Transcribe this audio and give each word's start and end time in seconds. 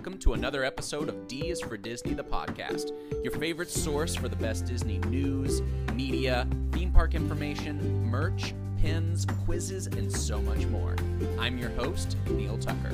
welcome 0.00 0.16
to 0.16 0.32
another 0.32 0.64
episode 0.64 1.10
of 1.10 1.28
D 1.28 1.50
is 1.50 1.60
for 1.60 1.76
Disney, 1.76 2.14
the 2.14 2.24
podcast, 2.24 2.92
your 3.22 3.34
favorite 3.34 3.68
source 3.68 4.14
for 4.14 4.28
the 4.30 4.36
best 4.36 4.64
Disney 4.64 4.96
news, 5.00 5.60
media, 5.92 6.48
theme 6.72 6.90
park 6.90 7.14
information, 7.14 8.02
merch, 8.06 8.54
pins, 8.78 9.26
quizzes, 9.44 9.88
and 9.88 10.10
so 10.10 10.40
much 10.40 10.64
more. 10.68 10.96
I'm 11.38 11.58
your 11.58 11.68
host, 11.72 12.16
Neil 12.30 12.56
Tucker. 12.56 12.88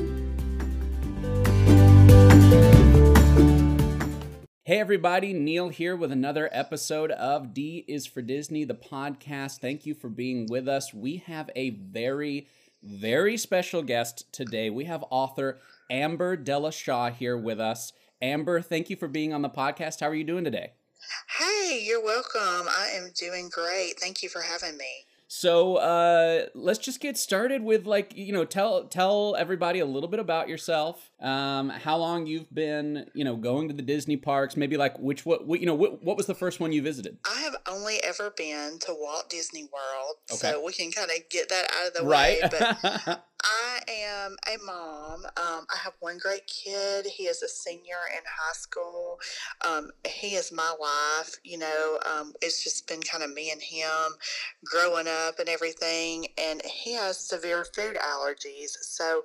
Hey, 4.64 4.80
everybody, 4.80 5.32
Neil 5.32 5.68
here 5.68 5.94
with 5.94 6.10
another 6.10 6.48
episode 6.50 7.12
of 7.12 7.54
D 7.54 7.84
is 7.86 8.06
for 8.06 8.20
Disney, 8.20 8.64
the 8.64 8.74
podcast. 8.74 9.60
Thank 9.60 9.86
you 9.86 9.94
for 9.94 10.08
being 10.08 10.48
with 10.50 10.66
us. 10.66 10.92
We 10.92 11.18
have 11.18 11.50
a 11.54 11.70
very, 11.70 12.48
very 12.82 13.36
special 13.36 13.82
guest 13.82 14.24
today. 14.32 14.70
We 14.70 14.86
have 14.86 15.04
author 15.08 15.60
Amber 15.90 16.36
Della 16.36 16.72
Shaw 16.72 17.10
here 17.10 17.36
with 17.36 17.60
us. 17.60 17.92
Amber, 18.22 18.60
thank 18.60 18.88
you 18.90 18.96
for 18.96 19.08
being 19.08 19.32
on 19.32 19.42
the 19.42 19.50
podcast. 19.50 20.00
How 20.00 20.08
are 20.08 20.14
you 20.14 20.24
doing 20.24 20.44
today? 20.44 20.72
Hey, 21.38 21.82
you're 21.86 22.02
welcome. 22.02 22.66
I 22.68 22.92
am 22.96 23.10
doing 23.14 23.48
great. 23.52 24.00
Thank 24.00 24.22
you 24.22 24.28
for 24.28 24.40
having 24.42 24.76
me. 24.76 24.86
So 25.28 25.76
uh, 25.76 26.46
let's 26.54 26.78
just 26.78 27.00
get 27.00 27.18
started 27.18 27.62
with 27.62 27.84
like 27.84 28.16
you 28.16 28.32
know 28.32 28.44
tell 28.44 28.84
tell 28.84 29.34
everybody 29.36 29.80
a 29.80 29.84
little 29.84 30.08
bit 30.08 30.20
about 30.20 30.48
yourself, 30.48 31.10
um, 31.20 31.68
how 31.68 31.96
long 31.96 32.28
you've 32.28 32.52
been 32.54 33.06
you 33.12 33.24
know 33.24 33.34
going 33.34 33.66
to 33.66 33.74
the 33.74 33.82
Disney 33.82 34.16
parks, 34.16 34.56
maybe 34.56 34.76
like 34.76 34.96
which 35.00 35.26
what, 35.26 35.44
what 35.44 35.58
you 35.58 35.66
know 35.66 35.74
what, 35.74 36.02
what 36.04 36.16
was 36.16 36.26
the 36.26 36.34
first 36.34 36.60
one 36.60 36.70
you 36.72 36.80
visited? 36.80 37.18
I 37.28 37.40
have 37.40 37.56
only 37.68 37.96
ever 38.04 38.32
been 38.36 38.78
to 38.82 38.94
Walt 38.96 39.28
Disney 39.28 39.64
World, 39.64 40.14
Okay. 40.30 40.52
so 40.52 40.64
we 40.64 40.72
can 40.72 40.92
kind 40.92 41.10
of 41.10 41.28
get 41.28 41.48
that 41.48 41.70
out 41.80 41.88
of 41.88 41.94
the 41.94 42.04
Right. 42.08 42.40
way. 42.42 42.48
But 42.84 43.24
I 43.46 43.80
am 43.88 44.36
a 44.48 44.64
mom. 44.64 45.24
Um, 45.36 45.66
I 45.72 45.78
have 45.84 45.92
one 46.00 46.18
great 46.18 46.46
kid. 46.48 47.06
He 47.06 47.24
is 47.24 47.42
a 47.42 47.48
senior 47.48 48.02
in 48.12 48.22
high 48.26 48.52
school. 48.54 49.18
Um, 49.66 49.90
he 50.04 50.34
is 50.34 50.50
my 50.50 50.74
life. 50.80 51.36
You 51.44 51.58
know, 51.58 51.98
um, 52.04 52.32
it's 52.42 52.64
just 52.64 52.88
been 52.88 53.02
kind 53.02 53.22
of 53.22 53.32
me 53.32 53.50
and 53.52 53.62
him 53.62 54.12
growing 54.64 55.06
up 55.06 55.38
and 55.38 55.48
everything. 55.48 56.26
And 56.38 56.60
he 56.64 56.94
has 56.94 57.18
severe 57.18 57.64
food 57.64 57.96
allergies. 57.96 58.70
So 58.80 59.22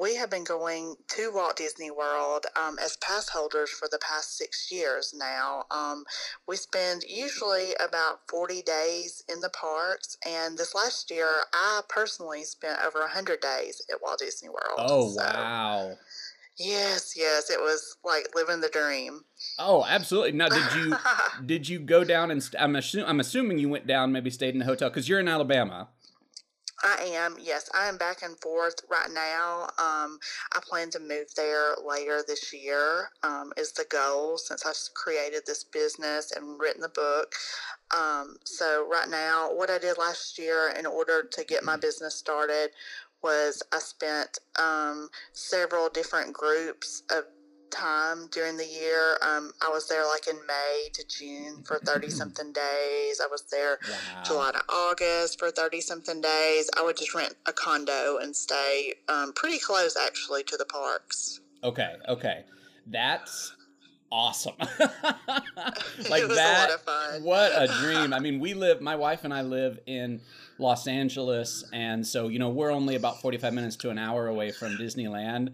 we 0.00 0.16
have 0.16 0.30
been 0.30 0.44
going 0.44 0.96
to 1.08 1.30
Walt 1.34 1.56
Disney 1.56 1.90
World 1.90 2.46
um, 2.56 2.78
as 2.82 2.96
pass 2.98 3.28
holders 3.28 3.70
for 3.70 3.88
the 3.90 3.98
past 3.98 4.38
six 4.38 4.72
years 4.72 5.14
now. 5.14 5.64
Um, 5.70 6.04
we 6.48 6.56
spend 6.56 7.02
usually 7.06 7.74
about 7.74 8.20
40 8.28 8.62
days 8.62 9.22
in 9.28 9.40
the 9.40 9.50
parks. 9.50 10.16
And 10.26 10.56
this 10.56 10.74
last 10.74 11.10
year, 11.10 11.28
I 11.52 11.82
personally 11.88 12.44
spent 12.44 12.80
over 12.82 13.00
100 13.00 13.40
days 13.40 13.49
at 13.58 14.02
Walt 14.02 14.18
Disney 14.18 14.48
World. 14.48 14.78
oh 14.78 15.10
So, 15.10 15.22
wow! 15.22 15.96
Yes, 16.58 17.14
yes. 17.16 17.50
It 17.50 17.58
was 17.58 17.96
like 18.04 18.34
living 18.34 18.60
the 18.60 18.68
dream. 18.68 19.24
Oh, 19.58 19.84
absolutely. 19.88 20.32
Now, 20.32 20.48
did 20.48 20.74
you 20.74 20.96
did 21.46 21.68
you 21.68 21.78
go 21.78 22.04
down 22.04 22.30
and 22.30 22.42
st- 22.42 22.62
I'm 22.62 22.74
assu- 22.74 23.04
I'm 23.06 23.20
assuming 23.20 23.58
you 23.58 23.68
went 23.68 23.86
down, 23.86 24.12
maybe 24.12 24.30
stayed 24.30 24.54
in 24.54 24.62
a 24.62 24.66
hotel 24.66 24.90
because 24.90 25.08
you're 25.08 25.20
in 25.20 25.28
Alabama. 25.28 25.88
I 26.82 27.10
am, 27.12 27.36
yes, 27.38 27.68
I 27.74 27.88
am 27.88 27.98
back 27.98 28.22
and 28.22 28.38
forth 28.40 28.76
right 28.90 29.10
now. 29.12 29.64
Um, 29.78 30.18
I 30.54 30.60
plan 30.62 30.90
to 30.90 30.98
move 30.98 31.26
there 31.36 31.74
later 31.84 32.22
this 32.26 32.52
year, 32.52 33.10
um, 33.22 33.52
is 33.56 33.72
the 33.72 33.84
goal 33.90 34.38
since 34.38 34.64
I've 34.64 34.94
created 34.94 35.42
this 35.46 35.62
business 35.62 36.32
and 36.32 36.58
written 36.58 36.80
the 36.80 36.88
book. 36.88 37.34
Um, 37.94 38.36
so, 38.44 38.88
right 38.90 39.08
now, 39.08 39.50
what 39.52 39.68
I 39.68 39.78
did 39.78 39.98
last 39.98 40.38
year 40.38 40.72
in 40.78 40.86
order 40.86 41.22
to 41.22 41.44
get 41.44 41.64
my 41.64 41.76
business 41.76 42.14
started 42.14 42.70
was 43.22 43.62
I 43.72 43.78
spent 43.78 44.38
um, 44.58 45.08
several 45.32 45.88
different 45.88 46.32
groups 46.32 47.02
of 47.10 47.24
time 47.70 48.28
during 48.32 48.56
the 48.56 48.66
year. 48.66 49.16
Um, 49.22 49.52
I 49.62 49.68
was 49.68 49.88
there 49.88 50.04
like 50.04 50.26
in 50.28 50.36
May 50.46 50.88
to 50.92 51.04
June 51.06 51.62
for 51.64 51.78
30 51.84 52.10
something 52.10 52.52
days. 52.52 53.20
I 53.22 53.28
was 53.30 53.44
there 53.50 53.78
Wow. 53.88 54.22
July 54.24 54.52
to 54.52 54.62
August 54.68 55.38
for 55.38 55.50
30 55.50 55.80
something 55.80 56.20
days. 56.20 56.68
I 56.76 56.82
would 56.82 56.96
just 56.96 57.14
rent 57.14 57.34
a 57.46 57.52
condo 57.52 58.18
and 58.20 58.34
stay 58.34 58.94
um, 59.08 59.32
pretty 59.34 59.58
close 59.58 59.96
actually 59.96 60.42
to 60.44 60.56
the 60.56 60.64
parks. 60.64 61.40
Okay, 61.62 61.94
okay. 62.08 62.44
That's 62.86 63.54
awesome. 64.10 64.54
like 64.58 66.26
that 66.28 66.28
a 66.28 66.28
lot 66.28 66.70
of 66.70 66.80
fun. 66.82 67.22
what 67.22 67.52
a 67.54 67.66
dream. 67.80 68.12
I 68.12 68.18
mean, 68.18 68.40
we 68.40 68.54
live 68.54 68.80
my 68.80 68.96
wife 68.96 69.24
and 69.24 69.32
I 69.32 69.42
live 69.42 69.78
in 69.86 70.20
Los 70.58 70.86
Angeles 70.86 71.64
and 71.72 72.06
so, 72.06 72.28
you 72.28 72.38
know, 72.38 72.50
we're 72.50 72.70
only 72.70 72.96
about 72.96 73.20
45 73.20 73.52
minutes 73.52 73.76
to 73.76 73.90
an 73.90 73.98
hour 73.98 74.26
away 74.26 74.50
from 74.50 74.76
Disneyland. 74.76 75.52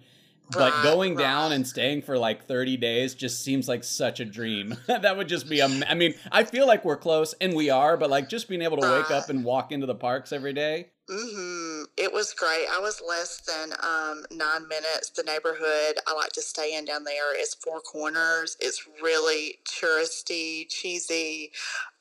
But 0.51 0.83
going 0.83 1.17
down 1.17 1.53
and 1.53 1.67
staying 1.67 2.03
for 2.03 2.17
like 2.17 2.47
30 2.47 2.77
days 2.77 3.15
just 3.15 3.43
seems 3.43 3.69
like 3.69 3.83
such 3.83 4.21
a 4.21 4.25
dream. 4.25 4.77
that 4.87 5.17
would 5.17 5.29
just 5.29 5.49
be 5.49 5.61
a 5.61 5.67
I 5.67 5.95
mean, 5.95 6.15
I 6.31 6.45
feel 6.45 6.67
like 6.67 6.84
we're 6.84 6.97
close 6.97 7.34
and 7.41 7.55
we 7.55 7.71
are, 7.71 7.97
but 7.97 8.11
like 8.11 8.29
just 8.29 8.49
being 8.49 8.62
able 8.62 8.77
to 8.79 8.91
wake 8.91 9.11
up 9.11 9.29
and 9.29 9.45
walk 9.45 9.73
into 9.73 9.87
the 9.87 9.95
parks 9.95 10.33
every 10.33 10.53
day. 10.53 10.89
Mm-hmm. 11.11 11.84
It 11.97 12.12
was 12.12 12.33
great. 12.33 12.67
I 12.69 12.81
was 12.81 13.01
less 13.07 13.41
than 13.41 13.73
um, 13.81 14.25
nine 14.33 14.67
minutes. 14.67 15.11
The 15.11 15.23
neighborhood 15.23 15.99
I 16.07 16.15
like 16.15 16.33
to 16.33 16.43
stay 16.43 16.77
in 16.77 16.84
down 16.84 17.05
there 17.05 17.41
is 17.41 17.55
Four 17.55 17.81
Corners. 17.81 18.57
It's 18.59 18.89
really 19.01 19.59
touristy, 19.65 20.69
cheesy. 20.69 21.53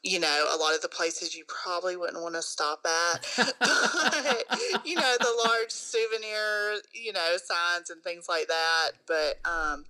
You 0.05 0.19
know, 0.19 0.45
a 0.53 0.57
lot 0.57 0.75
of 0.75 0.81
the 0.81 0.87
places 0.87 1.35
you 1.35 1.43
probably 1.47 1.95
wouldn't 1.97 2.21
want 2.21 2.35
to 2.35 2.41
stop 2.43 2.85
at. 2.85 3.25
but, 3.59 4.59
you 4.85 4.95
know, 4.95 5.15
the 5.19 5.43
large 5.47 5.71
souvenir, 5.71 6.75
you 6.93 7.11
know, 7.11 7.37
signs 7.43 7.89
and 7.89 8.03
things 8.03 8.27
like 8.29 8.47
that. 8.47 8.91
But 9.07 9.39
um, 9.49 9.85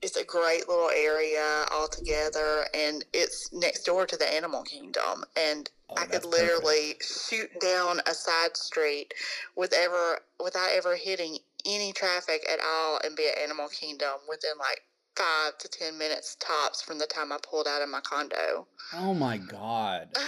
it's 0.00 0.16
a 0.16 0.24
great 0.24 0.68
little 0.68 0.90
area 0.90 1.66
altogether, 1.72 2.66
and 2.72 3.04
it's 3.12 3.52
next 3.52 3.82
door 3.82 4.06
to 4.06 4.16
the 4.16 4.32
Animal 4.32 4.62
Kingdom. 4.62 5.24
And 5.36 5.68
Oh, 5.90 5.94
I 5.96 6.04
could 6.04 6.22
perfect. 6.22 6.26
literally 6.26 6.94
shoot 7.00 7.48
down 7.60 8.00
a 8.06 8.12
side 8.14 8.56
street 8.56 9.14
with 9.56 9.72
ever 9.72 10.20
without 10.42 10.68
ever 10.70 10.96
hitting 10.96 11.38
any 11.66 11.92
traffic 11.92 12.46
at 12.50 12.60
all 12.60 13.00
and 13.02 13.16
be 13.16 13.26
at 13.26 13.38
Animal 13.38 13.68
Kingdom 13.68 14.18
within 14.28 14.50
like 14.58 14.82
five 15.18 15.58
to 15.58 15.68
ten 15.68 15.98
minutes 15.98 16.36
tops 16.36 16.80
from 16.80 16.98
the 16.98 17.06
time 17.06 17.32
I 17.32 17.38
pulled 17.42 17.66
out 17.66 17.82
of 17.82 17.88
my 17.88 18.00
condo. 18.00 18.66
Oh 18.94 19.12
my 19.14 19.36
god. 19.36 20.08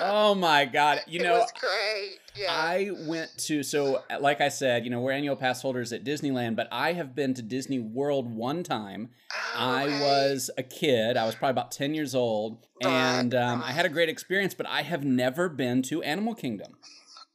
Oh 0.00 0.34
my 0.34 0.64
god. 0.64 1.02
You 1.06 1.22
know, 1.22 1.46
great. 1.60 2.18
Yeah. 2.34 2.50
I 2.50 2.90
went 3.06 3.30
to 3.46 3.62
so 3.62 4.02
like 4.20 4.40
I 4.40 4.48
said, 4.48 4.84
you 4.84 4.90
know, 4.90 5.00
we're 5.00 5.12
annual 5.12 5.36
pass 5.36 5.62
holders 5.62 5.92
at 5.92 6.04
Disneyland, 6.04 6.56
but 6.56 6.68
I 6.72 6.94
have 6.94 7.14
been 7.14 7.34
to 7.34 7.42
Disney 7.42 7.78
World 7.78 8.34
one 8.34 8.62
time. 8.62 9.10
Oh, 9.54 9.58
I 9.58 9.86
was 10.00 10.50
a 10.56 10.62
kid. 10.62 11.16
I 11.16 11.26
was 11.26 11.34
probably 11.34 11.52
about 11.52 11.70
10 11.70 11.94
years 11.94 12.14
old, 12.14 12.66
and 12.82 13.34
um, 13.34 13.62
I 13.62 13.72
had 13.72 13.86
a 13.86 13.88
great 13.88 14.08
experience, 14.08 14.54
but 14.54 14.66
I 14.66 14.82
have 14.82 15.04
never 15.04 15.48
been 15.48 15.82
to 15.82 16.02
Animal 16.02 16.34
Kingdom. 16.34 16.76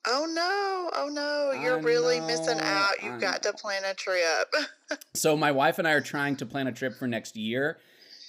Oh 0.10 0.26
no! 0.26 0.90
Oh 0.96 1.10
no! 1.10 1.52
You're 1.62 1.80
I 1.80 1.82
really 1.82 2.20
missing 2.22 2.60
out. 2.62 3.04
You've 3.04 3.20
got 3.20 3.44
to 3.44 3.54
plan 3.54 3.84
a 3.86 3.94
trip. 3.94 4.54
So 5.14 5.36
my 5.36 5.52
wife 5.52 5.80
and 5.80 5.88
I 5.88 5.92
are 5.92 6.02
trying 6.02 6.38
to 6.38 6.46
plan 6.46 6.68
a 6.68 6.72
trip 6.72 6.96
for 6.96 7.08
next 7.08 7.36
year. 7.36 7.78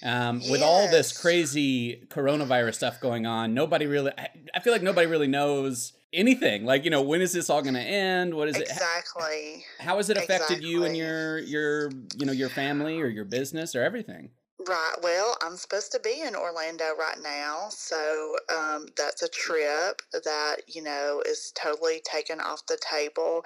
Um, 0.03 0.41
With 0.49 0.61
all 0.61 0.89
this 0.89 1.17
crazy 1.17 2.03
coronavirus 2.09 2.75
stuff 2.75 2.99
going 2.99 3.25
on, 3.25 3.53
nobody 3.53 3.85
really, 3.85 4.11
I, 4.17 4.27
I 4.55 4.59
feel 4.59 4.73
like 4.73 4.81
nobody 4.81 5.07
really 5.07 5.27
knows 5.27 5.93
anything. 6.11 6.65
Like, 6.65 6.83
you 6.83 6.89
know, 6.89 7.01
when 7.01 7.21
is 7.21 7.31
this 7.31 7.49
all 7.49 7.61
going 7.61 7.75
to 7.75 7.81
end? 7.81 8.33
What 8.33 8.49
is 8.49 8.57
it? 8.57 8.63
exactly. 8.63 9.63
How 9.79 9.97
has 9.97 10.09
it 10.09 10.17
affected 10.17 10.63
you 10.63 10.83
and 10.83 10.97
your 10.97 11.37
your 11.39 11.91
you 12.17 12.25
know 12.25 12.33
your 12.33 12.49
family 12.49 12.99
or 12.99 13.07
your 13.07 13.25
business 13.25 13.75
or 13.75 13.83
everything? 13.83 14.31
Right. 14.67 14.95
Well, 15.03 15.37
I'm 15.43 15.57
supposed 15.57 15.91
to 15.93 15.99
be 16.01 16.21
in 16.21 16.35
Orlando 16.35 16.85
right 16.99 17.19
now, 17.21 17.67
so 17.69 18.37
um, 18.57 18.87
that's 18.97 19.21
a 19.21 19.29
trip 19.29 20.01
that 20.13 20.57
you 20.67 20.83
know 20.83 21.21
is 21.27 21.53
totally 21.55 22.01
taken 22.05 22.41
off 22.41 22.65
the 22.67 22.79
table. 22.81 23.43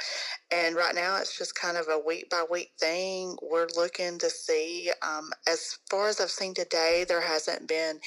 And 0.51 0.75
right 0.75 0.95
now, 0.95 1.17
it's 1.17 1.37
just 1.37 1.55
kind 1.55 1.77
of 1.77 1.87
a 1.89 1.99
week 1.99 2.29
by 2.29 2.45
week 2.49 2.71
thing. 2.79 3.37
We're 3.43 3.67
looking 3.75 4.19
to 4.19 4.29
see. 4.29 4.91
Um, 5.01 5.31
as 5.49 5.79
far 5.91 6.09
as 6.09 6.21
I've 6.21 6.31
seen 6.31 6.53
today, 6.53 7.05
there 7.07 7.21
hasn't 7.21 7.67
been 7.67 7.99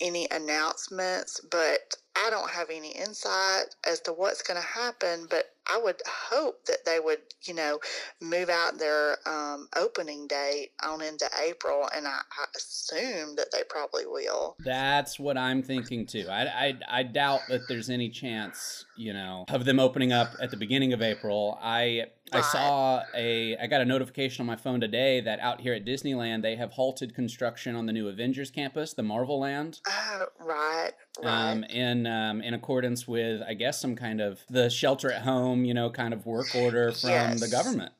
any 0.00 0.28
announcements, 0.30 1.40
but 1.50 1.94
I 2.16 2.30
don't 2.30 2.50
have 2.50 2.70
any 2.70 2.92
insight 2.92 3.74
as 3.86 4.00
to 4.02 4.12
what's 4.12 4.42
going 4.42 4.60
to 4.60 4.66
happen. 4.66 5.26
But 5.30 5.46
I 5.68 5.80
would 5.82 6.00
hope 6.06 6.64
that 6.66 6.84
they 6.84 7.00
would, 7.00 7.20
you 7.44 7.54
know, 7.54 7.78
move 8.20 8.48
out 8.48 8.78
their 8.78 9.18
um, 9.26 9.68
opening 9.76 10.26
date 10.26 10.70
on 10.84 11.02
into 11.02 11.28
April, 11.46 11.88
and 11.94 12.06
I, 12.06 12.20
I 12.30 12.44
assume 12.56 13.36
that 13.36 13.52
they 13.52 13.62
probably 13.68 14.06
will. 14.06 14.56
That's 14.64 15.18
what 15.18 15.36
I'm 15.36 15.62
thinking 15.62 16.06
too. 16.06 16.26
I, 16.30 16.42
I 16.42 16.78
I 16.88 17.02
doubt 17.02 17.40
that 17.48 17.68
there's 17.68 17.90
any 17.90 18.08
chance, 18.08 18.84
you 18.96 19.12
know, 19.12 19.44
of 19.48 19.64
them 19.64 19.78
opening 19.78 20.12
up 20.12 20.34
at 20.40 20.50
the 20.50 20.56
beginning 20.56 20.92
of 20.92 21.02
April. 21.02 21.58
I 21.62 22.06
I 22.32 22.40
saw 22.40 23.02
a 23.14 23.56
I 23.56 23.66
got 23.66 23.80
a 23.80 23.84
notification 23.84 24.42
on 24.42 24.46
my 24.46 24.56
phone 24.56 24.80
today 24.80 25.20
that 25.20 25.40
out 25.40 25.60
here 25.60 25.74
at 25.74 25.84
Disneyland 25.84 26.42
they 26.42 26.56
have 26.56 26.72
halted 26.72 27.14
construction 27.14 27.74
on 27.74 27.86
the 27.86 27.92
new 27.92 28.08
Avengers 28.08 28.50
campus, 28.50 28.92
the 28.92 29.02
Marvel 29.02 29.40
Land. 29.40 29.80
Oh, 29.86 30.26
right, 30.40 30.92
right. 31.22 31.50
um, 31.50 31.64
in 31.64 32.06
um, 32.06 32.42
in 32.42 32.54
accordance 32.54 33.06
with 33.06 33.42
I 33.46 33.54
guess 33.54 33.80
some 33.80 33.96
kind 33.96 34.20
of 34.20 34.40
the 34.50 34.68
shelter 34.70 35.10
at 35.10 35.22
home, 35.22 35.57
you 35.64 35.74
know, 35.74 35.90
kind 35.90 36.14
of 36.14 36.26
work 36.26 36.54
order 36.54 36.92
from 36.92 37.38
the 37.38 37.48
government. 37.48 37.92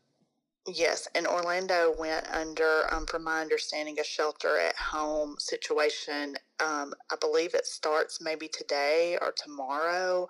Yes, 0.66 1.08
and 1.14 1.26
Orlando 1.26 1.94
went 1.99 2.26
under, 2.31 2.93
um, 2.93 3.06
from 3.06 3.25
my 3.25 3.40
understanding, 3.40 3.99
a 3.99 4.05
shelter 4.05 4.58
at 4.58 4.76
home 4.76 5.37
situation. 5.38 6.37
Um, 6.60 6.93
I 7.10 7.16
believe 7.19 7.55
it 7.55 7.64
starts 7.64 8.20
maybe 8.20 8.49
today 8.49 9.16
or 9.20 9.32
tomorrow. 9.32 10.28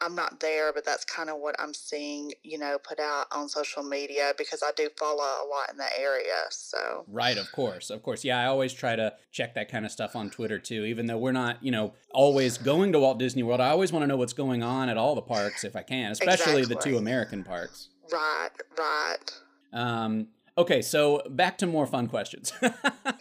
I'm 0.00 0.14
not 0.14 0.38
there, 0.38 0.72
but 0.72 0.84
that's 0.84 1.04
kind 1.04 1.28
of 1.28 1.38
what 1.38 1.56
I'm 1.58 1.74
seeing, 1.74 2.32
you 2.44 2.58
know, 2.58 2.78
put 2.78 3.00
out 3.00 3.26
on 3.32 3.48
social 3.48 3.82
media 3.82 4.32
because 4.38 4.62
I 4.62 4.70
do 4.76 4.90
follow 4.96 5.24
a 5.24 5.46
lot 5.48 5.70
in 5.70 5.76
the 5.76 5.98
area. 5.98 6.44
So, 6.50 7.04
right, 7.08 7.36
of 7.36 7.50
course, 7.50 7.90
of 7.90 8.02
course. 8.02 8.22
Yeah, 8.22 8.38
I 8.38 8.46
always 8.46 8.72
try 8.72 8.94
to 8.94 9.14
check 9.32 9.54
that 9.54 9.68
kind 9.70 9.84
of 9.84 9.90
stuff 9.90 10.14
on 10.14 10.30
Twitter 10.30 10.60
too, 10.60 10.84
even 10.84 11.06
though 11.06 11.18
we're 11.18 11.32
not, 11.32 11.64
you 11.64 11.72
know, 11.72 11.94
always 12.12 12.58
going 12.58 12.92
to 12.92 13.00
Walt 13.00 13.18
Disney 13.18 13.42
World. 13.42 13.60
I 13.60 13.70
always 13.70 13.92
want 13.92 14.04
to 14.04 14.06
know 14.06 14.16
what's 14.16 14.34
going 14.34 14.62
on 14.62 14.88
at 14.88 14.96
all 14.96 15.16
the 15.16 15.22
parks 15.22 15.64
if 15.64 15.74
I 15.74 15.82
can, 15.82 16.12
especially 16.12 16.60
exactly. 16.60 16.74
the 16.74 16.80
two 16.80 16.98
American 16.98 17.42
parks. 17.42 17.88
Right, 18.12 18.50
right. 18.78 19.40
Um, 19.72 20.28
okay, 20.56 20.82
so 20.82 21.22
back 21.28 21.58
to 21.58 21.66
more 21.66 21.86
fun 21.86 22.06
questions. 22.06 22.52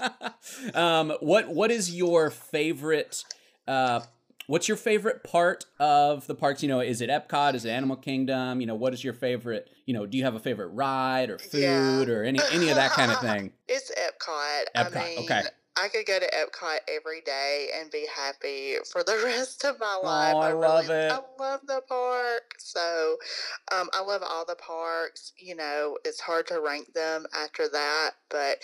um, 0.74 1.14
what 1.20 1.50
what 1.50 1.72
is 1.72 1.96
your 1.96 2.30
favorite? 2.30 3.24
Uh, 3.68 4.02
what's 4.48 4.68
your 4.68 4.78
favorite 4.78 5.24
part 5.24 5.66
of 5.80 6.28
the 6.28 6.36
parks? 6.36 6.64
You 6.64 6.70
know, 6.70 6.80
is 6.80 7.02
it 7.02 7.10
Epcot? 7.10 7.54
Is 7.54 7.66
it 7.66 7.70
Animal 7.70 7.96
Kingdom? 7.96 8.62
You 8.62 8.68
know, 8.68 8.76
what 8.76 8.94
is 8.94 9.04
your 9.04 9.14
favorite? 9.14 9.70
You 9.86 9.94
know, 9.94 10.06
do 10.06 10.18
you 10.18 10.24
have 10.24 10.36
a 10.36 10.40
favorite 10.40 10.70
ride 10.70 11.30
or 11.30 11.38
food 11.38 11.62
yeah. 11.62 12.14
or 12.14 12.24
any 12.24 12.40
any 12.52 12.70
of 12.70 12.76
that 12.76 12.92
kind 12.92 13.12
of 13.12 13.20
thing? 13.20 13.54
It's 13.72 13.92
Epcot. 13.92 14.64
Epcot. 14.76 14.98
I 14.98 15.10
mean, 15.10 15.20
okay. 15.20 15.44
I 15.80 15.88
could 15.88 16.06
go 16.06 16.20
to 16.20 16.26
Epcot 16.26 16.80
every 16.88 17.22
day 17.22 17.70
and 17.80 17.90
be 17.92 18.06
happy 18.14 18.76
for 18.92 19.04
the 19.04 19.22
rest 19.26 19.64
of 19.64 19.80
my 19.80 19.96
life. 20.04 20.36
Oh, 20.36 20.40
I, 20.40 20.50
I 20.50 20.54
love 20.54 20.90
really, 20.90 21.02
it. 21.02 21.12
I 21.12 21.20
love 21.40 21.62
the 21.66 21.82
park. 21.88 22.56
So 22.58 23.18
um, 23.72 23.90
I 23.94 24.02
love 24.02 24.22
all 24.24 24.46
the 24.46 24.56
parks. 24.56 25.34
You 25.38 25.56
know, 25.56 25.98
it's 26.06 26.20
hard 26.20 26.48
to 26.48 26.62
rank 26.62 26.94
them 26.94 27.26
after 27.34 27.68
that, 27.70 28.12
but 28.30 28.64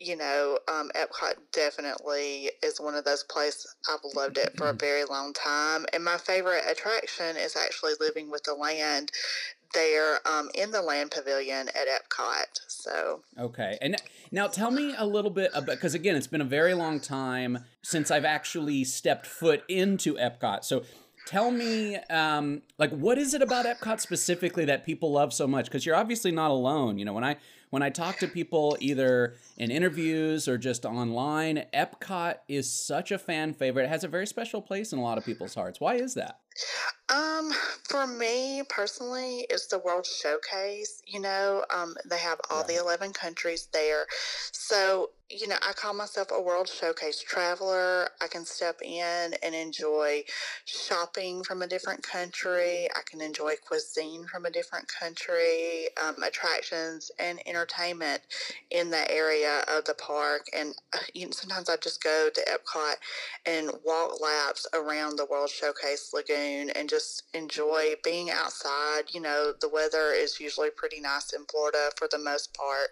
you 0.00 0.14
know, 0.16 0.58
um, 0.68 0.90
Epcot 0.94 1.34
definitely 1.52 2.52
is 2.62 2.80
one 2.80 2.94
of 2.94 3.04
those 3.04 3.24
places 3.24 3.74
I've 3.88 3.98
loved 4.14 4.38
it 4.38 4.56
for 4.56 4.68
a 4.68 4.72
very 4.80 5.04
long 5.04 5.32
time. 5.32 5.86
And 5.92 6.04
my 6.04 6.16
favorite 6.16 6.64
attraction 6.70 7.36
is 7.36 7.56
actually 7.56 7.94
living 7.98 8.30
with 8.30 8.44
the 8.44 8.54
land 8.54 9.10
there 9.74 10.20
um, 10.26 10.50
in 10.54 10.70
the 10.70 10.82
land 10.82 11.10
pavilion 11.10 11.68
at 11.68 11.86
Epcot. 11.88 12.60
So 12.68 13.22
okay, 13.38 13.78
and 13.80 13.96
now 14.30 14.46
tell 14.46 14.70
me 14.70 14.94
a 14.96 15.06
little 15.06 15.30
bit 15.30 15.50
about 15.54 15.76
because 15.76 15.94
again, 15.94 16.16
it's 16.16 16.26
been 16.26 16.40
a 16.40 16.44
very 16.44 16.74
long 16.74 17.00
time 17.00 17.64
since 17.82 18.10
I've 18.10 18.24
actually 18.24 18.84
stepped 18.84 19.26
foot 19.26 19.62
into 19.68 20.14
Epcot. 20.14 20.64
So 20.64 20.84
tell 21.26 21.50
me, 21.50 21.96
um, 22.08 22.62
like, 22.78 22.90
what 22.90 23.18
is 23.18 23.34
it 23.34 23.42
about 23.42 23.66
Epcot 23.66 24.00
specifically 24.00 24.64
that 24.64 24.86
people 24.86 25.12
love 25.12 25.32
so 25.34 25.46
much? 25.46 25.66
Because 25.66 25.84
you're 25.84 25.96
obviously 25.96 26.30
not 26.30 26.50
alone. 26.50 26.98
You 26.98 27.04
know, 27.04 27.12
when 27.12 27.24
I 27.24 27.36
when 27.70 27.82
I 27.82 27.90
talk 27.90 28.18
to 28.18 28.28
people 28.28 28.76
either 28.80 29.36
in 29.58 29.70
interviews 29.70 30.48
or 30.48 30.56
just 30.56 30.86
online, 30.86 31.64
Epcot 31.74 32.36
is 32.48 32.72
such 32.72 33.12
a 33.12 33.18
fan 33.18 33.52
favorite. 33.52 33.84
It 33.84 33.90
has 33.90 34.04
a 34.04 34.08
very 34.08 34.26
special 34.26 34.62
place 34.62 34.92
in 34.92 34.98
a 34.98 35.02
lot 35.02 35.18
of 35.18 35.24
people's 35.24 35.54
hearts. 35.54 35.80
Why 35.80 35.96
is 35.96 36.14
that? 36.14 36.40
Um, 37.08 37.52
for 37.84 38.06
me 38.06 38.62
personally, 38.68 39.46
it's 39.50 39.66
the 39.66 39.78
World 39.78 40.06
Showcase. 40.06 41.02
You 41.06 41.20
know, 41.20 41.64
um, 41.74 41.94
they 42.08 42.18
have 42.18 42.40
all 42.50 42.64
the 42.64 42.76
11 42.76 43.12
countries 43.12 43.68
there. 43.72 44.06
So 44.52 45.10
you 45.30 45.46
know, 45.46 45.56
I 45.56 45.74
call 45.74 45.92
myself 45.92 46.28
a 46.32 46.40
World 46.40 46.68
Showcase 46.68 47.20
traveler. 47.20 48.08
I 48.22 48.28
can 48.28 48.46
step 48.46 48.80
in 48.82 49.34
and 49.42 49.54
enjoy 49.54 50.24
shopping 50.64 51.44
from 51.44 51.60
a 51.60 51.66
different 51.66 52.02
country. 52.02 52.88
I 52.96 53.00
can 53.04 53.20
enjoy 53.20 53.54
cuisine 53.66 54.24
from 54.26 54.46
a 54.46 54.50
different 54.50 54.88
country, 54.88 55.88
um, 56.02 56.22
attractions 56.22 57.10
and 57.18 57.40
entertainment 57.46 58.22
in 58.70 58.88
the 58.88 59.10
area 59.10 59.64
of 59.68 59.84
the 59.84 59.94
park. 59.94 60.46
And 60.56 60.74
uh, 60.94 61.00
you 61.12 61.26
know, 61.26 61.32
sometimes 61.32 61.68
I 61.68 61.76
just 61.76 62.02
go 62.02 62.30
to 62.34 62.40
Epcot 62.40 62.94
and 63.44 63.70
walk 63.84 64.22
laps 64.22 64.66
around 64.72 65.16
the 65.16 65.26
World 65.26 65.50
Showcase 65.50 66.10
Lagoon 66.14 66.47
and 66.74 66.88
just 66.88 67.24
enjoy 67.34 67.94
being 68.02 68.30
outside. 68.30 69.04
You 69.12 69.20
know, 69.20 69.52
the 69.60 69.68
weather 69.68 70.12
is 70.12 70.40
usually 70.40 70.70
pretty 70.70 71.00
nice 71.00 71.32
in 71.32 71.44
Florida 71.46 71.90
for 71.96 72.08
the 72.10 72.18
most 72.18 72.54
part. 72.54 72.90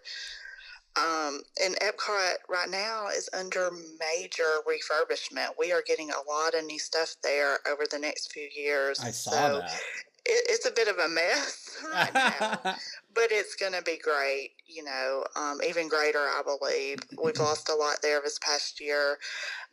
Um, 0.96 1.42
and 1.62 1.76
Epcot 1.76 2.36
right 2.48 2.70
now 2.70 3.08
is 3.08 3.28
under 3.38 3.70
major 3.70 4.44
refurbishment. 4.66 5.48
We 5.58 5.70
are 5.70 5.82
getting 5.86 6.10
a 6.10 6.30
lot 6.30 6.54
of 6.54 6.64
new 6.64 6.78
stuff 6.78 7.16
there 7.22 7.58
over 7.70 7.84
the 7.90 7.98
next 7.98 8.32
few 8.32 8.48
years. 8.54 8.98
I 9.00 9.10
saw 9.10 9.30
so 9.30 9.58
that. 9.58 9.80
It, 10.24 10.46
it's 10.48 10.66
a 10.66 10.70
bit 10.70 10.88
of 10.88 10.98
a 10.98 11.08
mess 11.08 11.76
right 11.92 12.14
now, 12.14 12.58
but 13.14 13.28
it's 13.30 13.54
going 13.56 13.74
to 13.74 13.82
be 13.82 13.98
great. 13.98 14.52
You 14.68 14.82
know, 14.84 15.24
um, 15.36 15.60
even 15.66 15.88
greater, 15.88 16.18
I 16.18 16.42
believe. 16.44 16.98
We've 17.22 17.38
lost 17.38 17.68
a 17.68 17.74
lot 17.74 18.02
there 18.02 18.20
this 18.22 18.38
past 18.40 18.80
year, 18.80 19.16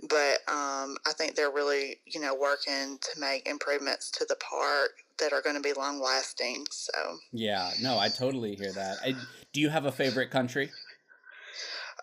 but 0.08 0.40
um, 0.48 0.98
I 1.08 1.14
think 1.18 1.36
they're 1.36 1.52
really, 1.52 1.98
you 2.06 2.22
know, 2.22 2.36
working 2.36 3.00
to 3.00 3.20
make 3.20 3.48
improvements 3.48 4.12
to 4.12 4.26
the 4.30 4.36
park 4.36 4.92
that 5.18 5.34
are 5.34 5.42
going 5.42 5.56
to 5.56 5.62
be 5.62 5.74
long 5.74 6.00
lasting. 6.00 6.66
So 6.72 7.18
yeah, 7.32 7.72
no, 7.82 7.98
I 7.98 8.10
totally 8.10 8.56
hear 8.56 8.72
that. 8.72 8.98
I, 9.04 9.16
do 9.52 9.62
you 9.62 9.70
have 9.70 9.86
a 9.86 9.92
favorite 9.92 10.30
country? 10.30 10.70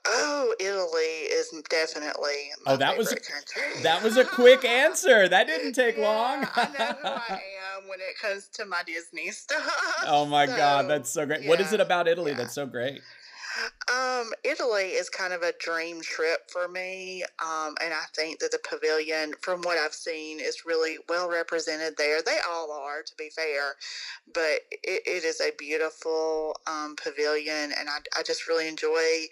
Oh, 0.07 0.55
Italy 0.59 1.29
is 1.31 1.53
definitely 1.69 2.51
oh 2.67 2.77
that 2.77 2.97
was 2.97 3.13
a, 3.13 3.17
country. 3.17 3.83
that 3.83 4.03
was 4.03 4.17
a 4.17 4.25
quick 4.25 4.65
answer. 4.65 5.29
That 5.29 5.47
didn't 5.47 5.75
take 5.75 5.97
yeah, 5.97 6.09
long. 6.09 6.49
I 6.57 6.69
know 6.79 6.87
who 7.03 7.09
I 7.09 7.25
am 7.31 7.60
when 7.89 8.01
it 8.01 8.19
comes 8.21 8.49
to 8.55 8.65
my 8.65 8.83
Disney 8.87 9.31
stuff. 9.31 9.67
Oh 10.07 10.25
my 10.25 10.47
so, 10.47 10.57
god, 10.57 10.89
that's 10.89 11.11
so 11.11 11.27
great. 11.27 11.43
Yeah, 11.43 11.49
what 11.49 11.61
is 11.61 11.73
it 11.73 11.81
about 11.81 12.09
Italy 12.09 12.33
yeah. 12.33 12.39
that's 12.39 12.55
so 12.55 12.67
great? 12.67 13.01
Um, 13.93 14.31
Italy 14.45 14.91
is 14.91 15.11
kind 15.11 15.33
of 15.33 15.43
a 15.43 15.53
dream 15.59 16.01
trip 16.01 16.51
for 16.51 16.69
me, 16.69 17.25
um, 17.45 17.75
and 17.83 17.93
I 17.93 18.05
think 18.15 18.39
that 18.41 18.53
the 18.53 18.61
pavilion, 18.69 19.35
from 19.43 19.61
what 19.63 19.77
I've 19.77 19.93
seen, 19.93 20.39
is 20.41 20.65
really 20.65 20.99
well 21.09 21.29
represented 21.29 21.97
there. 21.97 22.23
They 22.23 22.39
all 22.49 22.71
are, 22.73 23.03
to 23.03 23.13
be 23.19 23.31
fair, 23.35 23.75
but 24.33 24.61
it, 24.71 25.03
it 25.07 25.25
is 25.25 25.41
a 25.41 25.51
beautiful 25.59 26.57
um, 26.67 26.95
pavilion, 27.03 27.73
and 27.79 27.89
I, 27.89 27.99
I 28.19 28.23
just 28.23 28.47
really 28.47 28.69
enjoy 28.69 29.27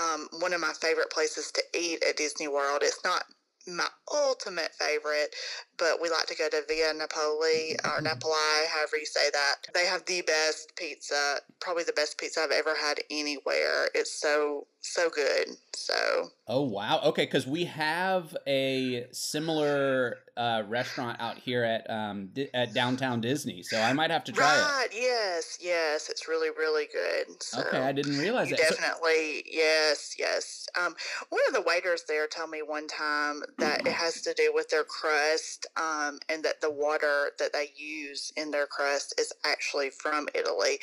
um, 0.00 0.28
one 0.40 0.52
of 0.52 0.60
my 0.60 0.72
favorite 0.80 1.10
places 1.10 1.52
to 1.52 1.62
eat 1.78 2.02
at 2.08 2.16
Disney 2.16 2.48
World. 2.48 2.80
It's 2.82 3.04
not 3.04 3.24
my 3.66 3.86
ultimate 4.12 4.72
favorite, 4.74 5.34
but 5.76 6.00
we 6.00 6.10
like 6.10 6.26
to 6.26 6.36
go 6.36 6.48
to 6.48 6.62
Via 6.68 6.92
Napoli 6.94 7.76
or 7.84 7.90
mm-hmm. 7.90 8.04
Napoli, 8.04 8.66
however 8.72 8.96
you 8.96 9.06
say 9.06 9.30
that. 9.32 9.56
They 9.74 9.86
have 9.86 10.04
the 10.06 10.22
best 10.22 10.74
pizza, 10.76 11.38
probably 11.60 11.84
the 11.84 11.92
best 11.92 12.18
pizza 12.18 12.40
I've 12.40 12.50
ever 12.50 12.74
had 12.74 13.00
anywhere. 13.10 13.88
It's 13.94 14.20
so 14.20 14.66
so 14.80 15.10
good. 15.10 15.56
So. 15.74 16.30
Oh 16.46 16.62
wow. 16.62 17.00
Okay, 17.04 17.24
because 17.24 17.46
we 17.46 17.64
have 17.64 18.36
a 18.46 19.06
similar 19.12 20.18
uh, 20.36 20.62
restaurant 20.66 21.20
out 21.20 21.38
here 21.38 21.64
at 21.64 21.88
um 21.90 22.30
at 22.54 22.72
downtown 22.74 23.20
Disney, 23.20 23.62
so 23.62 23.78
I 23.78 23.92
might 23.92 24.10
have 24.10 24.24
to 24.24 24.32
try 24.32 24.46
right, 24.46 24.86
it. 24.90 24.96
Yes, 24.96 25.58
yes, 25.60 26.08
it's 26.08 26.28
really 26.28 26.50
really 26.50 26.88
good. 26.92 27.42
So 27.42 27.60
okay, 27.60 27.78
I 27.78 27.92
didn't 27.92 28.18
realize 28.18 28.50
that. 28.50 28.58
Definitely, 28.58 29.44
so- 29.44 29.50
yes, 29.52 30.14
yes. 30.18 30.66
Um, 30.80 30.94
one 31.28 31.42
of 31.48 31.54
the 31.54 31.62
waiters 31.62 32.04
there 32.08 32.26
told 32.26 32.50
me 32.50 32.62
one 32.62 32.88
time 32.88 33.42
that 33.58 33.86
it 33.86 33.92
has 33.92 34.22
to 34.22 34.34
do 34.34 34.52
with 34.54 34.68
their 34.70 34.84
crust, 34.84 35.66
um, 35.76 36.18
and 36.28 36.42
that 36.44 36.60
the 36.60 36.70
water 36.70 37.30
that 37.38 37.52
they 37.52 37.70
use 37.76 38.32
in 38.36 38.50
their 38.50 38.66
crust 38.66 39.14
is 39.20 39.32
actually 39.44 39.90
from 39.90 40.28
Italy. 40.34 40.78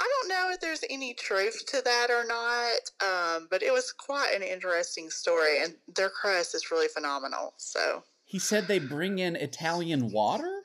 I 0.00 0.08
don't 0.08 0.28
know 0.28 0.50
if 0.52 0.60
there's 0.60 0.84
any 0.90 1.14
truth 1.14 1.64
to 1.66 1.82
that 1.84 2.08
or 2.10 2.24
not. 2.24 2.90
Um, 3.00 3.41
um, 3.42 3.48
but 3.50 3.62
it 3.62 3.72
was 3.72 3.92
quite 3.92 4.34
an 4.34 4.42
interesting 4.42 5.10
story, 5.10 5.62
and 5.62 5.74
their 5.94 6.10
crust 6.10 6.54
is 6.54 6.70
really 6.70 6.88
phenomenal. 6.88 7.54
So 7.56 8.02
he 8.24 8.38
said 8.38 8.66
they 8.66 8.78
bring 8.78 9.18
in 9.18 9.36
Italian 9.36 10.10
water. 10.10 10.60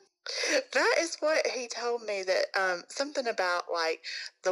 That 0.74 0.96
is 0.98 1.16
what 1.20 1.46
he 1.46 1.68
told 1.68 2.02
me. 2.02 2.22
That 2.22 2.46
um, 2.58 2.82
something 2.88 3.26
about 3.26 3.64
like 3.72 4.02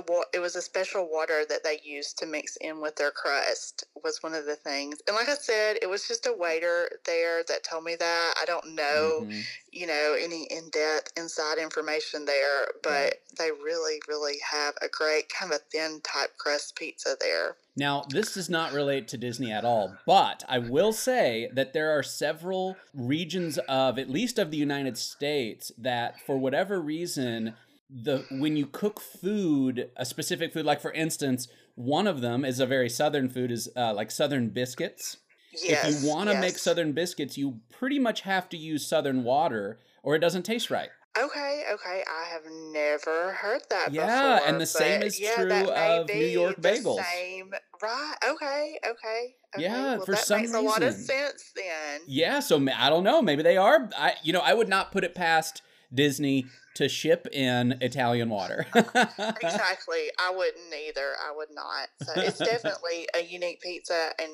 the. 0.03 0.25
It 0.33 0.41
was 0.41 0.57
a 0.57 0.62
special 0.62 1.09
water 1.11 1.45
that 1.49 1.65
they 1.65 1.81
used 1.85 2.19
to 2.19 2.26
mix 2.26 2.57
in 2.57 2.81
with 2.81 2.97
their 2.97 3.11
crust 3.11 3.85
was 4.03 4.23
one 4.23 4.35
of 4.35 4.47
the 4.47 4.57
things. 4.57 4.99
And 5.07 5.17
like 5.17 5.29
I 5.29 5.35
said, 5.35 5.79
it 5.83 5.88
was 5.88 6.07
just 6.07 6.26
a 6.26 6.33
waiter 6.33 6.88
there 7.05 7.43
that 7.49 7.65
told 7.65 7.85
me 7.85 7.97
that. 7.97 8.35
I 8.41 8.45
don't 8.45 8.75
know, 8.75 9.21
mm-hmm. 9.23 9.41
you 9.73 9.87
know, 9.87 10.17
any 10.19 10.45
in 10.50 10.71
depth 10.71 11.12
inside 11.17 11.59
information 11.59 12.25
there, 12.25 12.67
but 12.83 12.91
right. 12.91 13.15
they 13.38 13.50
really, 13.50 14.00
really 14.09 14.37
have 14.50 14.75
a 14.83 14.88
great 14.88 15.29
kind 15.29 15.53
of 15.53 15.61
a 15.61 15.62
thin 15.71 16.00
type 16.03 16.37
crust 16.38 16.76
pizza 16.76 17.17
there. 17.21 17.57
Now, 17.79 18.05
this 18.09 18.33
does 18.33 18.49
not 18.49 18.73
relate 18.73 19.07
to 19.09 19.19
Disney 19.19 19.53
at 19.53 19.65
all, 19.65 19.97
but 20.07 20.45
I 20.49 20.59
will 20.59 20.95
say 20.95 21.50
that 21.53 21.75
there 21.75 21.91
are 21.91 22.03
several 22.03 22.76
regions 22.95 23.59
of, 23.69 23.99
at 23.99 24.09
least 24.09 24.38
of 24.38 24.50
the 24.50 24.57
United 24.57 24.97
States, 24.97 25.71
that 25.76 26.19
for 26.19 26.38
whatever 26.38 26.81
reason, 26.81 27.55
the 27.88 28.25
when 28.31 28.57
you 28.57 28.66
cook 28.66 29.00
food, 29.00 29.90
a 29.97 30.05
specific 30.05 30.52
food, 30.52 30.66
like 30.66 30.81
for 30.81 30.93
instance, 30.93 31.49
one 31.75 32.07
of 32.07 32.21
them 32.21 32.45
is 32.45 32.61
a 32.61 32.66
very 32.66 32.88
southern 32.88 33.28
food, 33.28 33.50
is 33.50 33.69
uh, 33.76 33.95
like 33.95 34.11
southern 34.11 34.49
biscuits. 34.49 35.19
Yes, 35.52 35.85
if 35.85 36.02
you 36.02 36.09
want 36.09 36.28
to 36.28 36.35
yes. 36.35 36.40
make 36.40 36.59
southern 36.59 36.93
biscuits, 36.93 37.38
you 37.38 37.61
pretty 37.71 37.99
much 37.99 38.23
have 38.23 38.49
to 38.50 38.57
use 38.57 38.87
southern 38.87 39.25
water, 39.25 39.78
or 40.02 40.14
it 40.14 40.19
doesn't 40.19 40.43
taste 40.43 40.71
right. 40.71 40.90
Okay, 41.19 41.62
okay. 41.73 42.05
I 42.07 42.25
have 42.31 42.43
never 42.73 43.33
heard 43.33 43.62
that 43.71 43.90
Yeah, 43.93 44.37
before, 44.37 44.49
and 44.49 44.61
the 44.61 44.66
same 44.66 45.02
is 45.02 45.19
yeah, 45.19 45.35
true 45.35 45.71
of 45.71 46.09
New 46.09 46.26
York 46.26 46.61
bagels. 46.61 47.02
same. 47.05 47.52
Right. 47.83 48.14
Okay, 48.23 48.78
okay, 48.87 49.35
okay. 49.57 49.62
Yeah, 49.62 49.97
Well, 49.97 50.05
for 50.05 50.12
that 50.12 50.26
some 50.26 50.43
makes 50.43 50.52
a 50.52 50.61
lot 50.61 50.83
of 50.83 50.93
sense 50.93 51.52
then. 51.55 52.02
Yeah, 52.07 52.40
so 52.40 52.64
I 52.76 52.90
don't 52.90 53.05
know. 53.05 53.23
Maybe 53.23 53.43
they 53.43 53.57
are. 53.57 53.88
I, 53.97 54.14
you 54.23 54.35
know, 54.35 54.40
I 54.40 54.52
would 54.52 54.69
not 54.69 54.93
put 54.93 55.05
it 55.05 55.14
past 55.14 55.62
Disney 55.93 56.47
to 56.75 56.88
ship 56.88 57.26
in 57.33 57.78
Italian 57.81 58.28
water. 58.28 58.66
Exactly. 58.75 60.11
I 60.21 60.31
wouldn't 60.35 60.75
either. 60.88 61.12
I 61.26 61.35
would 61.35 61.49
not. 61.52 61.88
So 62.02 62.12
it's 62.21 62.38
definitely 62.38 63.09
a 63.14 63.23
unique 63.23 63.61
pizza. 63.61 64.11
And, 64.19 64.31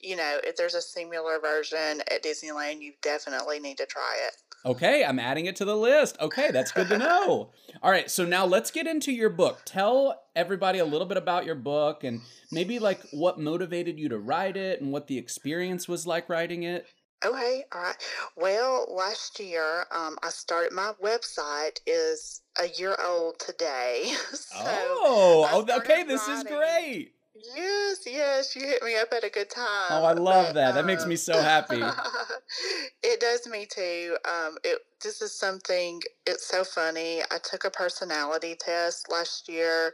you 0.00 0.16
know, 0.16 0.38
if 0.44 0.56
there's 0.56 0.74
a 0.74 0.80
similar 0.80 1.38
version 1.40 2.00
at 2.10 2.22
Disneyland, 2.22 2.80
you 2.80 2.92
definitely 3.02 3.60
need 3.60 3.76
to 3.78 3.86
try 3.86 4.16
it. 4.26 4.34
okay, 4.64 5.04
I'm 5.04 5.18
adding 5.18 5.46
it 5.46 5.56
to 5.56 5.64
the 5.64 5.76
list. 5.76 6.16
Okay, 6.20 6.50
that's 6.50 6.72
good 6.72 6.88
to 6.88 6.98
know. 6.98 7.50
All 7.82 7.90
right, 7.90 8.10
so 8.10 8.24
now 8.24 8.46
let's 8.46 8.70
get 8.70 8.86
into 8.86 9.12
your 9.12 9.30
book. 9.30 9.60
Tell 9.64 10.22
everybody 10.36 10.78
a 10.78 10.84
little 10.84 11.06
bit 11.06 11.16
about 11.16 11.44
your 11.44 11.56
book 11.56 12.04
and 12.04 12.20
maybe 12.50 12.78
like 12.78 13.00
what 13.12 13.38
motivated 13.40 13.98
you 13.98 14.08
to 14.08 14.18
write 14.18 14.56
it 14.56 14.80
and 14.80 14.92
what 14.92 15.08
the 15.08 15.18
experience 15.18 15.88
was 15.88 16.06
like 16.06 16.28
writing 16.28 16.62
it. 16.62 16.86
Okay, 17.24 17.64
all 17.72 17.82
right. 17.82 17.96
Well, 18.36 18.86
last 18.90 19.38
year, 19.38 19.86
um, 19.92 20.18
I 20.22 20.30
started 20.30 20.72
my 20.72 20.92
website 21.02 21.78
is 21.86 22.42
a 22.60 22.68
year 22.80 22.96
old 23.04 23.38
today. 23.38 24.12
so 24.32 24.56
oh, 24.58 25.48
oh, 25.52 25.76
okay, 25.78 26.02
this 26.02 26.26
is 26.26 26.42
great. 26.42 27.12
yes, 27.54 27.98
yes, 28.06 28.56
you 28.56 28.62
hit 28.62 28.82
me 28.82 28.96
up 28.96 29.12
at 29.12 29.22
a 29.22 29.30
good 29.30 29.50
time. 29.50 29.90
Oh, 29.90 30.04
I 30.04 30.14
love 30.14 30.46
But, 30.48 30.54
that. 30.54 30.74
That 30.74 30.84
makes 30.84 31.04
um, 31.04 31.10
me 31.10 31.16
so 31.16 31.40
happy. 31.40 31.80
it 33.04 33.20
does 33.20 33.46
me 33.46 33.66
too. 33.70 34.16
Um, 34.24 34.58
it 34.64 34.78
this 35.02 35.22
is 35.22 35.32
something. 35.32 36.00
It's 36.26 36.46
so 36.46 36.64
funny. 36.64 37.22
I 37.30 37.38
took 37.38 37.64
a 37.64 37.70
personality 37.70 38.56
test 38.58 39.10
last 39.12 39.48
year, 39.48 39.92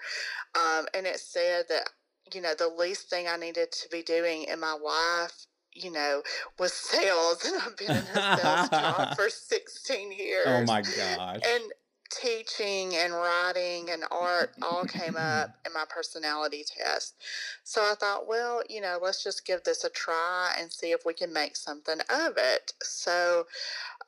um, 0.56 0.86
and 0.94 1.06
it 1.06 1.20
said 1.20 1.66
that 1.68 1.90
you 2.32 2.40
know 2.40 2.54
the 2.58 2.68
least 2.68 3.10
thing 3.10 3.26
I 3.28 3.36
needed 3.36 3.70
to 3.72 3.88
be 3.90 4.02
doing 4.02 4.44
in 4.44 4.60
my 4.60 4.72
life, 4.72 5.46
you 5.82 5.90
know, 5.90 6.22
was 6.58 6.72
sales, 6.72 7.44
and 7.44 7.60
I've 7.60 7.76
been 7.76 7.90
in 7.90 7.96
a 7.96 8.36
sales 8.36 8.68
job 8.70 9.16
for 9.16 9.28
sixteen 9.28 10.10
oh 10.12 10.22
years. 10.22 10.46
Oh 10.46 10.64
my 10.64 10.82
gosh. 10.82 11.40
And 11.46 11.72
teaching 12.10 12.96
and 12.96 13.12
writing 13.12 13.90
and 13.90 14.02
art 14.10 14.54
all 14.62 14.84
came 14.84 15.16
up 15.16 15.50
in 15.66 15.72
my 15.72 15.84
personality 15.88 16.64
test. 16.66 17.14
So 17.64 17.82
I 17.82 17.94
thought, 17.94 18.26
well, 18.26 18.62
you 18.68 18.80
know, 18.80 18.98
let's 19.02 19.22
just 19.22 19.46
give 19.46 19.62
this 19.64 19.84
a 19.84 19.90
try 19.90 20.54
and 20.58 20.72
see 20.72 20.92
if 20.92 21.04
we 21.04 21.12
can 21.12 21.32
make 21.32 21.56
something 21.56 22.00
of 22.10 22.34
it. 22.36 22.72
So, 22.82 23.46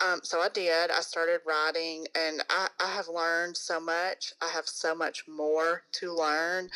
um, 0.04 0.20
so 0.22 0.40
I 0.40 0.48
did. 0.48 0.90
I 0.90 1.00
started 1.00 1.40
writing, 1.46 2.06
and 2.14 2.42
I, 2.48 2.68
I 2.82 2.88
have 2.88 3.08
learned 3.08 3.56
so 3.56 3.80
much. 3.80 4.32
I 4.40 4.48
have 4.48 4.66
so 4.66 4.94
much 4.94 5.24
more 5.28 5.82
to 5.92 6.14
learn, 6.14 6.70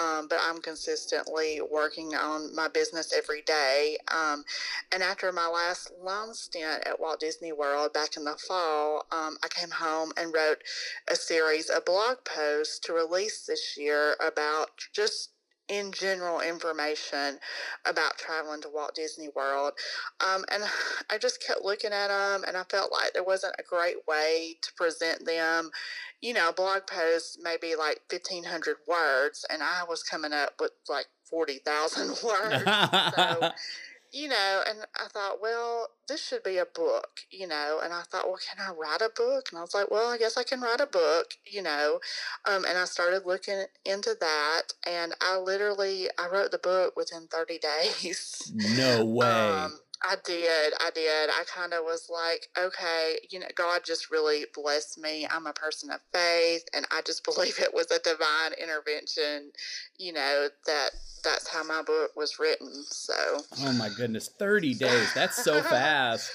um, 0.00 0.28
but 0.28 0.38
I'm 0.42 0.60
consistently 0.60 1.60
working 1.70 2.14
on 2.14 2.54
my 2.54 2.68
business 2.68 3.12
every 3.16 3.42
day. 3.42 3.98
Um, 4.14 4.44
and 4.92 5.02
after 5.02 5.30
my 5.32 5.46
last 5.46 5.92
long 6.02 6.32
stint 6.32 6.86
at 6.86 6.98
Walt 6.98 7.20
Disney 7.20 7.52
World 7.52 7.92
back 7.92 8.16
in 8.16 8.24
the 8.24 8.36
fall, 8.36 9.06
um, 9.12 9.36
I 9.42 9.48
came 9.48 9.70
home 9.70 10.12
and 10.16 10.32
wrote 10.32 10.62
a 11.08 11.16
series 11.16 11.68
of 11.68 11.84
blog 11.84 12.18
posts 12.24 12.78
to 12.80 12.92
release 12.92 13.46
this 13.46 13.76
year 13.76 14.16
about 14.20 14.70
just 14.92 15.30
in 15.70 15.92
general 15.92 16.40
information 16.40 17.38
about 17.86 18.18
traveling 18.18 18.60
to 18.60 18.68
Walt 18.68 18.94
Disney 18.94 19.28
World. 19.34 19.72
Um, 20.20 20.44
and 20.52 20.64
I 21.08 21.16
just 21.16 21.42
kept 21.46 21.62
looking 21.62 21.92
at 21.92 22.08
them 22.08 22.44
and 22.46 22.56
I 22.56 22.64
felt 22.64 22.92
like 22.92 23.12
there 23.14 23.22
wasn't 23.22 23.54
a 23.58 23.62
great 23.62 23.96
way 24.08 24.56
to 24.60 24.72
present 24.74 25.24
them. 25.24 25.70
You 26.20 26.34
know, 26.34 26.52
blog 26.52 26.86
post 26.86 27.38
maybe 27.42 27.74
like 27.76 28.00
1,500 28.10 28.76
words, 28.86 29.46
and 29.48 29.62
I 29.62 29.84
was 29.88 30.02
coming 30.02 30.34
up 30.34 30.52
with 30.60 30.72
like 30.88 31.06
40,000 31.30 32.08
words. 32.24 32.64
so, 33.16 33.50
you 34.12 34.28
know, 34.28 34.62
and 34.68 34.78
I 34.96 35.08
thought, 35.08 35.40
well, 35.40 35.88
this 36.08 36.26
should 36.26 36.42
be 36.42 36.58
a 36.58 36.64
book, 36.64 37.20
you 37.30 37.46
know, 37.46 37.80
and 37.82 37.92
I 37.92 38.02
thought, 38.02 38.26
well, 38.26 38.38
can 38.38 38.64
I 38.64 38.72
write 38.72 39.00
a 39.00 39.10
book? 39.14 39.46
And 39.50 39.58
I 39.58 39.62
was 39.62 39.74
like, 39.74 39.90
well, 39.90 40.08
I 40.08 40.18
guess 40.18 40.36
I 40.36 40.42
can 40.42 40.60
write 40.60 40.80
a 40.80 40.86
book, 40.86 41.34
you 41.44 41.62
know, 41.62 42.00
um, 42.48 42.64
and 42.68 42.76
I 42.76 42.84
started 42.84 43.22
looking 43.24 43.64
into 43.84 44.16
that, 44.20 44.62
and 44.86 45.14
I 45.20 45.38
literally 45.38 46.08
I 46.18 46.28
wrote 46.28 46.50
the 46.50 46.58
book 46.58 46.96
within 46.96 47.28
thirty 47.28 47.58
days. 48.02 48.52
no 48.54 49.04
way. 49.04 49.26
Um, 49.26 49.78
I 50.02 50.16
did. 50.24 50.72
I 50.80 50.90
did. 50.94 51.30
I 51.30 51.42
kind 51.54 51.74
of 51.74 51.84
was 51.84 52.08
like, 52.10 52.46
okay, 52.58 53.16
you 53.30 53.38
know, 53.38 53.46
God 53.54 53.82
just 53.84 54.10
really 54.10 54.46
blessed 54.54 54.98
me. 54.98 55.26
I'm 55.30 55.46
a 55.46 55.52
person 55.52 55.90
of 55.90 56.00
faith, 56.12 56.64
and 56.74 56.86
I 56.90 57.02
just 57.06 57.24
believe 57.34 57.58
it 57.58 57.74
was 57.74 57.90
a 57.90 57.98
divine 57.98 58.52
intervention, 58.60 59.52
you 59.98 60.12
know, 60.12 60.48
that 60.66 60.90
that's 61.22 61.48
how 61.48 61.62
my 61.64 61.82
book 61.82 62.12
was 62.16 62.38
written. 62.38 62.84
So 62.88 63.42
oh 63.62 63.72
my 63.72 63.90
goodness, 63.94 64.28
30 64.28 64.74
days. 64.74 65.12
That's 65.14 65.42
so 65.42 65.60
fast. 65.62 66.30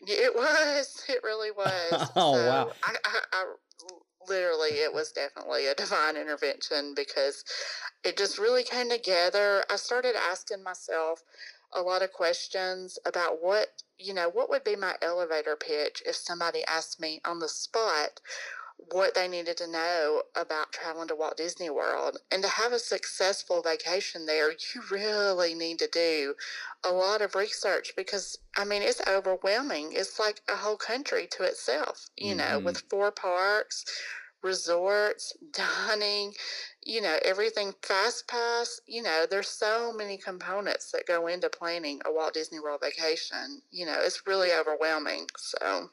it 0.00 0.34
was. 0.34 1.04
It 1.08 1.20
really 1.22 1.50
was. 1.52 2.10
Oh, 2.16 2.32
So 2.34 2.48
wow. 2.48 2.72
I, 2.82 2.96
I, 3.04 3.20
I 3.32 3.44
literally, 4.28 4.70
it 4.70 4.92
was 4.92 5.12
definitely 5.12 5.66
a 5.66 5.74
divine 5.74 6.16
intervention 6.16 6.94
because 6.96 7.44
it 8.04 8.16
just 8.16 8.38
really 8.38 8.64
came 8.64 8.90
together. 8.90 9.64
I 9.70 9.76
started 9.76 10.14
asking 10.16 10.62
myself 10.64 11.22
a 11.72 11.82
lot 11.82 12.02
of 12.02 12.12
questions 12.12 12.98
about 13.04 13.42
what, 13.42 13.82
you 13.98 14.14
know, 14.14 14.28
what 14.28 14.48
would 14.50 14.64
be 14.64 14.76
my 14.76 14.94
elevator 15.02 15.56
pitch 15.56 16.02
if 16.06 16.16
somebody 16.16 16.64
asked 16.64 17.00
me 17.00 17.20
on 17.24 17.38
the 17.38 17.48
spot 17.48 18.20
what 18.90 19.14
they 19.14 19.26
needed 19.26 19.56
to 19.56 19.66
know 19.66 20.22
about 20.36 20.72
traveling 20.72 21.08
to 21.08 21.14
Walt 21.14 21.36
Disney 21.36 21.70
World. 21.70 22.18
And 22.30 22.42
to 22.42 22.48
have 22.48 22.72
a 22.72 22.78
successful 22.78 23.62
vacation 23.62 24.26
there, 24.26 24.50
you 24.50 24.82
really 24.90 25.54
need 25.54 25.78
to 25.78 25.88
do 25.88 26.34
a 26.84 26.92
lot 26.92 27.22
of 27.22 27.34
research 27.34 27.94
because, 27.96 28.38
I 28.56 28.64
mean, 28.64 28.82
it's 28.82 29.00
overwhelming. 29.06 29.92
It's 29.92 30.18
like 30.18 30.42
a 30.48 30.56
whole 30.56 30.76
country 30.76 31.26
to 31.32 31.44
itself, 31.44 32.10
you 32.16 32.34
know, 32.34 32.60
Mhm. 32.60 32.64
with 32.64 32.82
four 32.90 33.10
parks, 33.10 33.84
resorts, 34.46 35.36
dining, 35.52 36.32
you 36.82 37.02
know, 37.02 37.18
everything 37.24 37.74
fast 37.82 38.26
pass. 38.28 38.80
You 38.86 39.02
know, 39.02 39.26
there's 39.28 39.48
so 39.48 39.92
many 39.92 40.16
components 40.16 40.90
that 40.92 41.06
go 41.06 41.26
into 41.26 41.50
planning 41.50 42.00
a 42.06 42.12
Walt 42.12 42.32
Disney 42.32 42.60
World 42.60 42.80
vacation. 42.82 43.60
You 43.70 43.86
know, 43.86 43.96
it's 43.98 44.26
really 44.26 44.52
overwhelming. 44.52 45.26
So, 45.36 45.90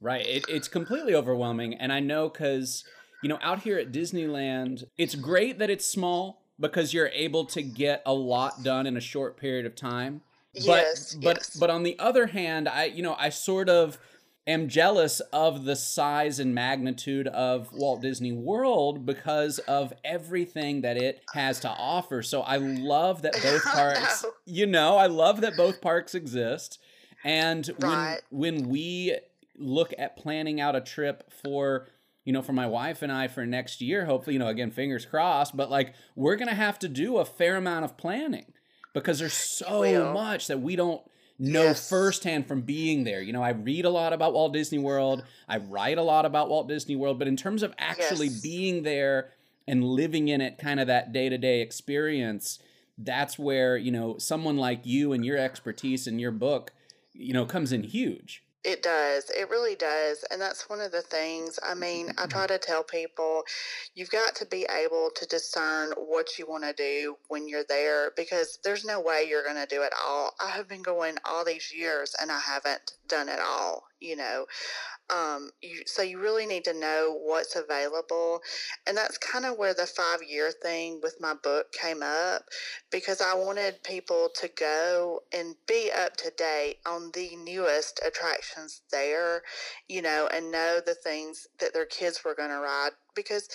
Right. 0.00 0.26
It, 0.26 0.44
it's 0.48 0.68
completely 0.68 1.14
overwhelming. 1.14 1.74
And 1.74 1.92
I 1.92 2.00
know 2.00 2.28
because, 2.28 2.84
you 3.22 3.28
know, 3.28 3.38
out 3.42 3.62
here 3.62 3.78
at 3.78 3.92
Disneyland, 3.92 4.84
it's 4.98 5.14
great 5.14 5.58
that 5.58 5.70
it's 5.70 5.86
small 5.86 6.42
because 6.60 6.92
you're 6.92 7.08
able 7.08 7.44
to 7.46 7.62
get 7.62 8.02
a 8.06 8.12
lot 8.12 8.62
done 8.62 8.86
in 8.86 8.96
a 8.96 9.00
short 9.00 9.36
period 9.36 9.66
of 9.66 9.74
time. 9.74 10.22
But, 10.54 10.62
yes, 10.64 11.14
but, 11.14 11.36
yes. 11.36 11.56
but 11.56 11.70
on 11.70 11.82
the 11.82 11.98
other 11.98 12.26
hand, 12.26 12.68
I, 12.68 12.84
you 12.84 13.02
know, 13.02 13.14
I 13.18 13.28
sort 13.28 13.68
of 13.68 13.98
am 14.46 14.68
jealous 14.68 15.20
of 15.32 15.64
the 15.64 15.74
size 15.76 16.38
and 16.38 16.54
magnitude 16.54 17.26
of 17.28 17.72
Walt 17.72 18.00
Disney 18.00 18.32
World 18.32 19.04
because 19.04 19.58
of 19.60 19.92
everything 20.04 20.82
that 20.82 20.96
it 20.96 21.22
has 21.34 21.60
to 21.60 21.68
offer. 21.68 22.22
So 22.22 22.42
I 22.42 22.56
love 22.56 23.22
that 23.22 23.34
both 23.42 23.64
parks, 23.72 24.24
you 24.44 24.66
know, 24.66 24.96
I 24.96 25.06
love 25.06 25.40
that 25.40 25.56
both 25.56 25.80
parks 25.80 26.14
exist. 26.14 26.78
And 27.24 27.66
when 27.78 27.90
Right. 27.90 28.20
when 28.30 28.68
we 28.68 29.18
look 29.58 29.92
at 29.98 30.16
planning 30.16 30.60
out 30.60 30.76
a 30.76 30.80
trip 30.80 31.32
for 31.42 31.88
you 32.24 32.32
know 32.32 32.42
for 32.42 32.52
my 32.52 32.66
wife 32.66 33.02
and 33.02 33.10
I 33.10 33.26
for 33.28 33.46
next 33.46 33.80
year 33.80 34.04
hopefully 34.04 34.34
you 34.34 34.38
know 34.38 34.48
again 34.48 34.70
fingers 34.70 35.06
crossed 35.06 35.56
but 35.56 35.70
like 35.70 35.94
we're 36.14 36.36
going 36.36 36.48
to 36.48 36.54
have 36.54 36.78
to 36.80 36.88
do 36.88 37.16
a 37.16 37.24
fair 37.24 37.56
amount 37.56 37.86
of 37.86 37.96
planning 37.96 38.52
because 38.92 39.18
there's 39.18 39.32
so 39.62 40.12
much 40.12 40.46
that 40.48 40.60
we 40.60 40.76
don't 40.76 41.00
know 41.38 41.64
Yes. 41.64 41.88
firsthand 41.88 42.46
from 42.48 42.62
being 42.62 43.04
there 43.04 43.20
you 43.20 43.32
know 43.32 43.42
I 43.42 43.50
read 43.50 43.84
a 43.84 43.90
lot 43.90 44.12
about 44.12 44.32
Walt 44.32 44.52
Disney 44.52 44.78
World 44.78 45.22
I 45.48 45.58
write 45.58 45.98
a 45.98 46.02
lot 46.02 46.24
about 46.24 46.48
Walt 46.48 46.68
Disney 46.68 46.96
World 46.96 47.18
but 47.18 47.28
in 47.28 47.36
terms 47.36 47.62
of 47.62 47.74
actually 47.78 48.28
Yes. 48.28 48.40
being 48.40 48.82
there 48.82 49.30
and 49.68 49.84
living 49.84 50.28
in 50.28 50.40
it 50.40 50.58
kind 50.58 50.80
of 50.80 50.86
that 50.86 51.12
day-to-day 51.12 51.60
experience 51.60 52.58
that's 52.98 53.38
where 53.38 53.76
you 53.76 53.90
know 53.92 54.16
someone 54.18 54.56
like 54.56 54.80
you 54.86 55.12
and 55.12 55.24
your 55.24 55.36
expertise 55.36 56.06
in 56.06 56.18
your 56.18 56.30
book 56.32 56.72
you 57.12 57.32
know 57.34 57.44
comes 57.44 57.72
in 57.72 57.82
huge 57.82 58.42
It 58.66 58.82
does. 58.82 59.30
It 59.30 59.48
really 59.48 59.76
does. 59.76 60.24
And 60.30 60.42
that's 60.42 60.68
one 60.68 60.80
of 60.80 60.92
the 60.92 61.02
things. 61.02 61.60
I 61.64 61.74
mean, 61.74 62.10
I 62.18 62.26
try 62.26 62.48
to 62.48 62.58
tell 62.58 62.84
people 62.84 63.44
you've 63.94 64.10
got 64.10 64.34
to 64.36 64.46
be 64.46 64.66
able 64.84 65.10
to 65.14 65.26
discern 65.26 65.92
what 65.96 66.38
you 66.38 66.46
want 66.48 66.64
to 66.64 66.74
do 66.74 67.16
when 67.28 67.48
you're 67.48 67.64
there 67.68 68.12
because 68.16 68.58
there's 68.64 68.84
no 68.84 69.00
way 69.00 69.24
you're 69.28 69.44
going 69.44 69.56
to 69.64 69.74
do 69.74 69.82
it 69.84 69.94
all. 70.04 70.34
I 70.44 70.50
have 70.50 70.68
been 70.68 70.82
going 70.82 71.16
all 71.24 71.44
these 71.46 71.72
years 71.72 72.16
and 72.20 72.32
I 72.32 72.40
haven't 72.40 72.94
done 73.08 73.30
it 73.30 73.40
all, 73.40 73.84
you 74.00 74.16
know. 74.16 74.46
Um, 75.14 75.50
you, 75.62 75.82
so 75.86 76.02
you 76.02 76.20
really 76.20 76.46
need 76.46 76.64
to 76.64 76.74
know 76.74 77.16
what's 77.22 77.54
available. 77.54 78.40
And 78.86 78.96
that's 78.96 79.18
kind 79.18 79.44
of 79.44 79.56
where 79.56 79.74
the 79.74 79.86
five 79.86 80.20
year 80.26 80.50
thing 80.50 81.00
with 81.02 81.16
my 81.20 81.34
book 81.34 81.72
came 81.72 82.02
up 82.02 82.42
because 82.90 83.20
I 83.20 83.34
wanted 83.34 83.82
people 83.84 84.30
to 84.40 84.48
go 84.48 85.20
and 85.32 85.54
be 85.68 85.90
up 85.92 86.16
to 86.18 86.32
date 86.36 86.78
on 86.86 87.10
the 87.14 87.36
newest 87.36 88.00
attractions 88.04 88.82
there, 88.90 89.42
you 89.88 90.02
know, 90.02 90.28
and 90.32 90.50
know 90.50 90.80
the 90.84 90.94
things 90.94 91.46
that 91.60 91.72
their 91.72 91.86
kids 91.86 92.22
were 92.24 92.34
going 92.34 92.50
to 92.50 92.58
ride 92.58 92.90
because 93.14 93.48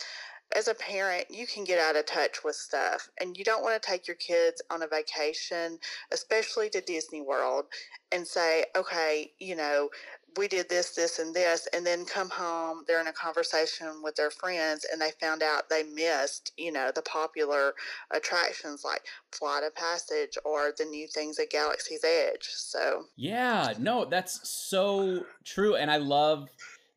as 0.55 0.67
a 0.67 0.73
parent, 0.73 1.25
you 1.29 1.47
can 1.47 1.63
get 1.63 1.79
out 1.79 1.95
of 1.95 2.05
touch 2.05 2.43
with 2.43 2.55
stuff 2.55 3.09
and 3.19 3.37
you 3.37 3.43
don't 3.43 3.63
want 3.63 3.81
to 3.81 3.89
take 3.89 4.07
your 4.07 4.17
kids 4.17 4.61
on 4.69 4.83
a 4.83 4.87
vacation, 4.87 5.79
especially 6.11 6.69
to 6.69 6.81
Disney 6.81 7.21
World, 7.21 7.65
and 8.11 8.27
say, 8.27 8.65
okay, 8.75 9.31
you 9.39 9.55
know, 9.55 9.89
we 10.37 10.47
did 10.47 10.69
this, 10.69 10.91
this, 10.91 11.19
and 11.19 11.33
this, 11.33 11.67
and 11.73 11.85
then 11.85 12.05
come 12.05 12.29
home, 12.29 12.83
they're 12.87 13.01
in 13.01 13.07
a 13.07 13.13
conversation 13.13 14.01
with 14.01 14.15
their 14.15 14.31
friends, 14.31 14.85
and 14.91 15.01
they 15.01 15.11
found 15.19 15.43
out 15.43 15.69
they 15.69 15.83
missed, 15.83 16.53
you 16.57 16.71
know, 16.71 16.91
the 16.93 17.01
popular 17.01 17.73
attractions 18.11 18.83
like 18.85 19.01
Flight 19.31 19.63
of 19.63 19.75
Passage 19.75 20.37
or 20.45 20.73
the 20.77 20.85
new 20.85 21.07
things 21.07 21.37
at 21.39 21.49
Galaxy's 21.49 22.03
Edge. 22.03 22.47
So, 22.53 23.05
yeah, 23.15 23.73
no, 23.77 24.05
that's 24.05 24.49
so 24.49 25.25
true. 25.43 25.75
And 25.75 25.91
I 25.91 25.97
love 25.97 26.49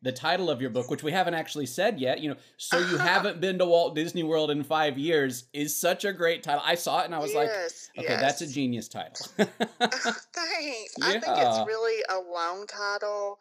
the 0.05 0.11
title 0.11 0.51
of 0.51 0.61
your 0.61 0.69
book, 0.69 0.91
which 0.91 1.01
we 1.01 1.11
haven't 1.11 1.33
actually 1.33 1.65
said 1.65 1.99
yet, 1.99 2.19
you 2.19 2.29
know, 2.29 2.35
so 2.57 2.77
you 2.77 2.97
haven't 3.11 3.41
been 3.41 3.57
to 3.57 3.65
Walt 3.65 3.95
Disney 3.95 4.21
World 4.21 4.51
in 4.51 4.63
five 4.63 4.99
years 4.99 5.45
is 5.51 5.75
such 5.75 6.05
a 6.05 6.13
great 6.13 6.43
title. 6.43 6.61
I 6.63 6.75
saw 6.75 7.01
it 7.01 7.05
and 7.05 7.15
I 7.15 7.17
was 7.17 7.33
yes, 7.33 7.89
like, 7.97 8.05
okay, 8.05 8.13
yes. 8.13 8.21
that's 8.21 8.41
a 8.41 8.47
genius 8.47 8.87
title. 8.87 9.25
Thanks. 9.35 10.93
Yeah. 10.99 11.07
I 11.07 11.11
think 11.19 11.37
it's 11.37 11.67
really 11.67 12.03
a 12.07 12.19
long 12.31 12.67
title 12.67 13.39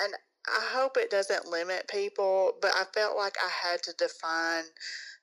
and 0.00 0.14
I 0.46 0.60
hope 0.72 0.96
it 0.96 1.10
doesn't 1.10 1.46
limit 1.46 1.88
people, 1.88 2.52
but 2.62 2.70
I 2.76 2.84
felt 2.94 3.16
like 3.16 3.34
I 3.44 3.68
had 3.68 3.82
to 3.82 3.92
define 3.98 4.64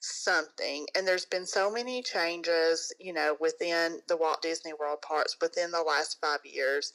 something. 0.02 0.88
And 0.96 1.08
there's 1.08 1.26
been 1.26 1.46
so 1.46 1.72
many 1.72 2.02
changes, 2.02 2.94
you 3.00 3.14
know, 3.14 3.38
within 3.40 4.00
the 4.08 4.18
Walt 4.18 4.42
Disney 4.42 4.74
World 4.74 5.02
parks 5.02 5.38
within 5.42 5.72
the 5.72 5.82
last 5.82 6.20
five 6.20 6.40
years. 6.44 6.92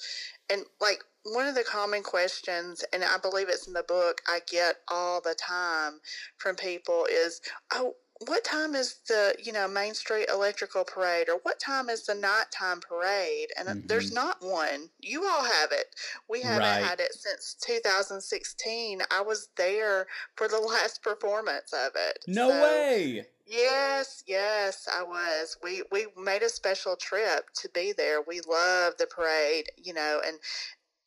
And 0.50 0.62
like 0.80 1.02
one 1.24 1.46
of 1.46 1.54
the 1.54 1.64
common 1.64 2.02
questions, 2.02 2.84
and 2.92 3.02
I 3.02 3.16
believe 3.18 3.48
it's 3.48 3.66
in 3.66 3.72
the 3.72 3.82
book, 3.82 4.20
I 4.28 4.40
get 4.50 4.76
all 4.88 5.20
the 5.20 5.34
time 5.34 6.00
from 6.38 6.56
people 6.56 7.06
is, 7.10 7.40
oh, 7.72 7.94
what 8.24 8.44
time 8.44 8.74
is 8.74 8.96
the 9.08 9.34
you 9.42 9.52
know 9.52 9.68
Main 9.68 9.94
Street 9.94 10.28
Electrical 10.32 10.84
Parade 10.84 11.28
or 11.28 11.38
what 11.42 11.60
time 11.60 11.90
is 11.90 12.06
the 12.06 12.14
nighttime 12.14 12.80
parade? 12.80 13.48
And 13.58 13.68
mm-hmm. 13.68 13.86
there's 13.86 14.12
not 14.12 14.38
one. 14.40 14.88
You 15.00 15.24
all 15.26 15.44
have 15.44 15.72
it. 15.72 15.94
We 16.28 16.40
haven't 16.40 16.60
right. 16.60 16.82
had 16.82 17.00
it 17.00 17.12
since 17.12 17.56
2016. 17.60 19.02
I 19.10 19.20
was 19.20 19.48
there 19.56 20.06
for 20.34 20.48
the 20.48 20.58
last 20.60 21.02
performance 21.02 21.72
of 21.72 21.92
it. 21.94 22.24
No 22.26 22.50
so, 22.50 22.62
way. 22.62 23.26
Yes, 23.46 24.24
yes, 24.26 24.88
I 24.92 25.02
was. 25.02 25.58
We 25.62 25.82
we 25.92 26.06
made 26.16 26.42
a 26.42 26.48
special 26.48 26.96
trip 26.96 27.50
to 27.60 27.68
be 27.74 27.92
there. 27.92 28.22
We 28.26 28.40
love 28.40 28.94
the 28.98 29.06
parade, 29.06 29.66
you 29.76 29.92
know, 29.92 30.20
and 30.26 30.38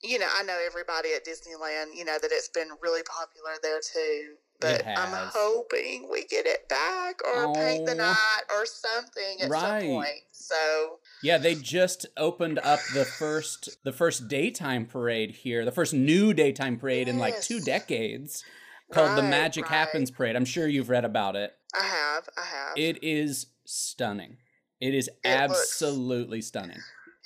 you 0.02 0.20
know, 0.20 0.30
I 0.34 0.44
know 0.44 0.58
everybody 0.66 1.10
at 1.14 1.26
Disneyland, 1.26 1.94
you 1.94 2.06
know, 2.06 2.18
that 2.22 2.32
it's 2.32 2.48
been 2.48 2.70
really 2.82 3.04
popular 3.04 3.56
there 3.62 3.82
too 3.82 4.36
but 4.60 4.86
I'm 4.86 5.30
hoping 5.34 6.10
we 6.12 6.26
get 6.26 6.46
it 6.46 6.68
back 6.68 7.22
or 7.26 7.46
oh. 7.46 7.54
paint 7.54 7.86
the 7.86 7.94
oh. 7.94 7.96
night 7.96 8.42
or 8.50 8.66
something 8.66 9.42
at 9.42 9.50
right. 9.50 9.82
some 9.82 9.90
point. 9.90 10.24
So 10.32 11.00
yeah, 11.24 11.38
they 11.38 11.56
just 11.56 12.06
opened 12.18 12.60
up 12.60 12.80
the 12.94 13.06
first 13.06 13.78
the 13.84 13.94
first 13.94 14.28
daytime 14.28 14.86
parade 14.86 15.32
here, 15.32 15.66
the 15.66 15.72
first 15.72 15.94
new 15.94 16.34
daytime 16.34 16.78
parade 16.78 17.08
yes. 17.08 17.14
in 17.14 17.20
like 17.20 17.42
two 17.42 17.60
decades, 17.60 18.44
called 18.92 19.10
right, 19.10 19.16
the 19.16 19.24
Magic 19.24 19.66
right. 19.66 19.78
Happens 19.78 20.12
Parade. 20.12 20.36
I'm 20.36 20.46
sure 20.46 20.68
you've 20.68 20.90
read 20.90 21.06
about 21.06 21.36
it. 21.36 21.54
I 21.76 21.84
have, 21.84 22.30
I 22.38 22.42
have. 22.42 22.78
It 22.78 23.04
is 23.04 23.48
stunning. 23.66 24.38
It 24.80 24.96
is 24.96 25.08
it 25.08 25.16
absolutely 25.26 26.38
looks, 26.38 26.48
stunning. 26.48 26.80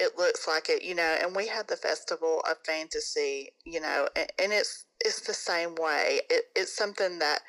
It 0.04 0.18
looks 0.18 0.48
like 0.48 0.70
it, 0.70 0.84
you 0.84 0.96
know. 0.96 1.18
And 1.22 1.36
we 1.36 1.48
had 1.48 1.68
the 1.68 1.78
Festival 1.78 2.44
of 2.50 2.58
Fantasy, 2.66 3.54
you 3.64 3.80
know, 3.80 4.10
and, 4.16 4.30
and 4.38 4.52
it's 4.52 4.86
it's 5.00 5.22
the 5.22 5.34
same 5.34 5.76
way. 5.76 6.20
It, 6.30 6.46
it's 6.56 6.76
something 6.76 7.20
that 7.20 7.40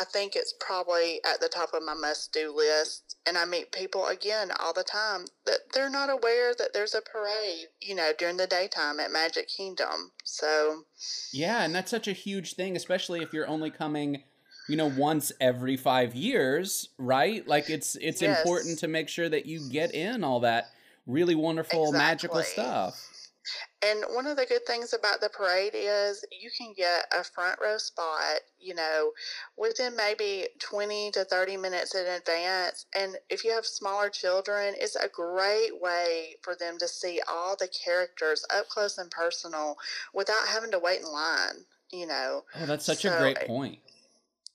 I 0.00 0.04
think 0.04 0.34
it's 0.34 0.54
probably 0.58 1.20
at 1.30 1.40
the 1.40 1.48
top 1.48 1.74
of 1.74 1.82
my 1.82 1.92
must 1.92 2.32
do 2.32 2.54
list. 2.56 3.16
And 3.26 3.36
I 3.36 3.44
meet 3.44 3.70
people 3.70 4.06
again 4.06 4.50
all 4.58 4.72
the 4.72 4.82
time 4.82 5.26
that 5.44 5.58
they're 5.74 5.90
not 5.90 6.08
aware 6.08 6.54
that 6.54 6.72
there's 6.72 6.94
a 6.94 7.02
parade, 7.02 7.66
you 7.80 7.94
know, 7.94 8.12
during 8.18 8.38
the 8.38 8.46
daytime 8.46 8.98
at 8.98 9.12
Magic 9.12 9.48
Kingdom. 9.48 10.12
So, 10.24 10.84
yeah, 11.32 11.64
and 11.64 11.74
that's 11.74 11.90
such 11.90 12.08
a 12.08 12.12
huge 12.12 12.54
thing, 12.54 12.76
especially 12.76 13.20
if 13.20 13.34
you're 13.34 13.48
only 13.48 13.70
coming 13.70 14.24
you 14.68 14.76
know 14.76 14.90
once 14.90 15.32
every 15.40 15.76
5 15.76 16.14
years 16.14 16.90
right 16.96 17.48
like 17.48 17.68
it's 17.70 17.96
it's 17.96 18.22
yes. 18.22 18.38
important 18.38 18.78
to 18.80 18.88
make 18.88 19.08
sure 19.08 19.28
that 19.28 19.44
you 19.46 19.68
get 19.68 19.92
in 19.92 20.22
all 20.22 20.40
that 20.40 20.70
really 21.06 21.34
wonderful 21.34 21.88
exactly. 21.88 21.98
magical 21.98 22.42
stuff 22.42 23.10
and 23.82 24.04
one 24.10 24.26
of 24.26 24.36
the 24.36 24.44
good 24.44 24.66
things 24.66 24.92
about 24.92 25.20
the 25.20 25.30
parade 25.30 25.72
is 25.74 26.24
you 26.30 26.50
can 26.56 26.74
get 26.76 27.06
a 27.18 27.24
front 27.24 27.58
row 27.62 27.78
spot, 27.78 28.40
you 28.58 28.74
know, 28.74 29.12
within 29.56 29.96
maybe 29.96 30.48
20 30.58 31.10
to 31.12 31.24
30 31.24 31.56
minutes 31.56 31.94
in 31.94 32.06
advance. 32.06 32.86
And 32.94 33.16
if 33.30 33.44
you 33.44 33.52
have 33.52 33.64
smaller 33.64 34.10
children, 34.10 34.74
it's 34.76 34.96
a 34.96 35.08
great 35.08 35.80
way 35.80 36.36
for 36.42 36.54
them 36.54 36.76
to 36.78 36.88
see 36.88 37.20
all 37.28 37.56
the 37.58 37.68
characters 37.68 38.44
up 38.54 38.68
close 38.68 38.98
and 38.98 39.10
personal 39.10 39.76
without 40.12 40.48
having 40.48 40.70
to 40.72 40.78
wait 40.78 41.00
in 41.00 41.10
line, 41.10 41.64
you 41.90 42.06
know. 42.06 42.42
Oh, 42.60 42.66
that's 42.66 42.84
such 42.84 43.02
so, 43.02 43.14
a 43.14 43.18
great 43.18 43.46
point. 43.46 43.78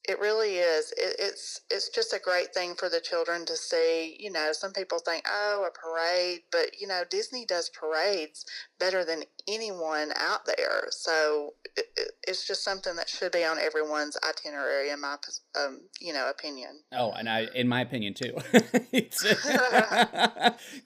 It 0.08 0.20
really 0.20 0.58
is. 0.58 0.92
It, 0.92 1.16
it's 1.18 1.62
it's 1.72 1.90
just 1.90 2.14
a 2.14 2.20
great 2.20 2.54
thing 2.54 2.76
for 2.76 2.90
the 2.90 3.00
children 3.00 3.46
to 3.46 3.58
see. 3.58 4.16
You 4.20 4.32
know, 4.32 4.52
some 4.52 4.72
people 4.72 5.00
think, 5.00 5.24
oh, 5.28 5.68
a 5.68 5.72
parade, 5.72 6.42
but 6.52 6.80
you 6.80 6.88
know, 6.88 7.04
Disney 7.10 7.46
does 7.46 7.70
parades 7.70 8.46
better 8.80 9.04
than 9.04 9.24
anyone 9.48 10.12
out 10.16 10.46
there. 10.46 10.86
So 10.92 11.54
it, 11.76 11.86
it, 11.98 12.12
it's 12.28 12.46
just 12.48 12.64
something 12.64 12.96
that 12.98 13.10
should 13.10 13.32
be 13.32 13.44
on 13.44 13.58
everyone's 13.58 14.18
itinerary, 14.28 14.92
in 14.92 15.02
my 15.02 15.18
um, 15.60 15.82
you 16.00 16.14
know 16.14 16.30
opinion. 16.30 16.82
Oh, 16.92 17.12
and 17.12 17.28
I, 17.28 17.48
in 17.56 17.68
my 17.68 17.82
opinion 17.82 18.14
too, 18.14 18.36
because 18.92 19.42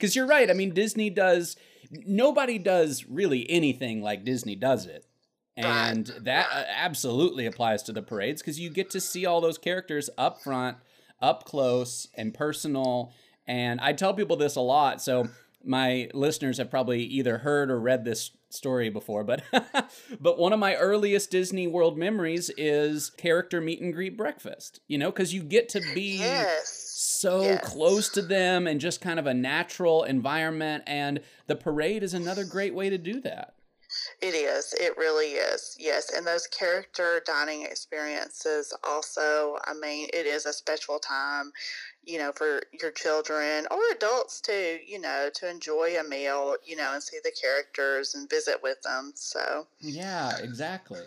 you're 0.16 0.26
right. 0.26 0.50
I 0.50 0.54
mean, 0.54 0.72
Disney 0.72 1.10
does. 1.10 1.56
Nobody 1.90 2.58
does 2.58 3.04
really 3.08 3.50
anything 3.50 4.00
like 4.00 4.24
Disney 4.24 4.54
does 4.54 4.86
it 4.86 5.04
and 5.66 6.06
that 6.20 6.48
uh, 6.52 6.64
absolutely 6.74 7.46
applies 7.46 7.82
to 7.82 7.92
the 7.92 8.02
parades 8.02 8.42
because 8.42 8.58
you 8.58 8.70
get 8.70 8.90
to 8.90 9.00
see 9.00 9.26
all 9.26 9.40
those 9.40 9.58
characters 9.58 10.10
up 10.18 10.42
front 10.42 10.76
up 11.20 11.44
close 11.44 12.08
and 12.14 12.34
personal 12.34 13.12
and 13.46 13.80
i 13.80 13.92
tell 13.92 14.14
people 14.14 14.36
this 14.36 14.56
a 14.56 14.60
lot 14.60 15.00
so 15.00 15.28
my 15.62 16.08
listeners 16.14 16.58
have 16.58 16.70
probably 16.70 17.02
either 17.02 17.38
heard 17.38 17.70
or 17.70 17.78
read 17.78 18.04
this 18.04 18.30
story 18.48 18.88
before 18.88 19.22
but 19.22 19.42
but 20.20 20.38
one 20.38 20.52
of 20.52 20.58
my 20.58 20.74
earliest 20.74 21.30
disney 21.30 21.66
world 21.66 21.96
memories 21.96 22.50
is 22.56 23.10
character 23.10 23.60
meet 23.60 23.80
and 23.80 23.94
greet 23.94 24.16
breakfast 24.16 24.80
you 24.88 24.98
know 24.98 25.10
because 25.10 25.32
you 25.32 25.42
get 25.42 25.68
to 25.68 25.80
be 25.94 26.18
yes. 26.18 26.72
so 26.96 27.42
yes. 27.42 27.72
close 27.72 28.08
to 28.08 28.22
them 28.22 28.66
and 28.66 28.80
just 28.80 29.00
kind 29.00 29.18
of 29.18 29.26
a 29.26 29.34
natural 29.34 30.02
environment 30.02 30.82
and 30.86 31.20
the 31.46 31.54
parade 31.54 32.02
is 32.02 32.14
another 32.14 32.44
great 32.44 32.74
way 32.74 32.90
to 32.90 32.98
do 32.98 33.20
that 33.20 33.54
it 34.20 34.34
is. 34.34 34.74
It 34.74 34.96
really 34.96 35.32
is. 35.32 35.76
Yes. 35.78 36.12
And 36.14 36.26
those 36.26 36.46
character 36.46 37.22
dining 37.24 37.62
experiences 37.62 38.74
also, 38.84 39.56
I 39.64 39.72
mean, 39.74 40.08
it 40.12 40.26
is 40.26 40.46
a 40.46 40.52
special 40.52 40.98
time, 40.98 41.52
you 42.04 42.18
know, 42.18 42.32
for 42.32 42.62
your 42.78 42.90
children 42.90 43.66
or 43.70 43.80
adults 43.92 44.40
too, 44.40 44.78
you 44.86 45.00
know, 45.00 45.30
to 45.34 45.50
enjoy 45.50 45.96
a 45.98 46.04
meal, 46.04 46.56
you 46.64 46.76
know, 46.76 46.92
and 46.92 47.02
see 47.02 47.18
the 47.24 47.32
characters 47.40 48.14
and 48.14 48.28
visit 48.28 48.62
with 48.62 48.82
them. 48.82 49.12
So, 49.14 49.66
yeah, 49.80 50.36
exactly. 50.38 51.00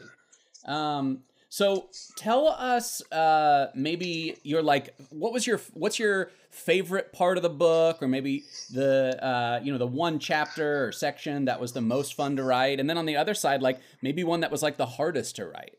Um, 0.65 1.23
so 1.53 1.85
tell 2.15 2.47
us, 2.47 2.99
uh, 3.11 3.67
maybe 3.75 4.37
you're 4.41 4.63
like, 4.63 4.95
what 5.11 5.31
was 5.31 5.45
your, 5.45 5.61
what's 5.75 5.99
your 5.99 6.31
favorite 6.49 7.13
part 7.13 7.37
of 7.37 7.43
the 7.43 7.49
book, 7.51 8.01
or 8.01 8.07
maybe 8.07 8.45
the, 8.71 9.23
uh, 9.23 9.59
you 9.61 9.71
know, 9.71 9.77
the 9.77 9.85
one 9.85 10.17
chapter 10.17 10.87
or 10.87 10.91
section 10.91 11.45
that 11.45 11.61
was 11.61 11.71
the 11.71 11.79
most 11.79 12.15
fun 12.15 12.35
to 12.37 12.43
write, 12.43 12.79
and 12.79 12.89
then 12.89 12.97
on 12.97 13.05
the 13.05 13.15
other 13.15 13.35
side, 13.35 13.61
like 13.61 13.79
maybe 14.01 14.23
one 14.23 14.39
that 14.39 14.49
was 14.49 14.63
like 14.63 14.77
the 14.77 14.87
hardest 14.87 15.35
to 15.35 15.45
write. 15.45 15.75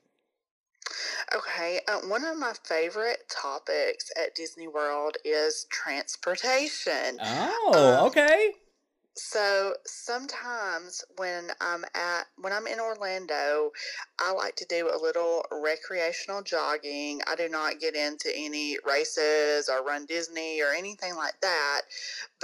Okay, 1.35 1.81
uh, 1.89 2.03
one 2.07 2.25
of 2.25 2.39
my 2.39 2.53
favorite 2.63 3.25
topics 3.29 4.13
at 4.17 4.33
Disney 4.37 4.69
World 4.69 5.17
is 5.25 5.67
transportation. 5.71 7.19
Oh, 7.21 7.97
um, 7.99 8.07
okay. 8.07 8.53
So 9.17 9.75
sometimes 9.87 11.05
when 11.19 11.49
I'm 11.61 11.85
at 11.95 12.25
when 12.37 12.53
I'm 12.53 12.67
in 12.67 12.81
Orlando, 12.81 13.71
I 14.19 14.33
like 14.33 14.57
to 14.57 14.67
do 14.69 14.91
a 14.93 14.99
little 15.01 15.45
recreational 15.53 16.43
jogging. 16.43 17.21
I 17.29 17.37
do 17.37 17.49
not 17.49 17.79
get 17.79 17.95
into 17.95 18.31
any 18.35 18.79
races 18.85 19.69
or 19.69 19.85
run 19.85 20.07
Disney 20.07 20.63
or 20.63 20.73
anything 20.73 21.15
like 21.15 21.41
that. 21.43 21.83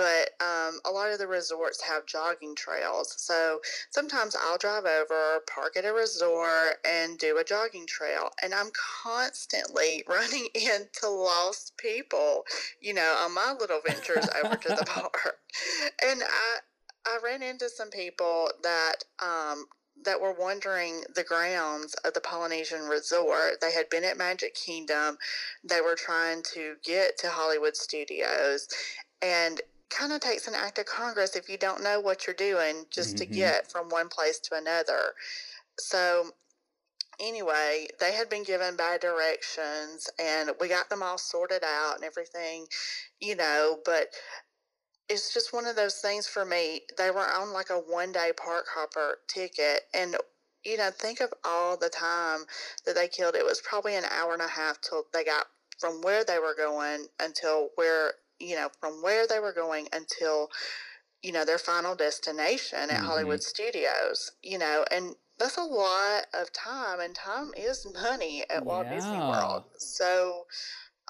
But 0.00 0.30
um, 0.40 0.80
a 0.86 0.90
lot 0.90 1.12
of 1.12 1.18
the 1.18 1.26
resorts 1.26 1.82
have 1.82 2.06
jogging 2.06 2.54
trails. 2.54 3.14
So 3.18 3.60
sometimes 3.90 4.34
I'll 4.34 4.56
drive 4.56 4.86
over, 4.86 5.40
park 5.54 5.76
at 5.76 5.84
a 5.84 5.92
resort, 5.92 6.78
and 6.88 7.18
do 7.18 7.36
a 7.36 7.44
jogging 7.44 7.86
trail. 7.86 8.30
And 8.42 8.54
I'm 8.54 8.70
constantly 9.02 10.02
running 10.08 10.48
into 10.54 11.06
lost 11.06 11.76
people, 11.76 12.44
you 12.80 12.94
know, 12.94 13.14
on 13.22 13.34
my 13.34 13.54
little 13.60 13.80
ventures 13.86 14.26
over 14.42 14.56
to 14.56 14.68
the 14.68 14.84
park. 14.88 15.36
And 16.02 16.22
I, 16.22 16.58
I 17.06 17.18
ran 17.22 17.42
into 17.42 17.68
some 17.68 17.90
people 17.90 18.48
that 18.62 19.04
um, 19.22 19.66
that 20.02 20.18
were 20.18 20.32
wandering 20.32 21.02
the 21.14 21.24
grounds 21.24 21.92
of 22.06 22.14
the 22.14 22.22
Polynesian 22.22 22.84
resort. 22.84 23.60
They 23.60 23.72
had 23.72 23.90
been 23.90 24.04
at 24.04 24.16
Magic 24.16 24.54
Kingdom. 24.54 25.18
They 25.62 25.82
were 25.82 25.94
trying 25.94 26.42
to 26.54 26.76
get 26.82 27.18
to 27.18 27.28
Hollywood 27.28 27.76
Studios. 27.76 28.66
And 29.20 29.60
kind 29.90 30.12
of 30.12 30.20
takes 30.20 30.48
an 30.48 30.54
act 30.54 30.78
of 30.78 30.86
Congress 30.86 31.36
if 31.36 31.48
you 31.48 31.58
don't 31.58 31.82
know 31.82 32.00
what 32.00 32.26
you're 32.26 32.34
doing 32.34 32.84
just 32.90 33.16
mm-hmm. 33.16 33.30
to 33.30 33.38
get 33.38 33.70
from 33.70 33.88
one 33.88 34.08
place 34.08 34.38
to 34.38 34.56
another. 34.56 35.14
So, 35.78 36.30
anyway, 37.20 37.88
they 37.98 38.12
had 38.12 38.28
been 38.28 38.44
given 38.44 38.76
bad 38.76 39.00
directions 39.00 40.08
and 40.18 40.50
we 40.60 40.68
got 40.68 40.88
them 40.90 41.02
all 41.02 41.18
sorted 41.18 41.62
out 41.64 41.96
and 41.96 42.04
everything, 42.04 42.66
you 43.20 43.36
know, 43.36 43.78
but 43.84 44.08
it's 45.08 45.34
just 45.34 45.52
one 45.52 45.66
of 45.66 45.76
those 45.76 45.96
things 45.96 46.26
for 46.26 46.44
me. 46.44 46.82
They 46.96 47.10
were 47.10 47.28
on 47.28 47.52
like 47.52 47.70
a 47.70 47.78
one 47.78 48.12
day 48.12 48.30
park 48.36 48.66
hopper 48.74 49.18
ticket 49.28 49.82
and 49.92 50.16
you 50.64 50.76
know, 50.76 50.90
think 50.90 51.20
of 51.20 51.32
all 51.44 51.76
the 51.76 51.88
time 51.88 52.40
that 52.84 52.94
they 52.94 53.08
killed. 53.08 53.34
It 53.34 53.44
was 53.44 53.62
probably 53.62 53.96
an 53.96 54.04
hour 54.10 54.32
and 54.32 54.42
a 54.42 54.48
half 54.48 54.80
till 54.80 55.04
they 55.12 55.24
got 55.24 55.46
from 55.78 56.02
where 56.02 56.24
they 56.24 56.38
were 56.38 56.54
going 56.54 57.06
until 57.18 57.70
where, 57.76 58.12
you 58.40 58.56
know, 58.56 58.68
from 58.80 59.02
where 59.02 59.26
they 59.26 59.38
were 59.38 59.52
going 59.52 59.88
until, 59.92 60.48
you 61.22 61.32
know, 61.32 61.44
their 61.44 61.58
final 61.58 61.94
destination 61.94 62.78
at 62.78 62.90
mm-hmm. 62.90 63.04
Hollywood 63.04 63.42
Studios, 63.42 64.32
you 64.42 64.58
know, 64.58 64.84
and 64.90 65.14
that's 65.38 65.56
a 65.56 65.62
lot 65.62 66.26
of 66.34 66.52
time 66.52 67.00
and 67.00 67.14
time 67.14 67.50
is 67.56 67.86
money 68.02 68.44
at 68.50 68.64
Walt 68.64 68.86
yeah. 68.86 68.94
Disney 68.94 69.18
World. 69.18 69.64
So, 69.78 70.46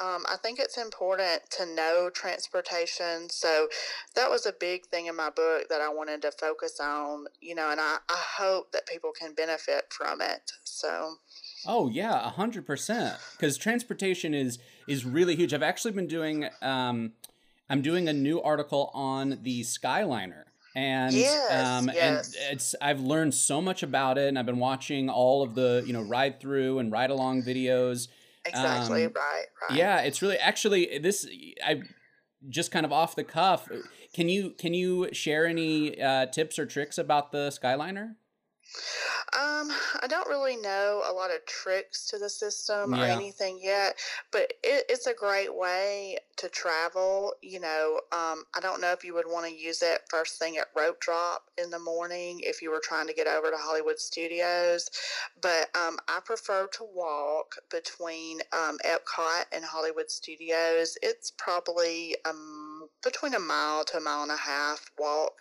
um, 0.01 0.25
I 0.31 0.37
think 0.43 0.59
it's 0.59 0.79
important 0.79 1.43
to 1.59 1.67
know 1.67 2.11
transportation. 2.13 3.29
So 3.29 3.69
that 4.15 4.31
was 4.31 4.47
a 4.47 4.53
big 4.53 4.87
thing 4.87 5.07
in 5.07 5.17
my 5.17 5.29
book 5.29 5.69
that 5.69 5.83
I 5.83 5.91
wanted 5.91 6.23
to 6.23 6.33
focus 6.33 6.81
on, 6.81 7.27
you 7.41 7.55
know, 7.55 7.71
and 7.71 7.81
I, 7.81 7.99
I 8.09 8.17
hope 8.39 8.73
that 8.73 8.87
people 8.87 9.11
can 9.13 9.35
benefit 9.35 9.87
from 9.91 10.23
it. 10.23 10.53
So. 10.65 11.17
Oh 11.67 11.91
yeah, 11.91 12.25
a 12.25 12.31
hundred 12.31 12.65
percent. 12.65 13.19
Because 13.33 13.59
transportation 13.59 14.33
is 14.33 14.59
is 14.89 15.05
really 15.05 15.37
huge. 15.37 15.53
I've 15.53 15.63
actually 15.63 15.93
been 15.93 16.07
doing. 16.07 16.49
Um, 16.63 17.13
I'm 17.71 17.83
doing 17.83 18.09
a 18.09 18.13
new 18.13 18.43
article 18.43 18.91
on 18.93 19.39
the 19.43 19.63
Skyliner, 19.63 20.45
and 20.75 21.15
yes, 21.15 21.67
um, 21.67 21.91
yes. 21.95 22.35
and 22.35 22.53
it's 22.53 22.75
I've 22.83 23.01
learned 23.01 23.35
so 23.35 23.63
much 23.63 23.83
about 23.83 24.19
it, 24.19 24.29
and 24.29 24.39
I've 24.39 24.47
been 24.47 24.59
watching 24.59 25.09
all 25.09 25.43
of 25.43 25.55
the 25.55 25.83
you 25.87 25.93
know 25.93 26.03
ride 26.03 26.41
through 26.41 26.81
and 26.81 26.93
ride 26.93 27.11
along 27.11 27.43
videos 27.43 28.09
Exactly. 28.45 29.05
Um, 29.05 29.13
right. 29.15 29.45
Right. 29.63 29.79
Yeah, 29.79 30.01
it's 30.01 30.23
really 30.23 30.39
actually 30.39 30.99
this. 30.99 31.27
I 31.65 31.83
just 32.49 32.71
kind 32.71 32.87
of 32.87 32.93
off 32.93 33.17
the 33.17 33.25
cuff. 33.25 33.69
Can 34.15 34.29
you 34.29 34.51
can 34.51 34.75
you 34.75 35.09
share 35.13 35.47
any 35.47 36.01
uh, 36.01 36.27
tips 36.27 36.59
or 36.59 36.67
tricks 36.67 36.99
about 36.99 37.33
the 37.33 37.49
Skyliner? 37.49 38.15
Um, 39.33 39.71
I 40.01 40.07
don't 40.09 40.29
really 40.29 40.57
know 40.57 41.03
a 41.09 41.13
lot 41.13 41.31
of 41.31 41.45
tricks 41.47 42.07
to 42.09 42.19
the 42.19 42.31
system 42.31 42.95
yeah. 42.95 43.03
or 43.03 43.05
anything 43.07 43.61
yet, 43.61 43.97
but 44.31 44.53
it, 44.63 44.85
it's 44.89 45.07
a 45.07 45.15
great 45.15 45.55
way 45.55 46.19
to 46.41 46.49
travel. 46.49 47.35
You 47.43 47.61
know, 47.61 48.01
um, 48.13 48.45
I 48.57 48.61
don't 48.61 48.81
know 48.81 48.93
if 48.93 49.05
you 49.05 49.15
would 49.15 49.27
want 49.27 49.47
to 49.47 49.55
use 49.55 49.83
it 49.83 50.01
first 50.09 50.39
thing 50.39 50.57
at 50.57 50.69
rope 50.77 51.01
drop 51.01 51.45
in 51.63 51.71
the 51.71 51.79
morning 51.79 52.41
if 52.43 52.63
you 52.63 52.71
were 52.71 52.81
trying 52.83 53.07
to 53.07 53.15
get 53.15 53.27
over 53.27 53.51
to 53.51 53.57
Hollywood 53.57 53.99
Studios, 53.99 54.91
but 55.43 55.69
um, 55.77 55.99
I 56.09 56.21
prefer 56.25 56.67
to 56.67 56.87
walk 56.95 57.57
between 57.71 58.41
um, 58.53 58.79
Epcot 58.87 59.45
and 59.53 59.65
Hollywood 59.65 60.11
Studios. 60.11 60.97
It's 61.03 61.33
probably 61.37 62.17
um, 62.29 62.89
between 63.05 63.35
a 63.35 63.39
mile 63.39 63.85
to 63.85 63.99
a 63.99 64.01
mile 64.01 64.23
and 64.23 64.33
a 64.33 64.37
half 64.37 64.91
walk 64.99 65.33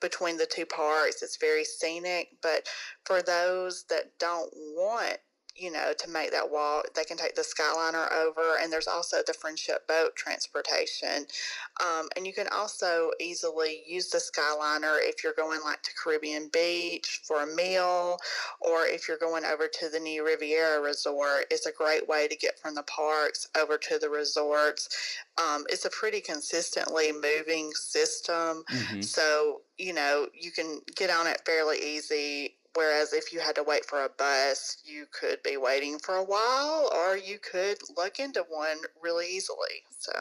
between 0.00 0.36
the 0.36 0.46
two 0.46 0.66
parks. 0.66 1.22
It's 1.22 1.38
very 1.38 1.64
scenic, 1.64 2.28
but 2.42 2.68
for 3.04 3.22
those 3.22 3.84
that 3.88 4.18
don't 4.18 4.52
want 4.54 5.18
you 5.54 5.70
know, 5.70 5.92
to 5.98 6.08
make 6.08 6.30
that 6.30 6.50
walk. 6.50 6.94
They 6.94 7.04
can 7.04 7.16
take 7.16 7.34
the 7.34 7.42
Skyliner 7.42 8.10
over, 8.12 8.56
and 8.60 8.72
there's 8.72 8.88
also 8.88 9.18
the 9.26 9.34
Friendship 9.34 9.86
Boat 9.86 10.16
transportation. 10.16 11.26
Um, 11.80 12.08
and 12.16 12.26
you 12.26 12.32
can 12.32 12.48
also 12.48 13.10
easily 13.20 13.82
use 13.86 14.08
the 14.08 14.18
Skyliner 14.18 14.96
if 15.00 15.22
you're 15.22 15.34
going 15.36 15.60
like 15.64 15.82
to 15.82 15.90
Caribbean 15.94 16.48
Beach 16.52 17.20
for 17.24 17.42
a 17.42 17.54
meal, 17.54 18.18
or 18.60 18.86
if 18.86 19.08
you're 19.08 19.18
going 19.18 19.44
over 19.44 19.68
to 19.80 19.88
the 19.90 20.00
new 20.00 20.24
Riviera 20.24 20.80
Resort. 20.80 21.46
It's 21.50 21.66
a 21.66 21.72
great 21.72 22.08
way 22.08 22.28
to 22.28 22.36
get 22.36 22.58
from 22.58 22.74
the 22.74 22.84
parks 22.84 23.48
over 23.60 23.76
to 23.76 23.98
the 23.98 24.08
resorts. 24.08 25.18
Um, 25.38 25.64
it's 25.68 25.84
a 25.84 25.90
pretty 25.90 26.20
consistently 26.20 27.12
moving 27.12 27.72
system. 27.74 28.64
Mm-hmm. 28.70 29.02
So, 29.02 29.60
you 29.76 29.92
know, 29.92 30.28
you 30.38 30.50
can 30.50 30.80
get 30.96 31.10
on 31.10 31.26
it 31.26 31.42
fairly 31.44 31.78
easy 31.78 32.54
Whereas 32.74 33.12
if 33.12 33.32
you 33.32 33.40
had 33.40 33.54
to 33.56 33.62
wait 33.62 33.84
for 33.84 34.04
a 34.04 34.08
bus, 34.08 34.78
you 34.84 35.06
could 35.12 35.42
be 35.42 35.56
waiting 35.56 35.98
for 35.98 36.16
a 36.16 36.24
while 36.24 36.90
or 36.94 37.16
you 37.16 37.38
could 37.38 37.78
look 37.96 38.18
into 38.18 38.44
one 38.48 38.78
really 39.02 39.26
easily. 39.26 39.84
So 39.98 40.12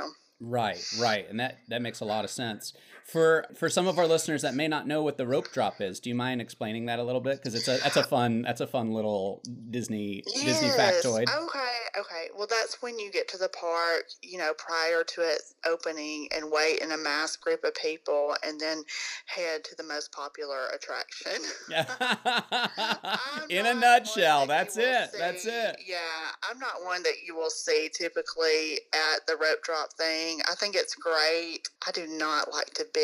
Right, 0.44 0.84
right. 1.00 1.30
And 1.30 1.40
that 1.40 1.60
that 1.70 1.84
makes 1.84 2.00
a 2.00 2.06
lot 2.06 2.26
of 2.26 2.32
sense. 2.32 2.74
For 3.12 3.45
for 3.56 3.69
some 3.69 3.88
of 3.88 4.00
our 4.00 4.08
listeners 4.08 4.41
that 4.43 4.56
may 4.56 4.69
not 4.69 4.88
know 4.88 5.04
what 5.04 5.17
the 5.17 5.28
rope 5.28 5.52
drop 5.52 5.82
is, 5.82 6.00
do 6.00 6.10
you 6.10 6.15
mind 6.15 6.39
explaining 6.39 6.86
that 6.86 6.97
a 6.97 7.04
little 7.04 7.19
bit? 7.19 7.39
Because 7.39 7.56
it's 7.56 7.67
a 7.67 7.78
that's 7.84 7.97
a 7.97 8.04
fun 8.04 8.43
that's 8.43 8.62
a 8.62 8.67
fun 8.67 8.93
little 8.93 9.41
Disney 9.69 10.24
yes. 10.34 10.62
Disney 10.62 10.69
factoid. 10.69 11.24
Okay, 11.24 12.00
okay. 12.00 12.28
Well, 12.38 12.47
that's 12.50 12.82
when 12.82 12.97
you 13.00 13.12
get 13.12 13.28
to 13.30 13.38
the 13.38 13.50
park, 13.50 14.06
you 14.21 14.38
know, 14.38 14.54
prior 14.58 15.04
to 15.04 15.21
its 15.21 15.56
opening, 15.67 16.30
and 16.34 16.50
wait 16.50 16.80
in 16.80 16.93
a 16.93 16.97
mass 16.97 17.36
group 17.36 17.65
of 17.65 17.76
people, 17.76 18.34
and 18.45 18.58
then 18.62 18.82
head 19.26 19.65
to 19.65 19.76
the 19.76 19.84
most 19.84 20.13
popular 20.13 20.67
attraction. 20.74 21.34
in 23.50 23.65
a 23.65 23.74
nutshell, 23.74 24.47
that 24.47 24.74
that's 24.74 24.78
it. 24.78 25.12
See. 25.12 25.17
That's 25.17 25.45
it. 25.45 25.82
Yeah, 25.86 25.97
I'm 26.50 26.60
not 26.60 26.86
one 26.86 27.04
that 27.04 27.15
you 27.28 27.36
will 27.36 27.50
see 27.50 27.89
typically 27.93 28.80
at 28.93 29.28
the 29.28 29.36
rope 29.36 29.63
drop 29.63 29.91
thing. 29.97 30.39
I 30.50 30.56
think 30.56 30.76
it's 30.78 30.95
great. 30.95 31.67
I 31.86 31.91
do 31.91 32.08
not 32.08 32.54
like 32.54 32.74
to 32.76 32.86
be 32.93 33.01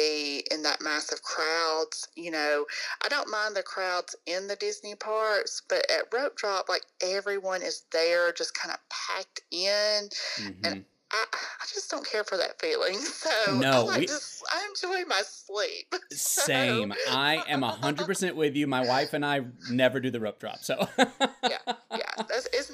in 0.52 0.64
that 0.64 0.82
massive 0.82 1.22
crowds. 1.24 2.08
You 2.16 2.32
know, 2.32 2.66
I 3.04 3.10
don't 3.10 3.30
mind 3.30 3.56
the 3.56 3.64
crowds 3.64 4.16
in 4.26 4.48
the 4.48 4.56
Disney 4.56 4.96
parks, 4.96 5.62
but 5.68 5.90
at 5.92 6.14
rope 6.14 6.36
drop, 6.38 6.70
like 6.70 6.84
everyone 7.02 7.62
is 7.62 7.84
there, 7.92 8.32
just 8.34 8.54
kind 8.54 8.74
of 8.74 8.80
packed 8.90 9.42
in, 9.52 10.10
mm-hmm. 10.40 10.66
and 10.66 10.86
I, 11.12 11.26
I 11.34 11.66
just 11.74 11.90
don't 11.90 12.06
care 12.06 12.24
for 12.24 12.38
that 12.38 12.60
feeling. 12.60 13.00
So 13.18 13.56
no, 13.56 13.72
I, 13.72 13.80
like 13.80 14.00
we, 14.02 14.06
just, 14.06 14.44
I 14.52 14.68
enjoy 14.70 15.08
my 15.08 15.22
sleep. 15.26 15.94
So. 16.12 16.44
Same. 16.44 16.94
I 17.10 17.44
am 17.48 17.62
hundred 17.62 18.06
percent 18.06 18.36
with 18.36 18.56
you. 18.56 18.68
My 18.68 18.86
wife 18.86 19.14
and 19.14 19.26
I 19.26 19.42
never 19.70 20.00
do 20.00 20.10
the 20.10 20.20
rope 20.20 20.40
drop. 20.40 20.60
So 20.60 20.88
yeah, 20.98 21.08
yeah, 21.44 21.58
That's, 21.68 21.78
it's 21.78 21.87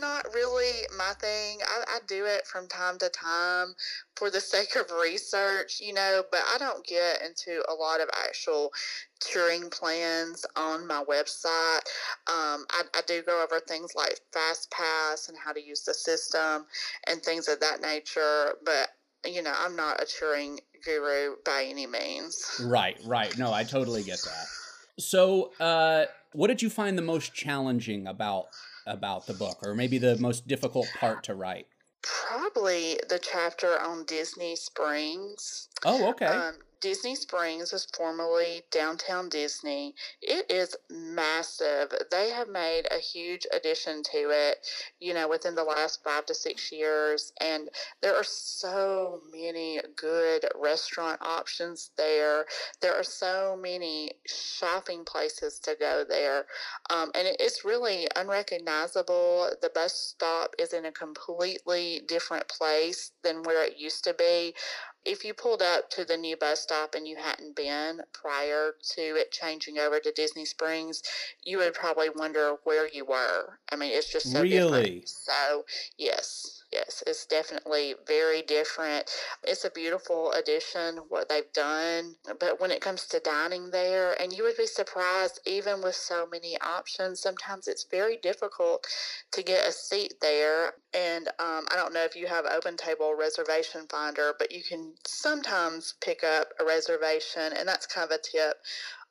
not 0.04 0.26
really 0.34 0.86
my 0.98 1.14
thing. 1.22 1.60
I, 1.66 1.84
I 1.88 2.00
do 2.08 2.26
it 2.26 2.46
from 2.46 2.68
time 2.68 2.98
to 3.00 3.08
time 3.08 3.74
for 4.18 4.30
the 4.30 4.42
sake 4.42 4.76
of 4.76 4.92
research, 5.02 5.80
you 5.82 5.94
know, 5.94 6.24
but 6.30 6.42
I 6.54 6.58
don't 6.58 6.86
get 6.86 7.22
into 7.22 7.64
a 7.70 7.74
lot 7.74 8.02
of 8.02 8.10
actual 8.26 8.74
touring 9.22 9.70
plans 9.70 10.46
on 10.58 10.86
my 10.86 11.06
website. 11.10 11.86
Um, 12.28 12.66
I, 12.70 12.84
I, 12.94 13.02
do 13.08 13.22
go 13.22 13.42
over 13.42 13.62
things 13.62 13.94
like 13.96 14.20
Fast 14.34 14.70
Pass 14.72 15.30
and 15.30 15.38
how 15.38 15.54
to 15.54 15.66
use 15.66 15.84
the 15.84 15.94
system 15.94 16.66
and 17.08 17.24
things 17.24 17.48
of 17.48 17.62
that 17.62 17.82
nature, 17.82 18.56
but 18.66 18.90
you 19.26 19.42
know, 19.42 19.54
I'm 19.58 19.78
not 19.78 20.02
a 20.02 20.06
touring 20.06 20.60
guru 20.84 21.36
by 21.46 21.66
any 21.70 21.88
means. 21.88 22.62
Right, 22.62 22.98
right. 23.06 23.38
No, 23.38 23.54
I 23.54 23.64
totally 23.64 24.04
get 24.04 24.20
that. 24.26 24.48
So, 25.00 25.54
uh, 25.62 26.08
what 26.34 26.48
did 26.48 26.62
you 26.62 26.70
find 26.70 26.98
the 26.98 27.04
most 27.04 27.34
challenging 27.34 28.06
about 28.06 28.48
about 28.86 29.28
the 29.28 29.34
book, 29.34 29.58
or 29.64 29.74
maybe 29.74 29.98
the 29.98 30.18
most 30.18 30.48
difficult 30.48 30.88
part 31.00 31.24
to 31.24 31.36
write? 31.36 31.68
Probably 32.02 33.00
the 33.08 33.20
chapter 33.20 33.80
on 33.80 34.06
Disney 34.06 34.56
Springs. 34.56 35.70
Oh, 35.86 36.10
okay. 36.10 36.26
Um, 36.26 36.56
Disney 36.84 37.16
Springs 37.16 37.72
is 37.72 37.88
formerly 37.96 38.64
Downtown 38.70 39.30
Disney. 39.30 39.96
It 40.22 40.52
is 40.52 40.76
massive. 40.90 41.94
They 42.12 42.30
have 42.32 42.50
made 42.50 42.88
a 42.92 42.98
huge 42.98 43.48
addition 43.54 44.04
to 44.12 44.30
it, 44.32 44.58
you 45.00 45.14
know, 45.14 45.30
within 45.30 45.56
the 45.56 45.64
last 45.64 46.04
five 46.04 46.26
to 46.26 46.34
six 46.34 46.74
years. 46.74 47.32
And 47.40 47.70
there 48.02 48.14
are 48.14 48.26
so 48.26 49.22
many 49.32 49.80
good 49.96 50.44
restaurant 50.62 51.22
options 51.22 51.92
there. 51.98 52.44
There 52.82 52.94
are 52.94 53.04
so 53.04 53.58
many 53.58 54.12
shopping 54.28 55.06
places 55.06 55.60
to 55.60 55.78
go 55.80 56.04
there. 56.06 56.48
Um, 56.90 57.12
and 57.16 57.30
it's 57.40 57.64
really 57.64 58.10
unrecognizable. 58.18 59.52
The 59.62 59.72
bus 59.74 59.94
stop 59.94 60.54
is 60.60 60.74
in 60.74 60.84
a 60.84 60.92
completely 60.92 62.02
different 62.10 62.50
place 62.50 63.12
than 63.24 63.42
where 63.44 63.64
it 63.64 63.78
used 63.78 64.04
to 64.04 64.14
be. 64.14 64.54
If 65.06 65.26
you 65.26 65.34
pulled 65.34 65.62
up 65.62 65.90
to 65.92 66.06
the 66.06 66.18
new 66.18 66.38
bus 66.38 66.62
stop 66.62 66.96
and 66.96 67.08
you 67.08 67.18
hadn't 67.18 67.56
been 67.56 68.02
prior 68.14 68.76
to 68.96 69.02
it 69.02 69.32
changing 69.32 69.78
over 69.78 70.00
to 70.00 70.12
Disney 70.12 70.46
Springs, 70.46 71.04
you 71.44 71.58
would 71.58 71.74
probably 71.74 72.10
wonder 72.16 72.56
where 72.64 72.88
you 72.88 73.06
were. 73.06 73.60
I 73.72 73.76
mean, 73.76 73.92
it's 73.92 74.12
just 74.12 74.32
so 74.32 74.42
really. 74.42 74.84
Different. 74.84 75.10
So 75.10 75.66
yes. 75.98 76.63
Yes, 76.74 77.04
it's 77.08 77.28
definitely 77.28 77.96
very 78.08 78.42
different. 78.44 79.10
It's 79.44 79.66
a 79.66 79.72
beautiful 79.72 80.34
addition, 80.34 80.98
what 81.10 81.30
they've 81.30 81.54
done. 81.54 82.16
But 82.42 82.60
when 82.62 82.72
it 82.72 82.82
comes 82.82 83.08
to 83.10 83.22
dining 83.22 83.72
there, 83.72 84.20
and 84.22 84.34
you 84.34 84.44
would 84.44 84.58
be 84.58 84.68
surprised, 84.68 85.42
even 85.46 85.84
with 85.84 85.96
so 85.96 86.28
many 86.32 86.60
options, 86.62 87.22
sometimes 87.22 87.70
it's 87.70 87.86
very 87.92 88.18
difficult 88.18 88.88
to 89.34 89.44
get 89.44 89.70
a 89.70 89.74
seat 89.74 90.16
there. 90.22 90.74
And 90.94 91.30
um, 91.40 91.68
I 91.72 91.78
don't 91.78 91.94
know 91.94 92.06
if 92.06 92.18
you 92.18 92.28
have 92.28 92.46
Open 92.48 92.78
Table 92.78 93.16
Reservation 93.20 93.88
Finder, 93.90 94.34
but 94.40 94.52
you 94.52 94.64
can 94.64 94.96
sometimes 95.08 95.96
pick 96.02 96.26
up 96.26 96.50
a 96.60 96.66
reservation, 96.66 97.54
and 97.58 97.70
that's 97.70 97.88
kind 97.88 98.12
of 98.12 98.20
a 98.20 98.22
tip 98.22 98.58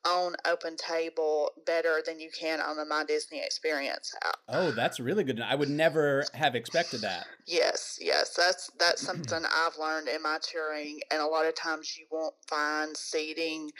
on 0.05 0.35
Open 0.45 0.75
Table 0.75 1.51
better 1.65 2.01
than 2.05 2.19
you 2.19 2.29
can 2.37 2.59
on 2.59 2.77
the 2.77 2.85
My 2.85 3.03
Disney 3.05 3.41
Experience 3.43 4.13
app. 4.23 4.37
Oh, 4.49 4.71
that's 4.71 4.99
really 4.99 5.23
good. 5.23 5.39
I 5.41 5.55
would 5.55 5.69
never 5.69 6.25
have 6.33 6.55
expected 6.55 7.01
that. 7.01 7.25
Yes, 7.45 7.97
yes, 8.01 8.35
that's 8.35 8.69
that's 8.79 9.01
something 9.05 9.43
I've 9.45 9.77
learned 9.77 10.07
in 10.07 10.21
my 10.21 10.39
touring, 10.41 10.99
and 11.11 11.21
a 11.21 11.25
lot 11.25 11.45
of 11.45 11.55
times 11.55 11.97
you 11.97 12.05
won't 12.11 12.35
find 12.47 12.95
seating 12.95 13.71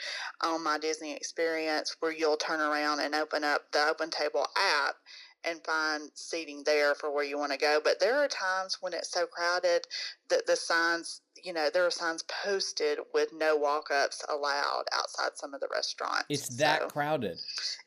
on 0.42 0.64
My 0.64 0.78
Disney 0.78 1.14
Experience 1.14 1.96
where 2.00 2.12
you'll 2.12 2.36
turn 2.36 2.60
around 2.60 3.00
and 3.00 3.14
open 3.14 3.44
up 3.44 3.70
the 3.72 3.86
Open 3.88 4.10
Table 4.10 4.46
app 4.56 4.96
and 5.44 5.64
find 5.64 6.10
seating 6.14 6.62
there 6.64 6.94
for 6.94 7.12
where 7.12 7.24
you 7.24 7.38
want 7.38 7.52
to 7.52 7.58
go. 7.58 7.80
But 7.82 8.00
there 8.00 8.16
are 8.16 8.28
times 8.28 8.78
when 8.80 8.94
it's 8.94 9.10
so 9.10 9.26
crowded 9.26 9.86
that 10.30 10.46
the 10.46 10.56
signs, 10.56 11.20
you 11.44 11.52
know, 11.52 11.68
there 11.72 11.86
are 11.86 11.90
signs 11.90 12.24
posted 12.44 12.98
with 13.12 13.28
no 13.36 13.56
walk 13.56 13.90
ups 13.90 14.24
allowed 14.28 14.84
outside 14.92 15.30
some 15.34 15.52
of 15.52 15.60
the 15.60 15.68
restaurants. 15.70 16.24
It's 16.28 16.56
that 16.56 16.82
so 16.82 16.88
crowded. 16.88 17.38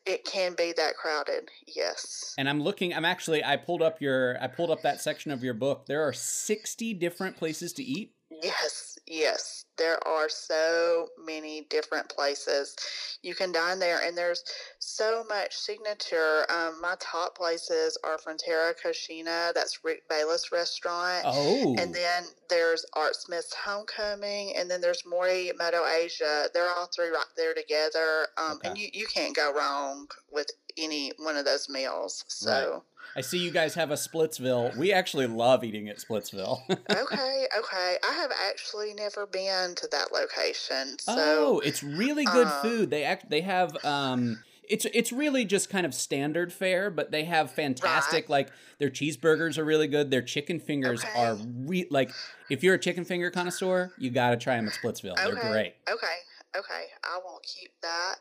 It 0.06 0.24
can 0.24 0.54
be 0.56 0.72
that 0.76 0.96
crowded, 0.96 1.48
yes. 1.66 2.34
And 2.38 2.48
I'm 2.48 2.62
looking 2.62 2.94
I'm 2.94 3.04
actually 3.04 3.44
I 3.44 3.56
pulled 3.56 3.82
up 3.82 4.00
your 4.00 4.40
I 4.40 4.46
pulled 4.46 4.70
up 4.70 4.82
that 4.82 5.00
section 5.00 5.32
of 5.32 5.42
your 5.42 5.54
book. 5.54 5.86
There 5.86 6.06
are 6.06 6.12
60 6.12 6.94
different 6.94 7.36
places 7.36 7.72
to 7.74 7.82
eat. 7.82 8.14
Yes, 8.42 8.97
yes. 9.10 9.64
There 9.76 10.04
are 10.06 10.28
so 10.28 11.08
many 11.24 11.66
different 11.70 12.08
places 12.08 12.74
you 13.22 13.34
can 13.34 13.52
dine 13.52 13.78
there, 13.78 14.00
and 14.04 14.16
there's 14.16 14.42
so 14.78 15.24
much 15.28 15.54
signature. 15.54 16.44
Um, 16.50 16.80
my 16.80 16.96
top 16.98 17.36
places 17.36 17.96
are 18.04 18.18
Frontera 18.18 18.74
Cocina, 18.82 19.52
that's 19.54 19.84
Rick 19.84 20.08
Bayless 20.08 20.50
restaurant. 20.50 21.24
Oh. 21.26 21.76
And 21.78 21.94
then 21.94 22.24
there's 22.50 22.84
Art 22.94 23.14
Smith's 23.14 23.54
Homecoming, 23.54 24.56
and 24.56 24.70
then 24.70 24.80
there's 24.80 25.04
Mori 25.06 25.52
Morimoto 25.58 25.86
Asia. 26.04 26.46
They're 26.52 26.68
all 26.68 26.88
three 26.94 27.08
right 27.08 27.24
there 27.36 27.54
together. 27.54 28.26
Um, 28.36 28.56
okay. 28.56 28.68
And 28.68 28.78
you, 28.78 28.88
you 28.92 29.06
can't 29.06 29.34
go 29.34 29.52
wrong 29.52 30.08
with 30.30 30.50
any 30.78 31.12
one 31.18 31.36
of 31.36 31.44
those 31.44 31.68
meals. 31.68 32.24
So. 32.28 32.50
Right. 32.50 32.82
I 33.16 33.20
see 33.22 33.38
you 33.38 33.50
guys 33.50 33.74
have 33.74 33.90
a 33.90 33.94
Splitsville. 33.94 34.76
We 34.76 34.92
actually 34.92 35.26
love 35.26 35.64
eating 35.64 35.88
at 35.88 35.96
Splitsville. 35.96 36.60
okay, 36.70 37.46
okay. 37.58 37.96
I 38.04 38.12
have 38.12 38.30
actually 38.48 38.92
never 38.94 39.26
been 39.26 39.74
to 39.76 39.88
that 39.90 40.12
location. 40.12 40.98
So, 41.00 41.14
oh, 41.16 41.58
it's 41.60 41.82
really 41.82 42.24
good 42.24 42.46
um, 42.46 42.62
food. 42.62 42.90
They 42.90 43.04
act. 43.04 43.30
They 43.30 43.40
have. 43.40 43.82
Um, 43.84 44.38
it's 44.68 44.86
it's 44.92 45.12
really 45.12 45.44
just 45.44 45.70
kind 45.70 45.86
of 45.86 45.94
standard 45.94 46.52
fare, 46.52 46.90
but 46.90 47.10
they 47.10 47.24
have 47.24 47.50
fantastic 47.50 48.24
right. 48.24 48.30
like 48.30 48.50
their 48.78 48.90
cheeseburgers 48.90 49.58
are 49.58 49.64
really 49.64 49.88
good. 49.88 50.10
Their 50.10 50.22
chicken 50.22 50.60
fingers 50.60 51.02
okay. 51.02 51.18
are 51.18 51.38
re- 51.64 51.88
like 51.90 52.10
if 52.50 52.62
you're 52.62 52.74
a 52.74 52.78
chicken 52.78 53.04
finger 53.04 53.30
connoisseur, 53.30 53.92
you 53.98 54.10
got 54.10 54.30
to 54.30 54.36
try 54.36 54.56
them 54.56 54.66
at 54.66 54.74
Splitsville. 54.74 55.12
Okay. 55.12 55.24
They're 55.24 55.50
great. 55.50 55.74
Okay, 55.90 56.16
okay. 56.56 56.84
I 57.02 57.18
won't 57.24 57.42
keep 57.42 57.70
that 57.82 58.16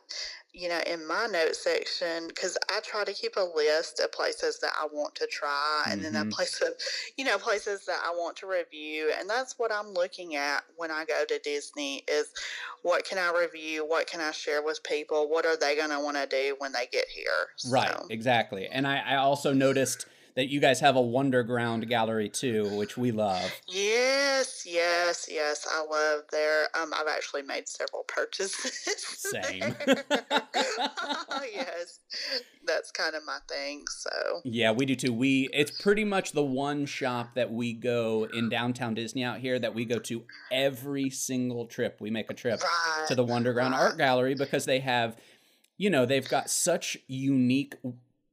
you 0.57 0.69
know, 0.69 0.79
in 0.87 1.07
my 1.07 1.27
note 1.27 1.55
section, 1.55 2.27
because 2.27 2.57
I 2.69 2.79
try 2.79 3.03
to 3.03 3.13
keep 3.13 3.35
a 3.37 3.47
list 3.55 3.99
of 3.99 4.11
places 4.11 4.57
that 4.61 4.71
I 4.75 4.87
want 4.91 5.13
to 5.15 5.27
try 5.27 5.83
and 5.87 6.01
mm-hmm. 6.01 6.13
then 6.13 6.27
a 6.27 6.31
place 6.31 6.59
of, 6.61 6.69
you 7.15 7.25
know, 7.25 7.37
places 7.37 7.85
that 7.85 7.99
I 8.03 8.09
want 8.09 8.37
to 8.37 8.47
review. 8.47 9.11
And 9.19 9.29
that's 9.29 9.59
what 9.59 9.71
I'm 9.71 9.93
looking 9.93 10.35
at 10.35 10.63
when 10.75 10.89
I 10.89 11.05
go 11.05 11.25
to 11.27 11.39
Disney 11.43 12.03
is 12.07 12.29
what 12.81 13.05
can 13.05 13.19
I 13.19 13.31
review? 13.39 13.87
What 13.87 14.07
can 14.07 14.19
I 14.19 14.31
share 14.31 14.63
with 14.63 14.81
people? 14.81 15.29
What 15.29 15.45
are 15.45 15.57
they 15.57 15.75
going 15.75 15.91
to 15.91 15.99
want 15.99 16.17
to 16.17 16.25
do 16.25 16.55
when 16.57 16.71
they 16.71 16.87
get 16.91 17.05
here? 17.07 17.29
Right, 17.69 17.91
so. 17.91 18.07
exactly. 18.09 18.67
And 18.67 18.87
I, 18.87 18.97
I 19.05 19.15
also 19.17 19.53
noticed 19.53 20.07
that 20.37 20.49
you 20.49 20.59
guys 20.59 20.79
have 20.79 20.95
a 20.95 21.01
Wonderground 21.01 21.89
gallery 21.89 22.29
too, 22.29 22.69
which 22.77 22.95
we 22.95 23.11
love. 23.11 23.51
Yes, 23.67 24.67
yes, 24.67 25.27
yes. 25.27 25.67
I 25.67 25.79
love 25.79 26.25
there. 26.31 26.67
Um, 26.79 26.93
I've 26.93 27.07
actually 27.07 27.41
made 27.41 27.67
several 27.67 28.03
purchases. 28.03 28.83
Same. 29.07 29.75
oh, 29.87 31.41
yes, 31.51 31.99
that's 32.67 32.91
kind 32.91 33.15
of 33.15 33.25
my 33.25 33.39
thing. 33.49 33.85
So 33.89 34.11
yeah, 34.45 34.71
we 34.71 34.85
do 34.85 34.95
too. 34.95 35.11
We 35.11 35.49
it's 35.53 35.71
pretty 35.81 36.05
much 36.05 36.33
the 36.33 36.45
one 36.45 36.85
shop 36.85 37.33
that 37.33 37.51
we 37.51 37.73
go 37.73 38.27
in 38.31 38.47
downtown 38.47 38.93
Disney 38.93 39.23
out 39.23 39.39
here 39.39 39.57
that 39.57 39.73
we 39.73 39.85
go 39.85 39.97
to 39.97 40.23
every 40.51 41.09
single 41.09 41.65
trip. 41.65 41.97
We 41.99 42.11
make 42.11 42.29
a 42.29 42.35
trip 42.35 42.61
right, 42.61 43.07
to 43.07 43.15
the 43.15 43.25
Wonderground 43.25 43.71
right. 43.71 43.81
Art 43.81 43.97
Gallery 43.97 44.35
because 44.35 44.65
they 44.65 44.81
have 44.81 45.17
you 45.77 45.89
know 45.89 46.05
they've 46.05 46.29
got 46.29 46.51
such 46.51 46.95
unique 47.07 47.73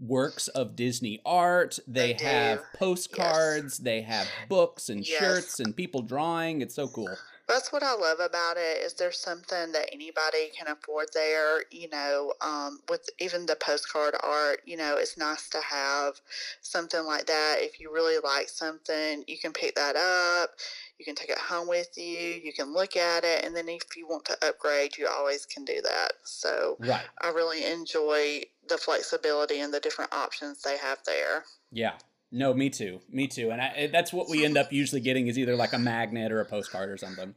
works 0.01 0.49
of 0.49 0.77
Disney 0.77 1.21
art. 1.25 1.79
They, 1.87 2.13
they 2.15 2.25
have 2.25 2.63
postcards, 2.75 3.79
yes. 3.79 3.79
they 3.79 4.03
have 4.03 4.29
books 4.49 4.89
and 4.89 5.07
yes. 5.07 5.19
shirts 5.19 5.61
and 5.61 5.75
people 5.75 6.03
drawing. 6.03 6.63
It's 6.63 6.75
so 6.75 6.89
cool. 6.89 7.17
That's 7.47 7.73
what 7.73 7.83
I 7.83 7.95
love 7.95 8.21
about 8.21 8.57
it 8.57 8.79
is 8.79 8.95
there's 8.95 9.19
something 9.19 9.73
that 9.73 9.91
anybody 9.93 10.51
can 10.57 10.67
afford 10.67 11.09
there, 11.13 11.65
you 11.71 11.89
know, 11.91 12.33
um, 12.41 12.81
with 12.89 13.09
even 13.19 13.45
the 13.45 13.57
postcard 13.57 14.15
art, 14.23 14.63
you 14.65 14.79
know, 14.79 14.97
it's 14.97 15.19
nice 15.19 15.51
to 15.51 15.61
have 15.61 16.15
something 16.63 17.05
like 17.05 17.27
that. 17.27 17.57
If 17.59 17.79
you 17.79 17.93
really 17.93 18.19
like 18.25 18.49
something, 18.49 19.25
you 19.27 19.37
can 19.39 19.53
pick 19.53 19.75
that 19.75 19.95
up. 19.95 20.51
You 20.99 21.05
can 21.05 21.15
take 21.15 21.29
it 21.29 21.39
home 21.39 21.69
with 21.69 21.99
you. 21.99 22.41
You 22.43 22.53
can 22.53 22.73
look 22.73 22.97
at 22.97 23.25
it, 23.25 23.45
and 23.45 23.55
then 23.55 23.69
if 23.69 23.97
you 23.97 24.07
want 24.07 24.25
to 24.27 24.47
upgrade, 24.47 24.97
you 24.97 25.09
always 25.09 25.45
can 25.45 25.65
do 25.65 25.83
that. 25.83 26.13
So 26.23 26.77
right. 26.79 27.05
I 27.21 27.29
really 27.29 27.65
enjoy 27.65 28.43
the 28.69 28.79
flexibility 28.79 29.61
and 29.61 29.75
the 29.75 29.81
different 29.81 30.15
options 30.15 30.63
they 30.63 30.79
have 30.79 30.99
there. 31.05 31.45
Yeah. 31.71 31.95
No, 32.35 32.53
me 32.53 32.69
too. 32.69 33.01
Me 33.09 33.29
too. 33.29 33.53
And 33.53 33.61
I, 33.61 33.89
that's 33.93 34.13
what 34.13 34.29
we 34.29 34.45
end 34.45 34.59
up 34.59 34.73
usually 34.73 35.01
getting 35.01 35.29
is 35.29 35.39
either 35.39 35.55
like 35.55 35.73
a 35.73 35.79
magnet 35.79 36.33
or 36.33 36.41
a 36.41 36.45
postcard 36.45 36.91
or 36.91 36.97
something. 36.97 37.33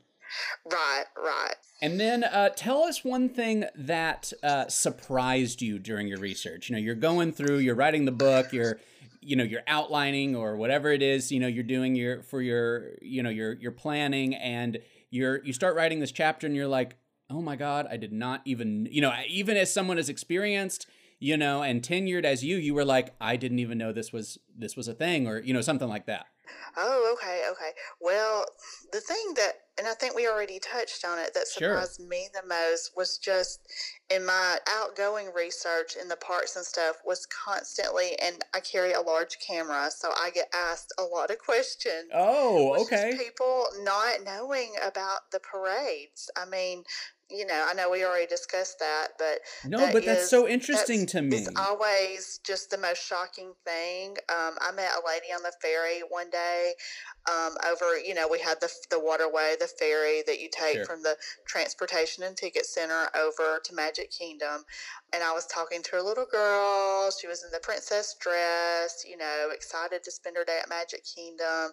Right, 0.66 1.06
right. 1.16 1.54
And 1.84 2.00
then 2.00 2.24
uh, 2.24 2.50
tell 2.50 2.82
us 2.82 3.06
one 3.06 3.30
thing 3.30 3.66
that 3.76 4.34
uh, 4.42 4.68
surprised 4.70 5.62
you 5.62 5.78
during 5.78 6.08
your 6.08 6.18
research. 6.18 6.68
You 6.68 6.76
know, 6.76 6.82
you're 6.82 6.96
going 6.96 7.32
through, 7.32 7.60
you're 7.60 7.76
writing 7.76 8.06
the 8.06 8.12
book, 8.12 8.52
you're 8.52 8.80
you 9.22 9.36
know 9.36 9.44
you're 9.44 9.62
outlining 9.68 10.36
or 10.36 10.56
whatever 10.56 10.90
it 10.92 11.02
is 11.02 11.34
you 11.34 11.40
know 11.40 11.48
you're 11.48 11.64
doing 11.64 11.96
your 11.96 12.22
for 12.22 12.42
your 12.42 12.92
you 13.02 13.22
know 13.22 13.30
your 13.30 13.54
your 13.54 13.72
planning 13.72 14.34
and 14.36 14.78
you're 15.10 15.44
you 15.44 15.52
start 15.52 15.76
writing 15.76 16.00
this 16.00 16.14
chapter 16.14 16.48
and 16.48 16.56
you're 16.56 16.68
like 16.68 16.96
oh 17.30 17.42
my 17.42 17.58
god 17.58 17.88
i 17.90 17.98
did 17.98 18.14
not 18.14 18.42
even 18.46 18.88
you 18.90 19.02
know 19.02 19.12
even 19.28 19.58
as 19.58 19.74
someone 19.74 19.98
as 19.98 20.08
experienced 20.08 20.88
you 21.20 21.38
know 21.38 21.62
and 21.62 21.82
tenured 21.82 22.24
as 22.24 22.44
you 22.44 22.58
you 22.58 22.74
were 22.74 22.86
like 22.86 23.16
i 23.20 23.36
didn't 23.36 23.60
even 23.60 23.78
know 23.78 23.92
this 23.92 24.12
was 24.12 24.38
this 24.58 24.76
was 24.76 24.88
a 24.88 24.94
thing 24.94 25.28
or 25.28 25.40
you 25.40 25.54
know 25.54 25.62
something 25.62 25.90
like 25.90 26.06
that 26.06 26.28
oh 26.78 27.16
okay 27.16 27.44
okay 27.52 27.72
well 28.02 28.46
the 28.92 29.00
thing 29.00 29.34
that 29.36 29.54
and 29.78 29.88
I 29.88 29.94
think 29.94 30.16
we 30.16 30.28
already 30.28 30.60
touched 30.60 31.06
on 31.06 31.20
it, 31.20 31.34
that 31.36 31.48
surprised 31.48 31.98
sure. 31.98 32.08
me 32.08 32.28
the 32.34 32.48
most 32.48 32.94
was 32.98 33.18
just 33.20 33.60
in 34.10 34.26
my 34.26 34.58
outgoing 34.68 35.30
research 35.36 35.96
in 36.02 36.08
the 36.08 36.16
parks 36.16 36.56
and 36.56 36.66
stuff 36.66 36.96
was 37.06 37.28
constantly, 37.28 38.18
and 38.22 38.44
I 38.56 38.60
carry 38.60 38.94
a 38.94 39.02
large 39.02 39.38
camera, 39.46 39.90
so 39.92 40.10
I 40.10 40.32
get 40.34 40.48
asked 40.54 40.94
a 40.98 41.04
lot 41.04 41.30
of 41.30 41.38
questions. 41.38 42.10
Oh, 42.14 42.76
okay. 42.82 43.14
People 43.18 43.68
not 43.82 44.24
knowing 44.26 44.74
about 44.84 45.32
the 45.32 45.40
parades. 45.40 46.32
I 46.36 46.50
mean, 46.50 46.84
you 47.30 47.46
know, 47.46 47.68
I 47.70 47.74
know 47.74 47.90
we 47.90 48.06
already 48.06 48.26
discussed 48.26 48.80
that, 48.80 49.10
but 49.18 49.40
no, 49.66 49.80
that 49.80 49.94
but 49.94 50.06
that's 50.06 50.24
is, 50.24 50.30
so 50.30 50.48
interesting 50.48 51.02
that's, 51.02 51.12
to 51.14 51.22
me. 51.22 51.38
It's 51.38 51.50
always 51.58 52.40
just 52.46 52.70
the 52.70 52.78
most 52.78 53.06
shocking 53.06 53.52
thing. 53.66 54.16
Um, 54.30 54.56
I 54.62 54.72
met 54.74 54.92
a 54.92 55.06
lady 55.06 55.28
on 55.36 55.44
the 55.44 55.52
ferry 55.62 56.02
one 56.10 56.30
day. 56.30 56.74
Um, 57.30 57.56
over, 57.70 58.00
you 58.00 58.14
know, 58.14 58.28
we 58.32 58.40
had 58.40 58.62
the 58.62 58.72
the 58.90 59.00
waterway, 59.00 59.56
the 59.60 59.68
ferry 59.68 60.24
that 60.26 60.40
you 60.40 60.50
take 60.52 60.76
sure. 60.76 60.86
from 60.86 61.04
the 61.04 61.18
transportation 61.46 62.24
and 62.24 62.38
ticket 62.38 62.66
center 62.66 63.10
over 63.16 63.60
to 63.62 63.76
Magic 63.76 64.10
Kingdom, 64.12 64.64
and 65.14 65.22
I 65.22 65.34
was 65.34 65.46
talking 65.48 65.84
to 65.84 66.00
a 66.00 66.04
little 66.04 66.28
girl. 66.32 67.12
She 67.12 67.28
was 67.28 67.44
in 67.44 67.52
the 67.52 67.60
princess 67.60 68.16
dress, 68.20 69.04
you 69.06 69.18
know, 69.18 69.50
excited 69.54 70.04
to 70.04 70.12
spend 70.12 70.38
her 70.38 70.46
day 70.46 70.60
at 70.64 70.70
Magic 70.70 71.04
Kingdom, 71.04 71.72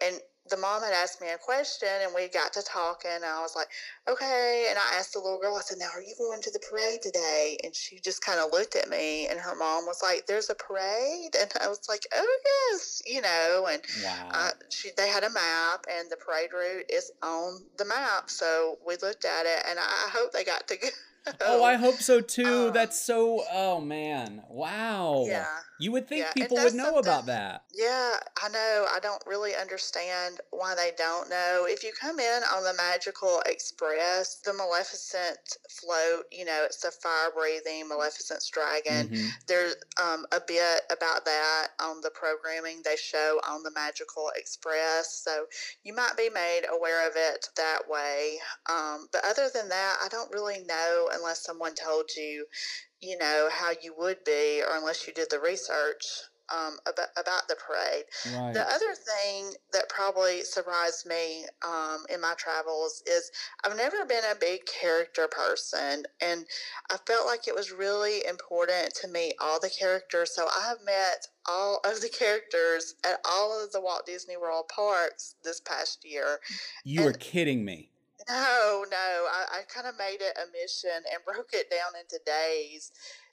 and 0.00 0.20
the 0.50 0.56
mom 0.56 0.82
had 0.82 0.92
asked 0.92 1.20
me 1.20 1.28
a 1.30 1.38
question 1.38 1.88
and 2.02 2.12
we 2.14 2.28
got 2.28 2.52
to 2.52 2.62
talking 2.62 3.10
and 3.14 3.24
I 3.24 3.40
was 3.40 3.54
like, 3.54 3.68
okay. 4.08 4.66
And 4.68 4.78
I 4.78 4.98
asked 4.98 5.12
the 5.12 5.20
little 5.20 5.38
girl, 5.38 5.56
I 5.56 5.60
said, 5.60 5.78
now 5.78 5.88
are 5.94 6.02
you 6.02 6.14
going 6.18 6.42
to 6.42 6.50
the 6.50 6.58
parade 6.58 7.00
today? 7.00 7.58
And 7.62 7.74
she 7.74 8.00
just 8.00 8.24
kind 8.24 8.40
of 8.40 8.50
looked 8.52 8.74
at 8.74 8.88
me 8.88 9.28
and 9.28 9.38
her 9.38 9.54
mom 9.54 9.86
was 9.86 10.02
like, 10.02 10.26
there's 10.26 10.50
a 10.50 10.54
parade. 10.54 11.36
And 11.42 11.50
I 11.60 11.68
was 11.68 11.80
like, 11.88 12.06
oh 12.14 12.38
yes, 12.44 13.02
you 13.04 13.20
know, 13.20 13.66
and 13.70 13.82
wow. 14.04 14.28
uh, 14.32 14.50
she, 14.70 14.90
they 14.96 15.08
had 15.08 15.24
a 15.24 15.30
map 15.30 15.84
and 15.90 16.08
the 16.10 16.16
parade 16.16 16.50
route 16.52 16.86
is 16.88 17.10
on 17.22 17.64
the 17.78 17.84
map. 17.84 18.30
So 18.30 18.78
we 18.86 18.94
looked 19.02 19.24
at 19.24 19.46
it 19.46 19.64
and 19.68 19.78
I 19.78 20.08
hope 20.10 20.32
they 20.32 20.44
got 20.44 20.68
to 20.68 20.76
go 20.76 20.88
oh, 21.40 21.64
I 21.64 21.74
hope 21.74 21.96
so 21.96 22.20
too. 22.20 22.66
Um, 22.68 22.72
That's 22.72 23.00
so. 23.00 23.44
Oh 23.50 23.80
man, 23.80 24.42
wow. 24.48 25.24
Yeah. 25.26 25.46
You 25.82 25.90
would 25.90 26.06
think 26.06 26.20
yeah. 26.20 26.32
people 26.32 26.58
would 26.58 26.74
know 26.74 26.98
about 26.98 27.26
that. 27.26 27.64
Yeah, 27.74 28.14
I 28.40 28.48
know. 28.50 28.86
I 28.88 29.00
don't 29.02 29.22
really 29.26 29.56
understand 29.56 30.38
why 30.50 30.76
they 30.76 30.92
don't 30.96 31.28
know. 31.28 31.66
If 31.68 31.82
you 31.82 31.90
come 32.00 32.20
in 32.20 32.42
on 32.54 32.62
the 32.62 32.72
Magical 32.74 33.42
Express, 33.46 34.36
the 34.44 34.52
Maleficent 34.52 35.40
float, 35.68 36.26
you 36.30 36.44
know, 36.44 36.62
it's 36.66 36.82
the 36.82 36.92
fire 36.92 37.30
breathing 37.36 37.88
Maleficent's 37.88 38.48
dragon. 38.48 39.08
Mm-hmm. 39.08 39.26
There's 39.48 39.74
um, 40.00 40.24
a 40.30 40.38
bit 40.46 40.82
about 40.88 41.24
that 41.24 41.68
on 41.80 42.00
the 42.00 42.10
programming 42.10 42.82
they 42.84 42.94
show 42.94 43.40
on 43.48 43.64
the 43.64 43.72
Magical 43.72 44.30
Express. 44.36 45.20
So 45.24 45.46
you 45.82 45.96
might 45.96 46.16
be 46.16 46.30
made 46.30 46.62
aware 46.72 47.08
of 47.08 47.14
it 47.16 47.48
that 47.56 47.88
way. 47.88 48.36
Um, 48.70 49.08
but 49.10 49.24
other 49.24 49.50
than 49.52 49.68
that, 49.70 49.96
I 50.00 50.06
don't 50.06 50.32
really 50.32 50.60
know 50.64 51.08
unless 51.12 51.42
someone 51.42 51.74
told 51.74 52.08
you, 52.16 52.46
you 53.02 53.18
know, 53.18 53.48
how 53.50 53.72
you 53.82 53.94
would 53.98 54.24
be, 54.24 54.62
or 54.62 54.76
unless 54.76 55.06
you 55.06 55.12
did 55.12 55.28
the 55.28 55.40
research 55.40 56.04
um, 56.52 56.76
about, 56.86 57.08
about 57.18 57.48
the 57.48 57.56
parade. 57.56 58.04
Right. 58.36 58.54
The 58.54 58.62
other 58.62 58.94
thing 58.94 59.52
that 59.72 59.88
probably 59.88 60.42
surprised 60.42 61.06
me 61.06 61.44
um, 61.66 62.04
in 62.12 62.20
my 62.20 62.34
travels 62.36 63.02
is 63.06 63.30
I've 63.64 63.76
never 63.76 64.04
been 64.04 64.24
a 64.30 64.38
big 64.38 64.60
character 64.66 65.28
person, 65.28 66.04
and 66.20 66.44
I 66.90 66.96
felt 67.06 67.26
like 67.26 67.48
it 67.48 67.54
was 67.54 67.72
really 67.72 68.24
important 68.28 68.94
to 69.00 69.08
meet 69.08 69.34
all 69.40 69.58
the 69.60 69.70
characters. 69.70 70.34
So 70.34 70.46
I 70.46 70.68
have 70.68 70.78
met 70.84 71.26
all 71.48 71.80
of 71.84 72.00
the 72.00 72.08
characters 72.08 72.94
at 73.04 73.18
all 73.28 73.62
of 73.62 73.72
the 73.72 73.80
Walt 73.80 74.06
Disney 74.06 74.36
World 74.36 74.66
parks 74.74 75.34
this 75.42 75.60
past 75.60 76.04
year. 76.04 76.38
You 76.84 77.02
and, 77.02 77.10
are 77.10 77.18
kidding 77.18 77.64
me. 77.64 77.91
No, 78.28 78.84
no. 78.90 78.96
I, 79.30 79.46
I 79.52 79.62
kind 79.72 79.86
of 79.86 79.98
made 79.98 80.18
it 80.20 80.36
a 80.38 80.50
mission 80.52 80.90
and 81.12 81.24
broke 81.24 81.50
it 81.52 81.70
down 81.70 81.92
into 82.00 82.20
days, 82.24 82.92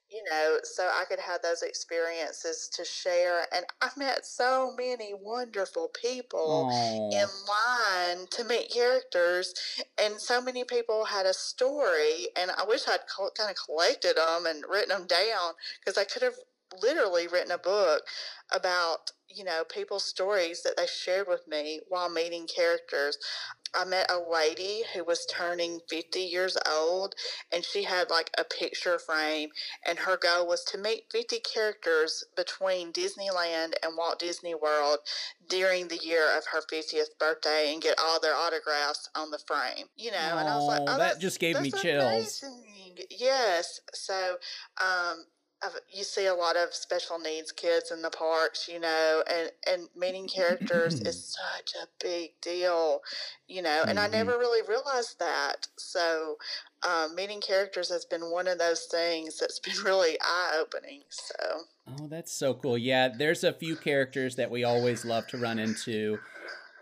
you 0.10 0.23
know, 0.30 0.60
so 0.63 0.84
I 0.84 1.06
could 1.08 1.19
have 1.19 1.41
those 1.41 1.62
experiences 1.62 2.69
to 2.75 2.86
share. 2.86 3.45
And 3.56 3.65
I've 3.82 3.97
met 3.97 4.25
so 4.25 4.73
many 4.78 5.13
wonderful 5.19 5.89
people 6.02 6.67
Aww. 6.69 7.12
in 7.13 8.17
line 8.19 8.28
to 8.32 8.43
meet 8.43 8.71
characters, 8.73 9.54
and 9.97 10.19
so 10.19 10.41
many 10.41 10.63
people 10.63 11.06
had 11.06 11.25
a 11.25 11.34
story. 11.34 12.30
And 12.38 12.52
I 12.52 12.65
wish 12.65 12.88
I'd 12.88 13.08
co- 13.15 13.32
kind 13.38 13.52
of 13.52 13.58
collected 13.65 14.17
them 14.17 14.45
and 14.47 14.63
written 14.69 14.89
them 14.89 15.08
down 15.08 15.54
because 15.80 15.97
I 15.97 16.04
could 16.06 16.23
have 16.23 16.36
literally 16.82 17.28
written 17.28 17.52
a 17.52 17.58
book 17.58 18.04
about 18.54 19.12
you 19.28 19.43
know 19.43 19.63
people's 19.63 20.04
stories 20.06 20.63
that 20.63 20.78
they 20.78 20.86
shared 20.88 21.28
with 21.28 21.47
me 21.47 21.82
while 21.89 22.10
meeting 22.10 22.47
characters 22.47 23.17
I 23.75 23.86
met 23.86 24.12
a 24.12 24.19
lady 24.19 24.84
who 24.93 25.03
was 25.03 25.25
turning 25.25 25.79
50 25.89 26.19
years 26.19 26.58
old 26.69 27.15
and 27.51 27.63
she 27.63 27.84
had 27.84 28.10
like 28.10 28.32
a 28.38 28.43
picture 28.43 28.99
frame 28.99 29.49
and 29.88 29.99
her 29.99 30.17
goal 30.17 30.47
was 30.47 30.63
to 30.65 30.77
meet 30.77 31.03
50 31.12 31.39
characters 31.39 32.23
between 32.36 32.91
Disneyland 32.91 33.73
and 33.84 33.97
Walt 33.97 34.19
Disney 34.19 34.55
World 34.55 34.99
during 35.47 35.88
the 35.88 35.97
year 35.97 36.25
of 36.38 36.45
her 36.51 36.62
50th 36.62 37.17
birthday 37.19 37.71
and 37.73 37.82
get 37.82 37.99
all 37.99 38.19
their 38.19 38.36
autographs 38.36 39.10
on 39.15 39.32
the 39.32 39.39
frame. 39.39 39.88
You 39.95 40.12
know, 40.12 40.17
and 40.17 40.47
I 40.47 40.55
was 40.55 40.67
like, 40.67 40.82
oh, 40.88 40.97
that 40.97 41.19
just 41.19 41.39
gave 41.39 41.60
me 41.60 41.71
chills. 41.71 42.43
Amazing. 42.43 43.05
Yes. 43.10 43.82
So, 43.93 44.36
um, 44.82 45.25
you 45.91 46.04
see 46.04 46.26
a 46.26 46.34
lot 46.34 46.56
of 46.56 46.74
special 46.74 47.19
needs 47.19 47.52
kids 47.52 47.91
in 47.91 48.02
the 48.02 48.10
parks, 48.10 48.67
you 48.67 48.80
know, 48.80 49.24
and, 49.30 49.52
and 49.67 49.88
meeting 49.95 50.28
characters 50.28 51.02
is 51.02 51.38
such 51.58 51.74
a 51.76 51.88
big 52.04 52.32
deal, 52.41 53.02
you 53.48 53.62
know, 53.62 53.82
and 53.88 53.98
mm-hmm. 53.98 54.13
I 54.13 54.17
never 54.17 54.38
really 54.38 54.65
realized 54.67 55.19
that. 55.19 55.67
So, 55.78 56.38
um, 56.88 57.13
meeting 57.13 57.41
characters 57.41 57.89
has 57.89 58.06
been 58.06 58.32
one 58.32 58.48
of 58.48 58.58
those 58.58 58.86
things 58.86 59.39
that's 59.39 59.60
been 59.63 59.84
really 59.84 60.17
eye 60.22 60.58
opening. 60.60 61.02
So, 61.10 61.36
oh, 61.88 62.08
that's 62.08 62.32
so 62.32 62.54
cool. 62.54 62.78
Yeah, 62.78 63.10
there's 63.10 63.43
a 63.43 63.54
few 63.54 63.76
characters 63.76 64.36
that 64.38 64.50
we 64.50 64.63
always 64.63 65.04
love 65.04 65.28
to 65.28 65.38
run 65.38 65.60
into 65.60 66.19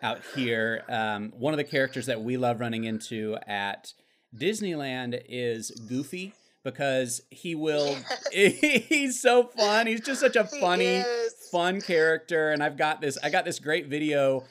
out 0.04 0.22
here. 0.36 0.84
Um, 0.88 1.34
one 1.36 1.54
of 1.54 1.58
the 1.58 1.64
characters 1.64 2.06
that 2.06 2.22
we 2.22 2.38
love 2.38 2.60
running 2.60 2.84
into 2.84 3.38
at 3.48 3.94
Disneyland 4.36 5.20
is 5.28 5.72
Goofy 5.72 6.34
because 6.68 7.22
he 7.32 7.56
will 7.56 7.96
he's 8.34 9.22
so 9.22 9.44
fun. 9.44 9.88
He's 9.88 10.02
just 10.02 10.20
such 10.20 10.36
a 10.36 10.44
funny 10.44 11.02
fun 11.50 11.80
character 11.80 12.52
and 12.52 12.62
i've 12.62 12.76
got 12.76 13.00
this 13.00 13.18
i 13.24 13.30
got 13.30 13.46
this 13.46 13.58
great 13.58 13.88
video 13.88 14.44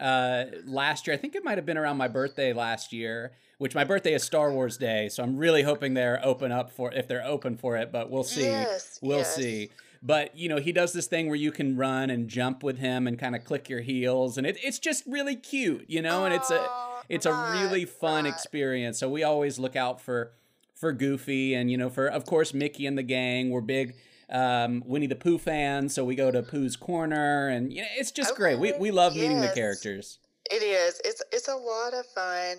uh 0.00 0.46
last 0.66 1.06
year. 1.06 1.14
I 1.14 1.16
think 1.16 1.36
it 1.36 1.44
might 1.44 1.58
have 1.58 1.64
been 1.64 1.78
around 1.78 1.96
my 1.96 2.08
birthday 2.08 2.52
last 2.52 2.92
year 2.92 3.32
which 3.58 3.74
my 3.74 3.84
birthday 3.84 4.14
is 4.14 4.24
star 4.24 4.52
wars 4.52 4.76
day 4.76 5.08
so 5.08 5.22
i'm 5.22 5.36
really 5.36 5.62
hoping 5.62 5.94
they're 5.94 6.20
open 6.24 6.50
up 6.50 6.72
for 6.72 6.92
if 6.92 7.06
they're 7.06 7.24
open 7.24 7.56
for 7.56 7.76
it 7.76 7.92
but 7.92 8.10
we'll 8.10 8.24
see. 8.24 8.42
Yes, 8.42 8.98
we'll 9.00 9.18
yes. 9.18 9.36
see. 9.36 9.70
But 10.02 10.36
you 10.36 10.48
know 10.48 10.56
he 10.56 10.72
does 10.72 10.92
this 10.92 11.06
thing 11.06 11.28
where 11.28 11.36
you 11.36 11.52
can 11.52 11.76
run 11.76 12.10
and 12.10 12.26
jump 12.28 12.64
with 12.64 12.78
him 12.78 13.06
and 13.06 13.16
kind 13.16 13.36
of 13.36 13.44
click 13.44 13.68
your 13.68 13.82
heels 13.82 14.38
and 14.38 14.46
it, 14.46 14.58
it's 14.60 14.80
just 14.80 15.04
really 15.06 15.36
cute 15.36 15.84
you 15.88 16.02
know 16.02 16.24
and 16.24 16.34
it's 16.34 16.50
a 16.50 16.66
it's 17.10 17.26
a 17.26 17.32
really 17.32 17.84
fun 17.84 18.24
experience. 18.24 18.98
So 18.98 19.10
we 19.10 19.24
always 19.24 19.58
look 19.58 19.74
out 19.74 20.00
for 20.00 20.32
for 20.80 20.92
Goofy 20.92 21.54
and 21.54 21.70
you 21.70 21.76
know 21.76 21.90
for 21.90 22.06
of 22.08 22.24
course 22.24 22.54
Mickey 22.54 22.86
and 22.86 22.96
the 22.98 23.02
gang. 23.02 23.50
We're 23.50 23.60
big 23.60 23.94
um, 24.30 24.82
Winnie 24.86 25.06
the 25.06 25.16
Pooh 25.16 25.38
fans, 25.38 25.94
so 25.94 26.04
we 26.04 26.14
go 26.14 26.30
to 26.30 26.42
Pooh's 26.42 26.76
Corner, 26.76 27.48
and 27.48 27.72
you 27.72 27.82
know, 27.82 27.88
it's 27.96 28.10
just 28.10 28.32
okay. 28.32 28.38
great. 28.38 28.58
We 28.58 28.72
we 28.72 28.90
love 28.90 29.14
yes. 29.14 29.22
meeting 29.22 29.40
the 29.40 29.52
characters. 29.54 30.18
It 30.50 30.62
is. 30.62 31.00
It's 31.04 31.22
it's 31.32 31.48
a 31.48 31.54
lot 31.54 31.94
of 31.94 32.06
fun. 32.06 32.56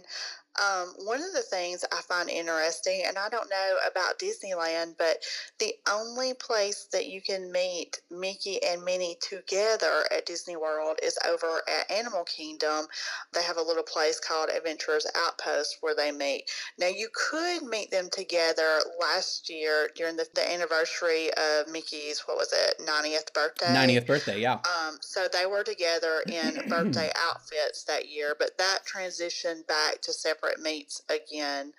Um, 0.59 0.93
one 1.05 1.19
of 1.19 1.31
the 1.33 1.41
things 1.41 1.85
I 1.91 2.01
find 2.01 2.29
interesting, 2.29 3.03
and 3.07 3.17
I 3.17 3.29
don't 3.29 3.49
know 3.49 3.75
about 3.89 4.19
Disneyland, 4.19 4.95
but 4.97 5.17
the 5.59 5.73
only 5.89 6.33
place 6.33 6.87
that 6.91 7.07
you 7.07 7.21
can 7.21 7.51
meet 7.51 8.01
Mickey 8.11 8.61
and 8.61 8.83
Minnie 8.83 9.17
together 9.21 10.05
at 10.11 10.25
Disney 10.25 10.57
World 10.57 10.97
is 11.01 11.17
over 11.27 11.61
at 11.67 11.89
Animal 11.89 12.25
Kingdom. 12.25 12.85
They 13.33 13.43
have 13.43 13.57
a 13.57 13.61
little 13.61 13.83
place 13.83 14.19
called 14.19 14.49
Adventurers 14.49 15.07
Outpost 15.15 15.77
where 15.81 15.95
they 15.95 16.11
meet. 16.11 16.43
Now, 16.77 16.87
you 16.87 17.07
could 17.13 17.63
meet 17.63 17.89
them 17.89 18.09
together 18.11 18.81
last 18.99 19.49
year 19.49 19.89
during 19.95 20.17
the, 20.17 20.27
the 20.35 20.51
anniversary 20.51 21.29
of 21.33 21.71
Mickey's, 21.71 22.23
what 22.25 22.37
was 22.37 22.53
it, 22.53 22.79
90th 22.85 23.33
birthday? 23.33 23.67
90th 23.67 24.05
birthday, 24.05 24.41
yeah. 24.41 24.55
Um, 24.55 24.97
so 24.99 25.27
they 25.31 25.45
were 25.45 25.63
together 25.63 26.23
in 26.27 26.67
birthday 26.67 27.09
outfits 27.29 27.83
that 27.85 28.09
year, 28.09 28.35
but 28.37 28.57
that 28.57 28.79
transitioned 28.85 29.65
back 29.67 30.01
to 30.01 30.11
separate 30.11 30.40
separate 30.41 30.61
meets 30.61 31.01
again 31.09 31.73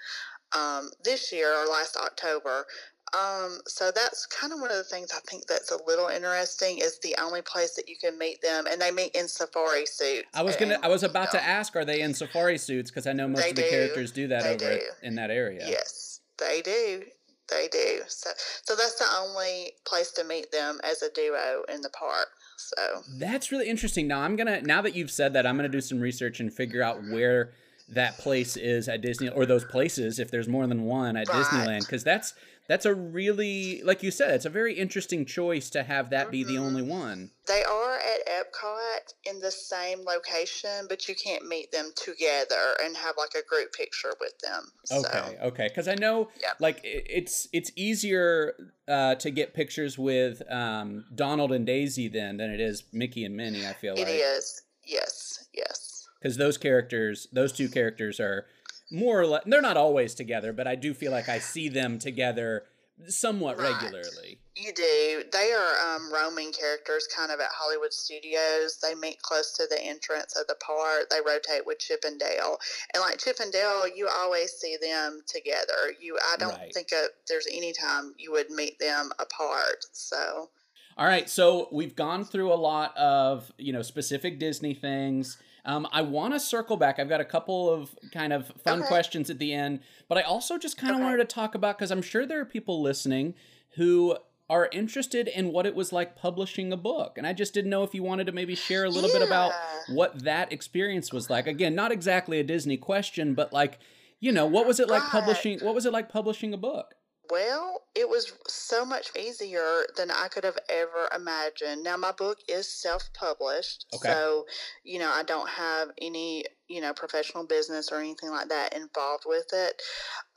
um, 0.57 0.91
this 1.05 1.33
year 1.33 1.53
or 1.53 1.67
last 1.67 1.97
October. 1.97 2.67
Um, 3.15 3.59
so 3.67 3.91
that's 3.95 4.25
kind 4.27 4.55
of 4.55 4.61
one 4.61 4.71
of 4.71 4.77
the 4.77 4.85
things 4.85 5.11
I 5.15 5.21
think 5.29 5.47
that's 5.47 5.71
a 5.71 5.79
little 5.87 6.09
interesting 6.09 6.79
is 6.79 6.99
the 7.01 7.15
only 7.21 7.43
place 7.43 7.75
that 7.75 7.87
you 7.87 7.97
can 8.01 8.19
meet 8.19 8.41
them, 8.41 8.65
and 8.67 8.81
they 8.81 8.91
meet 8.91 9.15
in 9.15 9.29
safari 9.29 9.85
suits. 9.85 10.29
I 10.33 10.43
was 10.43 10.57
gonna, 10.57 10.79
I 10.83 10.89
was 10.89 11.03
about 11.03 11.31
to 11.33 11.43
ask, 11.43 11.77
are 11.77 11.85
they 11.85 12.01
in 12.01 12.15
safari 12.15 12.57
suits? 12.57 12.91
Because 12.91 13.07
I 13.07 13.13
know 13.13 13.29
most 13.29 13.51
of 13.51 13.57
the 13.57 13.63
do. 13.63 13.69
characters 13.69 14.13
do 14.13 14.29
that 14.29 14.43
they 14.59 14.67
over 14.67 14.79
do. 14.79 14.87
in 15.03 15.15
that 15.17 15.31
area. 15.31 15.67
Yes, 15.69 16.21
they 16.39 16.63
do. 16.63 17.03
They 17.51 17.69
do. 17.71 18.01
So, 18.09 18.31
so 18.63 18.77
that's 18.77 18.95
the 18.95 19.05
only 19.21 19.73
place 19.85 20.11
to 20.13 20.25
meet 20.25 20.51
them 20.51 20.81
as 20.83 21.03
a 21.03 21.11
duo 21.11 21.65
in 21.75 21.83
the 21.83 21.91
park. 21.91 22.29
So 22.57 23.03
that's 23.19 23.53
really 23.53 23.69
interesting. 23.69 24.07
Now 24.09 24.21
I'm 24.21 24.37
gonna, 24.37 24.63
now 24.63 24.81
that 24.81 24.97
you've 24.97 25.11
said 25.11 25.35
that, 25.35 25.47
I'm 25.47 25.57
gonna 25.57 25.69
do 25.69 25.83
some 25.83 26.01
research 26.01 26.41
and 26.41 26.51
figure 26.51 26.83
out 26.83 27.03
where 27.11 27.53
that 27.93 28.19
place 28.19 28.57
is 28.57 28.89
at 28.89 29.01
Disney 29.01 29.29
or 29.29 29.47
those 29.47 29.65
places 29.65 30.19
if 30.19 30.31
there's 30.31 30.49
more 30.49 30.67
than 30.67 30.83
one 30.85 31.17
at 31.17 31.29
right. 31.29 31.45
Disneyland 31.45 31.81
because 31.81 32.05
that's 32.05 32.35
that's 32.69 32.87
a 32.87 32.95
really 32.95 33.83
like 33.83 34.03
you 34.03 34.11
said 34.11 34.35
it's 34.35 34.45
a 34.45 34.51
very 34.51 34.75
interesting 34.75 35.25
choice 35.25 35.69
to 35.71 35.83
have 35.83 36.11
that 36.11 36.31
be 36.31 36.43
mm-hmm. 36.43 36.55
the 36.55 36.59
only 36.59 36.83
one 36.83 37.31
they 37.47 37.63
are 37.65 37.97
at 37.97 38.27
epcot 38.27 39.13
in 39.25 39.39
the 39.41 39.51
same 39.51 39.99
location 40.05 40.87
but 40.89 41.09
you 41.09 41.15
can't 41.15 41.47
meet 41.47 41.71
them 41.73 41.91
together 41.97 42.77
and 42.85 42.97
have 42.97 43.15
like 43.19 43.35
a 43.39 43.47
group 43.47 43.73
picture 43.73 44.13
with 44.21 44.39
them 44.39 44.65
okay 44.93 45.37
okay 45.43 45.69
because 45.69 45.89
i 45.89 45.95
know 45.95 46.29
yep. 46.41 46.57
like 46.61 46.81
it's 46.85 47.49
it's 47.53 47.71
easier 47.77 48.55
uh, 48.89 49.15
to 49.15 49.31
get 49.31 49.55
pictures 49.55 49.99
with 49.99 50.43
um, 50.51 51.05
donald 51.15 51.53
and 51.53 51.67
daisy 51.67 52.09
then 52.09 52.37
than 52.37 52.51
it 52.51 52.61
is 52.61 52.85
mickey 52.93 53.25
and 53.25 53.37
minnie 53.37 53.67
i 53.67 53.73
feel 53.73 53.95
it 53.95 54.01
like 54.01 54.09
it 54.09 54.13
is 54.13 54.63
yes 54.87 55.47
yes 55.53 55.92
because 56.23 56.37
those 56.37 56.57
characters, 56.57 57.27
those 57.33 57.53
two 57.53 57.69
characters 57.69 58.21
are 58.21 58.47
more 58.91 59.21
or 59.21 59.27
less 59.27 59.43
they're 59.47 59.63
not 59.63 59.77
always 59.77 60.15
together, 60.15 60.53
but 60.53 60.67
I 60.67 60.75
do 60.77 60.95
feel 60.95 61.11
like 61.11 61.29
I 61.29 61.39
see 61.39 61.69
them 61.69 61.99
together 61.99 62.65
somewhat 63.09 63.59
Right. 63.59 63.75
regularly. 63.75 64.39
You 64.55 64.73
do. 64.75 65.25
They 65.33 65.51
are 65.53 65.97
um, 65.97 66.13
roaming 66.13 66.53
characters 66.53 67.09
kind 67.17 67.33
of 67.33 67.41
at 67.41 67.49
Hollywood 67.51 67.93
Studios. 67.93 68.79
They 68.83 68.95
meet 68.95 69.21
close 69.23 69.53
to 69.55 69.67
the 69.67 69.81
entrance 69.83 70.37
of 70.37 70.47
the 70.47 70.57
park. 70.57 71.09
They 71.11 71.21
rotate 71.27 71.67
with 71.67 71.79
Chip 71.79 72.01
and 72.05 72.21
Dale. 72.21 72.59
And 72.93 73.01
like 73.01 73.19
Chip 73.19 73.37
and 73.41 73.51
Dale, 73.51 73.89
you 73.89 74.09
always 74.15 74.53
see 74.53 74.77
them 74.81 75.21
together. 75.27 75.95
You 75.99 76.19
I 76.23 76.37
don't 76.37 76.53
Right. 76.53 76.73
think 76.73 76.89
there's 77.29 77.47
any 77.51 77.73
time 77.73 78.15
you 78.19 78.31
would 78.33 78.51
meet 78.51 78.79
them 78.79 79.11
apart. 79.19 79.87
So 79.93 80.51
All 80.99 81.07
right, 81.07 81.29
so 81.31 81.69
we've 81.73 81.97
gone 81.97 82.27
through 82.27 82.53
a 82.53 82.55
lot 82.55 82.95
of 82.99 83.51
you 83.57 83.73
know 83.73 83.83
specific 83.83 84.39
Disney 84.39 84.75
things. 84.75 85.39
Um, 85.65 85.87
I 85.93 86.03
want 86.03 86.35
to 86.35 86.41
circle 86.41 86.77
back. 86.77 86.99
I've 86.99 87.09
got 87.09 87.21
a 87.21 87.25
couple 87.25 87.71
of 87.71 87.95
kind 88.11 88.33
of 88.33 88.49
fun 88.65 88.81
Okay. 88.81 88.89
questions 88.89 89.31
at 89.31 89.39
the 89.39 89.53
end, 89.53 89.81
but 90.09 90.19
I 90.19 90.23
also 90.23 90.59
just 90.59 90.77
kind 90.77 90.91
of 90.91 90.97
Okay. 90.97 91.05
wanted 91.05 91.19
to 91.19 91.25
talk 91.25 91.55
about 91.55 91.79
because 91.79 91.91
I'm 91.91 92.03
sure 92.03 92.27
there 92.27 92.41
are 92.41 92.45
people 92.45 92.83
listening 92.83 93.35
who 93.77 94.17
are 94.51 94.69
interested 94.73 95.29
in 95.29 95.53
what 95.53 95.65
it 95.65 95.75
was 95.75 95.93
like 95.93 96.17
publishing 96.17 96.73
a 96.73 96.77
book, 96.77 97.17
and 97.17 97.27
I 97.27 97.33
just 97.33 97.55
didn't 97.55 97.71
know 97.71 97.85
if 97.85 97.95
you 97.95 98.03
wanted 98.03 98.27
to 98.27 98.33
maybe 98.33 98.55
share 98.57 98.85
a 98.85 98.91
little 98.91 99.11
bit 99.11 99.23
about 99.23 99.53
what 99.87 100.25
that 100.25 100.53
experience 100.53 101.13
was 101.13 101.31
like. 101.31 101.47
Again, 101.47 101.75
not 101.75 101.93
exactly 101.93 102.39
a 102.41 102.45
Disney 102.45 102.77
question, 102.77 103.35
but 103.35 103.53
like 103.53 103.79
you 104.21 104.31
know, 104.31 104.47
what 104.47 104.67
was 104.67 104.79
it 104.79 104.89
like 104.89 105.03
Right. 105.03 105.11
publishing? 105.13 105.59
What 105.61 105.75
was 105.75 105.85
it 105.87 105.93
like 105.93 106.09
publishing 106.09 106.53
a 106.53 106.57
book? 106.57 106.95
Well, 107.31 107.83
it 107.95 108.09
was 108.09 108.33
so 108.49 108.85
much 108.85 109.11
easier 109.17 109.85
than 109.97 110.11
I 110.11 110.29
could 110.29 110.45
have 110.45 110.59
ever 110.69 111.09
imagined. 111.15 111.85
Now, 111.85 111.97
my 111.97 112.13
book 112.13 112.39
is 112.49 112.69
self 112.73 113.09
published. 113.15 113.87
Okay. 113.95 114.09
So, 114.09 114.47
you 114.83 114.99
know, 114.99 115.11
I 115.11 115.23
don't 115.23 115.49
have 115.49 115.89
any, 116.01 116.45
you 116.69 116.81
know, 116.81 116.93
professional 116.93 117.47
business 117.47 117.91
or 117.93 118.01
anything 118.01 118.31
like 118.31 118.49
that 118.49 118.75
involved 118.75 119.25
with 119.27 119.47
it. 119.53 119.81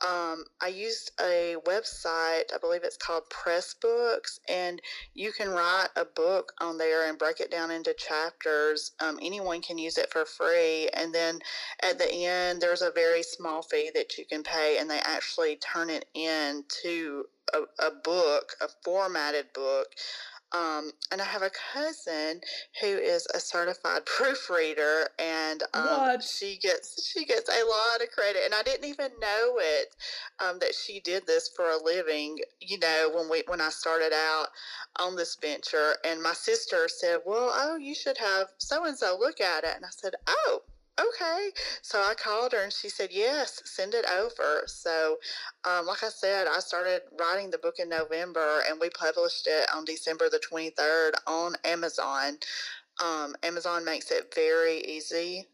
Um, 0.06 0.44
I 0.62 0.68
used 0.68 1.12
a 1.20 1.56
website, 1.66 2.52
I 2.54 2.58
believe 2.60 2.82
it's 2.84 2.98
called 2.98 3.22
Pressbooks, 3.30 4.38
and 4.48 4.80
you 5.14 5.32
can 5.32 5.48
write 5.48 5.88
a 5.96 6.04
book 6.04 6.52
on 6.60 6.76
there 6.76 7.08
and 7.08 7.18
break 7.18 7.40
it 7.40 7.50
down 7.50 7.70
into 7.70 7.94
chapters. 7.94 8.92
Um, 9.00 9.18
anyone 9.22 9.62
can 9.62 9.78
use 9.78 9.96
it 9.96 10.10
for 10.10 10.26
free. 10.26 10.88
And 10.92 11.14
then 11.14 11.38
at 11.82 11.98
the 11.98 12.12
end, 12.26 12.60
there's 12.60 12.82
a 12.82 12.90
very 12.90 13.22
small 13.22 13.62
fee 13.62 13.90
that 13.94 14.18
you 14.18 14.26
can 14.26 14.42
pay, 14.42 14.76
and 14.78 14.90
they 14.90 15.00
actually 15.00 15.56
turn 15.56 15.88
it 15.88 16.04
into 16.84 17.24
a, 17.54 17.86
a 17.86 17.90
book, 18.02 18.52
a 18.60 18.68
formatted 18.84 19.46
book. 19.54 19.86
Um, 20.52 20.92
and 21.10 21.20
I 21.20 21.24
have 21.24 21.42
a 21.42 21.50
cousin 21.72 22.40
who 22.80 22.86
is 22.86 23.26
a 23.34 23.40
certified 23.40 24.06
proofreader, 24.06 25.08
and 25.18 25.62
um, 25.74 26.20
she 26.20 26.56
gets 26.62 27.10
she 27.12 27.24
gets 27.24 27.48
a 27.48 27.66
lot 27.66 28.00
of 28.00 28.10
credit. 28.12 28.42
And 28.44 28.54
I 28.54 28.62
didn't 28.62 28.88
even 28.88 29.10
know 29.20 29.58
it 29.58 29.94
um, 30.38 30.58
that 30.60 30.72
she 30.74 31.00
did 31.00 31.26
this 31.26 31.50
for 31.54 31.70
a 31.70 31.82
living. 31.82 32.38
You 32.60 32.78
know, 32.78 33.10
when 33.12 33.28
we 33.28 33.42
when 33.48 33.60
I 33.60 33.70
started 33.70 34.12
out 34.14 34.46
on 35.00 35.16
this 35.16 35.36
venture, 35.40 35.96
and 36.04 36.22
my 36.22 36.32
sister 36.32 36.86
said, 36.88 37.18
"Well, 37.26 37.50
oh, 37.52 37.76
you 37.76 37.94
should 37.94 38.16
have 38.18 38.46
so 38.58 38.84
and 38.84 38.96
so 38.96 39.16
look 39.18 39.40
at 39.40 39.64
it," 39.64 39.72
and 39.74 39.84
I 39.84 39.90
said, 39.90 40.14
"Oh." 40.28 40.62
Okay, 40.98 41.50
so 41.82 42.00
I 42.00 42.14
called 42.14 42.52
her 42.52 42.62
and 42.62 42.72
she 42.72 42.88
said, 42.88 43.10
Yes, 43.12 43.60
send 43.66 43.92
it 43.92 44.06
over. 44.10 44.62
So, 44.66 45.18
um, 45.64 45.84
like 45.86 46.02
I 46.02 46.08
said, 46.08 46.46
I 46.46 46.58
started 46.60 47.02
writing 47.20 47.50
the 47.50 47.58
book 47.58 47.74
in 47.78 47.90
November 47.90 48.62
and 48.68 48.80
we 48.80 48.88
published 48.90 49.46
it 49.46 49.68
on 49.74 49.84
December 49.84 50.30
the 50.30 50.40
23rd 50.50 51.12
on 51.26 51.54
Amazon. 51.64 52.38
Um, 53.04 53.36
Amazon 53.42 53.84
makes 53.84 54.10
it 54.10 54.32
very 54.34 54.78
easy 54.78 55.48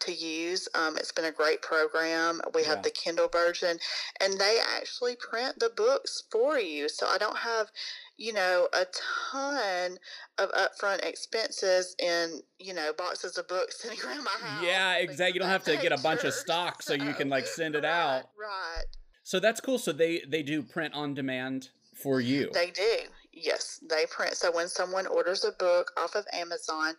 to 0.00 0.12
use. 0.12 0.68
Um, 0.74 0.96
it's 0.96 1.12
been 1.12 1.26
a 1.26 1.30
great 1.32 1.62
program. 1.62 2.40
We 2.54 2.64
have 2.64 2.78
Yeah. 2.78 2.82
the 2.82 2.90
Kindle 2.90 3.28
version, 3.28 3.78
and 4.20 4.38
they 4.38 4.58
actually 4.60 5.14
print 5.14 5.60
the 5.60 5.70
books 5.70 6.24
for 6.30 6.58
you. 6.58 6.88
So 6.88 7.06
I 7.06 7.18
don't 7.18 7.38
have, 7.38 7.70
you 8.18 8.32
know, 8.32 8.68
a 8.72 8.84
ton 9.30 9.96
of 10.38 10.50
upfront 10.50 11.06
expenses 11.06 11.94
in, 12.00 12.40
you 12.58 12.74
know, 12.74 12.92
boxes 12.98 13.38
of 13.38 13.46
books 13.48 13.80
sitting 13.82 13.98
around 14.04 14.24
my 14.24 14.30
house. 14.40 14.64
Yeah, 14.64 14.96
exactly. 14.96 15.34
You 15.34 15.40
don't 15.40 15.48
have 15.48 15.64
to 15.64 15.76
get 15.76 15.92
a 15.92 16.02
bunch 16.02 16.24
of 16.24 16.34
stock 16.34 16.82
so 16.82 16.94
you 16.94 17.14
can 17.14 17.28
like 17.28 17.46
send 17.46 17.76
it 17.76 17.84
out. 17.84 18.24
Right. 18.38 18.84
So 19.22 19.40
that's 19.40 19.60
cool. 19.60 19.78
So 19.78 19.92
they 19.92 20.22
they 20.28 20.42
do 20.42 20.62
print 20.62 20.94
on 20.94 21.14
demand 21.14 21.68
for 21.94 22.20
you. 22.20 22.50
They 22.52 22.70
do. 22.70 22.98
Yes, 23.40 23.80
they 23.88 24.06
print. 24.06 24.36
So 24.36 24.50
when 24.50 24.68
someone 24.68 25.06
orders 25.06 25.44
a 25.44 25.52
book 25.52 25.92
off 25.96 26.16
of 26.16 26.26
Amazon, 26.32 26.94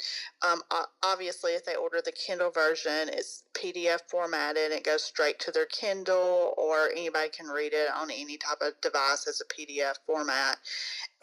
um, 0.48 0.62
obviously 1.04 1.52
if 1.54 1.66
they 1.66 1.76
order 1.76 2.02
the 2.04 2.14
Kindle 2.14 2.50
version, 2.52 3.10
it's 3.10 3.44
PDF 3.54 4.00
formatted. 4.10 4.72
It 4.72 4.86
goes 4.86 5.04
straight 5.04 5.40
to 5.40 5.52
their 5.52 5.66
Kindle, 5.66 6.54
or 6.58 6.92
anybody 6.92 7.30
can 7.30 7.48
read 7.48 7.74
it 7.74 7.90
on 7.94 8.10
any 8.10 8.38
type 8.38 8.62
of 8.62 8.80
device 8.82 9.28
as 9.28 9.42
a 9.42 9.46
PDF 9.54 9.96
format. 10.06 10.58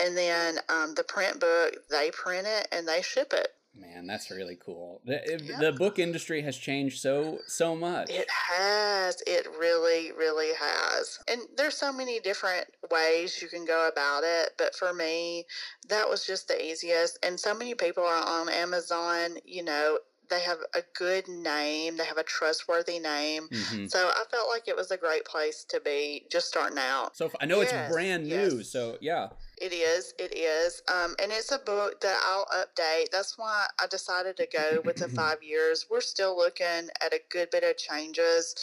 And 0.00 0.16
then 0.16 0.58
um, 0.68 0.94
the 0.94 1.04
print 1.04 1.40
book, 1.40 1.74
they 1.90 2.10
print 2.10 2.46
it 2.46 2.68
and 2.72 2.86
they 2.86 3.00
ship 3.00 3.32
it. 3.32 3.48
Man, 3.78 4.06
that's 4.06 4.30
really 4.30 4.56
cool. 4.56 5.00
The, 5.04 5.40
Yeah. 5.42 5.58
the 5.60 5.72
book 5.72 5.98
industry 5.98 6.42
has 6.42 6.56
changed 6.56 7.00
so 7.00 7.38
so 7.46 7.74
much. 7.76 8.10
It 8.10 8.28
has. 8.30 9.22
It 9.26 9.46
really, 9.58 10.12
really 10.12 10.54
has. 10.58 11.18
And 11.28 11.42
there's 11.56 11.76
so 11.76 11.92
many 11.92 12.18
different 12.20 12.66
ways 12.90 13.40
you 13.42 13.48
can 13.48 13.64
go 13.64 13.88
about 13.88 14.22
it. 14.24 14.54
But 14.56 14.74
for 14.74 14.92
me, 14.94 15.46
that 15.88 16.08
was 16.08 16.24
just 16.26 16.48
the 16.48 16.62
easiest. 16.64 17.18
And 17.22 17.38
so 17.38 17.54
many 17.54 17.74
people 17.74 18.04
are 18.04 18.26
on 18.26 18.48
Amazon, 18.48 19.36
you 19.44 19.62
know, 19.62 19.98
they 20.28 20.40
have 20.40 20.58
a 20.74 20.82
good 20.94 21.28
name, 21.28 21.96
they 21.96 22.04
have 22.04 22.18
a 22.18 22.22
trustworthy 22.22 22.98
name. 22.98 23.48
Mhm. 23.48 23.90
So 23.90 24.08
I 24.08 24.24
felt 24.30 24.48
like 24.48 24.68
it 24.68 24.76
was 24.76 24.90
a 24.90 24.96
great 24.96 25.24
place 25.24 25.64
to 25.64 25.80
be 25.80 26.26
just 26.30 26.48
starting 26.48 26.78
out. 26.78 27.16
So 27.16 27.30
I 27.40 27.46
know 27.46 27.60
it's 27.60 27.72
Yes, 27.72 27.90
brand 27.92 28.26
new. 28.26 28.58
yes. 28.58 28.68
So 28.70 28.98
yeah. 29.00 29.28
It 29.58 29.72
is. 29.72 30.12
It 30.18 30.36
is. 30.36 30.82
Um, 30.86 31.16
and 31.18 31.32
it's 31.32 31.50
a 31.50 31.58
book 31.58 32.00
that 32.02 32.20
I'll 32.22 32.44
update. 32.46 33.10
That's 33.10 33.38
why 33.38 33.66
I 33.80 33.86
decided 33.86 34.36
to 34.36 34.46
go 34.46 34.82
with 34.84 34.96
the 34.96 35.08
five 35.08 35.42
years. 35.42 35.86
We're 35.88 36.02
still 36.02 36.36
looking 36.36 36.90
at 37.00 37.14
a 37.14 37.20
good 37.30 37.48
bit 37.50 37.64
of 37.64 37.76
changes 37.78 38.54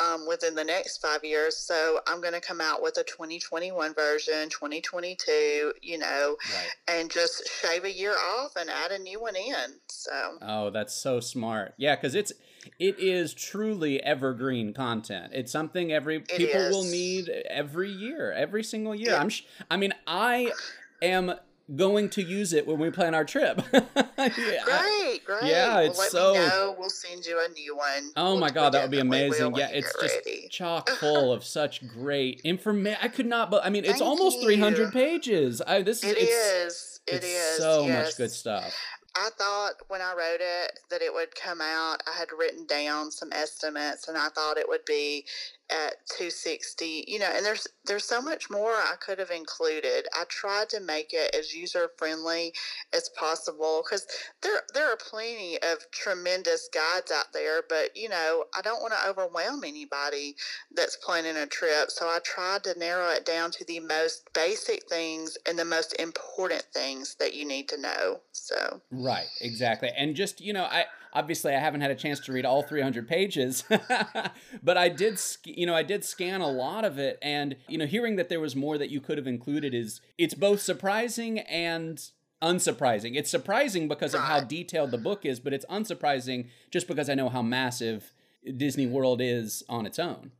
um, 0.00 0.26
within 0.26 0.54
the 0.54 0.64
next 0.64 0.98
five 0.98 1.24
years. 1.24 1.56
So 1.56 2.00
I'm 2.06 2.20
going 2.20 2.34
to 2.34 2.40
come 2.40 2.60
out 2.60 2.82
with 2.82 2.96
a 2.98 3.04
2021 3.04 3.94
version, 3.94 4.48
2022, 4.50 5.72
you 5.82 5.98
know, 5.98 6.36
Right. 6.54 6.68
and 6.98 7.10
just 7.10 7.48
shave 7.60 7.84
a 7.84 7.92
year 7.92 8.14
off 8.38 8.56
and 8.56 8.68
add 8.70 8.92
a 8.92 8.98
new 8.98 9.20
one 9.20 9.36
in. 9.36 9.74
So. 9.88 10.38
Oh, 10.42 10.70
that's 10.70 10.94
so 10.94 11.20
smart. 11.20 11.74
Yeah, 11.76 11.96
because 11.96 12.14
it's 12.14 12.32
it 12.78 12.98
is 12.98 13.32
truly 13.32 14.02
evergreen 14.02 14.74
content. 14.74 15.32
It's 15.32 15.52
something 15.52 15.92
every 15.92 16.20
people 16.20 16.68
will 16.70 16.84
need 16.84 17.28
every 17.48 17.90
year, 17.90 18.32
every 18.32 18.64
single 18.64 18.94
year. 18.94 19.10
Yeah. 19.12 19.20
I'm. 19.20 19.28
Sh- 19.28 19.42
I 19.70 19.76
mean, 19.76 19.94
I 20.06 20.52
am 21.00 21.34
going 21.74 22.08
to 22.10 22.22
use 22.22 22.52
it 22.52 22.66
when 22.66 22.78
we 22.78 22.90
plan 22.90 23.14
our 23.14 23.24
trip. 23.24 23.62
Yeah, 24.18 24.62
Great, 24.64 25.24
great. 25.24 25.44
yeah, 25.44 25.74
Well, 25.76 25.84
it's 25.90 25.98
let 25.98 26.10
so- 26.10 26.34
know. 26.34 26.74
We'll 26.78 26.88
send 26.90 27.24
you 27.26 27.38
a 27.38 27.52
new 27.52 27.76
one. 27.76 28.10
Oh 28.16 28.30
We'll- 28.32 28.38
my 28.40 28.50
god, 28.50 28.70
that 28.70 28.82
would 28.82 28.90
be 28.90 28.98
amazing. 28.98 29.54
Yeah, 29.54 29.68
it's 29.68 29.92
just 30.00 30.16
ready. 30.26 30.48
chock 30.50 30.88
full 31.00 31.32
of 31.32 31.44
such 31.44 31.86
great 31.86 32.40
information. 32.42 32.98
I 33.02 33.08
could 33.08 33.26
not, 33.26 33.50
but 33.50 33.64
I 33.64 33.70
mean, 33.70 33.84
it's 33.84 33.98
Thank 33.98 34.02
almost 34.04 34.38
you. 34.38 34.44
300 34.44 34.92
pages. 34.92 35.62
I 35.64 35.82
this 35.82 36.02
is 36.02 36.10
It 36.12 36.18
it's, 36.18 36.30
is. 36.32 37.00
It 37.06 37.14
it's 37.16 37.24
is. 37.26 37.58
so 37.58 37.86
yes. 37.86 38.06
much 38.06 38.16
good 38.16 38.30
stuff. 38.32 38.74
I 39.14 39.28
thought 39.38 39.74
when 39.88 40.00
I 40.02 40.12
wrote 40.12 40.40
it 40.40 40.80
that 40.90 41.02
it 41.02 41.12
would 41.14 41.34
come 41.34 41.60
out. 41.60 42.02
I 42.06 42.18
had 42.18 42.28
written 42.36 42.66
down 42.66 43.10
some 43.10 43.32
estimates, 43.32 44.08
and 44.08 44.16
I 44.18 44.28
thought 44.30 44.58
it 44.58 44.68
would 44.68 44.84
be 44.86 45.24
at 45.70 45.94
260. 46.08 47.04
You 47.06 47.18
know, 47.18 47.30
and 47.34 47.44
there's 47.44 47.66
there's 47.84 48.04
so 48.04 48.20
much 48.20 48.50
more 48.50 48.72
I 48.72 48.94
could 49.00 49.18
have 49.18 49.30
included. 49.30 50.06
I 50.14 50.24
tried 50.28 50.68
to 50.70 50.80
make 50.80 51.12
it 51.12 51.34
as 51.34 51.54
user 51.54 51.90
friendly 51.96 52.52
as 52.94 53.10
possible 53.10 53.82
because 53.84 54.06
there 54.42 54.60
there 54.74 54.90
are 54.90 54.96
plenty 54.96 55.58
of 55.62 55.90
tremendous 55.90 56.68
guides 56.72 57.12
out 57.12 57.32
there, 57.32 57.62
but 57.68 57.96
you 57.96 58.08
know, 58.08 58.44
I 58.56 58.62
don't 58.62 58.80
want 58.80 58.94
to 58.94 59.08
overwhelm 59.08 59.64
anybody 59.64 60.36
that's 60.74 60.96
planning 60.96 61.36
a 61.36 61.46
trip. 61.46 61.90
So 61.90 62.06
I 62.06 62.18
tried 62.24 62.64
to 62.64 62.78
narrow 62.78 63.10
it 63.10 63.24
down 63.24 63.50
to 63.52 63.64
the 63.64 63.80
most 63.80 64.28
basic 64.34 64.88
things 64.88 65.36
and 65.46 65.58
the 65.58 65.64
most 65.64 65.94
important 65.98 66.64
things 66.72 67.16
that 67.18 67.34
you 67.34 67.46
need 67.46 67.68
to 67.70 67.80
know. 67.80 68.20
So. 68.32 68.80
Right, 68.90 69.26
exactly. 69.40 69.90
And 69.96 70.14
just, 70.14 70.40
you 70.40 70.52
know, 70.52 70.64
I 70.64 70.84
obviously 71.12 71.54
I 71.54 71.60
haven't 71.60 71.80
had 71.80 71.90
a 71.90 71.94
chance 71.94 72.20
to 72.20 72.32
read 72.32 72.44
all 72.44 72.62
300 72.62 73.08
pages, 73.08 73.64
but 74.62 74.76
I 74.76 74.88
did, 74.88 75.20
you 75.44 75.66
know, 75.66 75.74
I 75.74 75.82
did 75.82 76.04
scan 76.04 76.40
a 76.40 76.50
lot 76.50 76.84
of 76.84 76.98
it 76.98 77.18
and, 77.22 77.56
you 77.68 77.78
know, 77.78 77.86
hearing 77.86 78.16
that 78.16 78.28
there 78.28 78.40
was 78.40 78.56
more 78.56 78.78
that 78.78 78.90
you 78.90 79.00
could 79.00 79.18
have 79.18 79.26
included 79.26 79.74
is 79.74 80.00
it's 80.18 80.34
both 80.34 80.60
surprising 80.60 81.40
and 81.40 82.10
unsurprising. 82.42 83.16
It's 83.16 83.30
surprising 83.30 83.88
because 83.88 84.14
of 84.14 84.20
how 84.20 84.40
detailed 84.40 84.90
the 84.90 84.98
book 84.98 85.24
is, 85.24 85.40
but 85.40 85.52
it's 85.52 85.66
unsurprising 85.66 86.48
just 86.70 86.86
because 86.88 87.08
I 87.08 87.14
know 87.14 87.28
how 87.28 87.42
massive 87.42 88.12
Disney 88.56 88.86
World 88.86 89.20
is 89.20 89.62
on 89.68 89.86
its 89.86 89.98
own. 89.98 90.32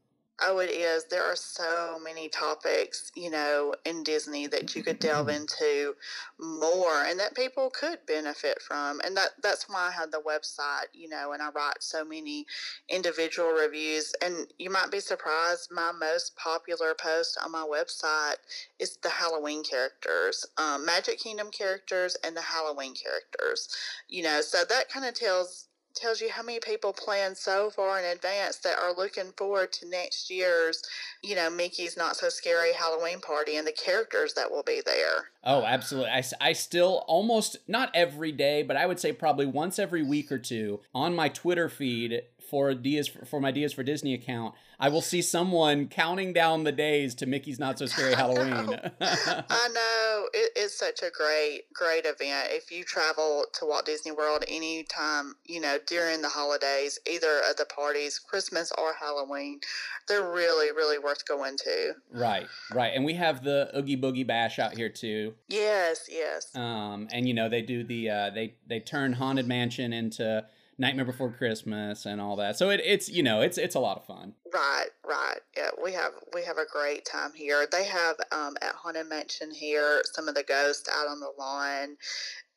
Oh, 0.42 0.58
it 0.58 0.70
is. 0.70 1.04
There 1.04 1.24
are 1.24 1.36
so 1.36 1.98
many 2.02 2.28
topics, 2.28 3.10
you 3.14 3.30
know, 3.30 3.74
in 3.86 4.02
Disney 4.02 4.46
that 4.48 4.76
you 4.76 4.82
could 4.82 4.98
delve 4.98 5.30
into 5.30 5.94
more 6.38 7.04
and 7.04 7.18
that 7.18 7.34
people 7.34 7.70
could 7.70 8.00
benefit 8.06 8.60
from. 8.60 9.00
And 9.02 9.16
that 9.16 9.30
that's 9.42 9.66
why 9.66 9.88
I 9.88 9.92
have 9.92 10.10
the 10.10 10.20
website, 10.20 10.88
you 10.92 11.08
know, 11.08 11.32
and 11.32 11.40
I 11.42 11.48
write 11.50 11.80
so 11.82 12.04
many 12.04 12.44
individual 12.90 13.48
reviews. 13.48 14.12
And 14.22 14.46
you 14.58 14.68
might 14.68 14.90
be 14.90 15.00
surprised, 15.00 15.70
my 15.72 15.90
most 15.92 16.36
popular 16.36 16.94
post 16.94 17.38
on 17.42 17.50
my 17.50 17.66
website 17.66 18.36
is 18.78 18.98
the 18.98 19.08
Halloween 19.08 19.64
characters, 19.64 20.44
um, 20.58 20.84
Magic 20.84 21.18
Kingdom 21.18 21.50
characters 21.50 22.14
and 22.22 22.36
the 22.36 22.42
Halloween 22.42 22.94
characters. 22.94 23.74
You 24.06 24.24
know, 24.24 24.42
so 24.42 24.64
that 24.68 24.90
kind 24.90 25.06
of 25.06 25.14
tells 25.14 25.68
tells 25.96 26.20
you 26.20 26.30
how 26.30 26.42
many 26.42 26.60
people 26.60 26.92
plan 26.92 27.34
so 27.34 27.70
far 27.70 27.98
in 27.98 28.04
advance 28.04 28.56
that 28.58 28.78
are 28.78 28.94
looking 28.94 29.32
forward 29.36 29.72
to 29.72 29.88
next 29.88 30.30
year's, 30.30 30.82
you 31.22 31.34
know, 31.34 31.50
Mickey's 31.50 31.96
Not 31.96 32.16
So 32.16 32.28
Scary 32.28 32.72
Halloween 32.72 33.20
party 33.20 33.56
and 33.56 33.66
the 33.66 33.72
characters 33.72 34.34
that 34.34 34.50
will 34.50 34.62
be 34.62 34.82
there. 34.84 35.30
Oh, 35.42 35.62
absolutely. 35.62 36.10
I, 36.10 36.22
I 36.40 36.52
still 36.52 37.04
almost, 37.06 37.56
not 37.66 37.90
every 37.94 38.32
day, 38.32 38.62
but 38.62 38.76
I 38.76 38.86
would 38.86 39.00
say 39.00 39.12
probably 39.12 39.46
once 39.46 39.78
every 39.78 40.02
week 40.02 40.30
or 40.30 40.38
two 40.38 40.80
on 40.94 41.14
my 41.14 41.28
Twitter 41.28 41.68
feed 41.68 42.22
for 42.48 42.74
D 42.74 42.96
is 42.96 43.08
for 43.08 43.40
my 43.40 43.50
D 43.50 43.64
is 43.64 43.72
for 43.72 43.82
Disney 43.82 44.14
account, 44.14 44.54
I 44.78 44.88
will 44.88 45.02
see 45.02 45.22
someone 45.22 45.88
counting 45.88 46.32
down 46.32 46.64
the 46.64 46.72
days 46.72 47.14
to 47.16 47.26
Mickey's 47.26 47.58
Not 47.58 47.78
So 47.78 47.86
Scary 47.86 48.14
Halloween. 48.14 48.50
I 49.00 49.14
know, 49.26 49.42
I 49.48 49.68
know. 49.74 50.26
It, 50.34 50.52
it's 50.56 50.78
such 50.78 51.02
a 51.02 51.10
great, 51.10 51.72
great 51.72 52.04
event. 52.04 52.48
If 52.50 52.70
you 52.70 52.84
travel 52.84 53.44
to 53.54 53.66
Walt 53.66 53.86
Disney 53.86 54.12
World 54.12 54.44
anytime, 54.48 55.34
you 55.44 55.60
know, 55.60 55.78
during 55.86 56.20
the 56.20 56.28
holidays, 56.28 56.98
either 57.10 57.40
of 57.48 57.56
the 57.56 57.64
parties, 57.66 58.18
Christmas 58.18 58.70
or 58.76 58.92
Halloween, 58.92 59.60
they're 60.08 60.30
really, 60.30 60.72
really 60.72 60.98
worth 60.98 61.26
going 61.26 61.56
to. 61.58 61.92
Right, 62.12 62.46
right. 62.72 62.92
And 62.94 63.04
we 63.04 63.14
have 63.14 63.42
the 63.42 63.70
Oogie 63.76 63.96
Boogie 63.96 64.26
Bash 64.26 64.58
out 64.58 64.76
here 64.76 64.88
too. 64.88 65.34
Yes, 65.48 66.06
yes. 66.10 66.54
Um, 66.54 67.08
and 67.12 67.26
you 67.26 67.34
know 67.34 67.48
they 67.48 67.62
do 67.62 67.82
the 67.82 68.10
uh, 68.10 68.30
they 68.30 68.54
they 68.66 68.80
turn 68.80 69.14
Haunted 69.14 69.46
Mansion 69.46 69.92
into 69.92 70.44
Nightmare 70.78 71.06
Before 71.06 71.30
Christmas 71.30 72.04
and 72.04 72.20
all 72.20 72.36
that. 72.36 72.56
So 72.58 72.70
it, 72.70 72.80
it's 72.84 73.08
you 73.08 73.22
know 73.22 73.40
it's 73.40 73.58
it's 73.58 73.74
a 73.74 73.80
lot 73.80 73.96
of 73.96 74.06
fun. 74.06 74.34
Right, 74.52 74.88
right. 75.06 75.38
Yeah, 75.56 75.70
we 75.82 75.92
have 75.92 76.12
we 76.34 76.44
have 76.44 76.58
a 76.58 76.66
great 76.70 77.04
time 77.04 77.32
here. 77.34 77.66
They 77.70 77.84
have 77.86 78.16
um, 78.32 78.56
at 78.60 78.74
Haunted 78.74 79.08
Mansion 79.08 79.50
here 79.52 80.02
some 80.12 80.28
of 80.28 80.34
the 80.34 80.42
ghosts 80.42 80.88
out 80.88 81.08
on 81.08 81.20
the 81.20 81.32
lawn 81.38 81.96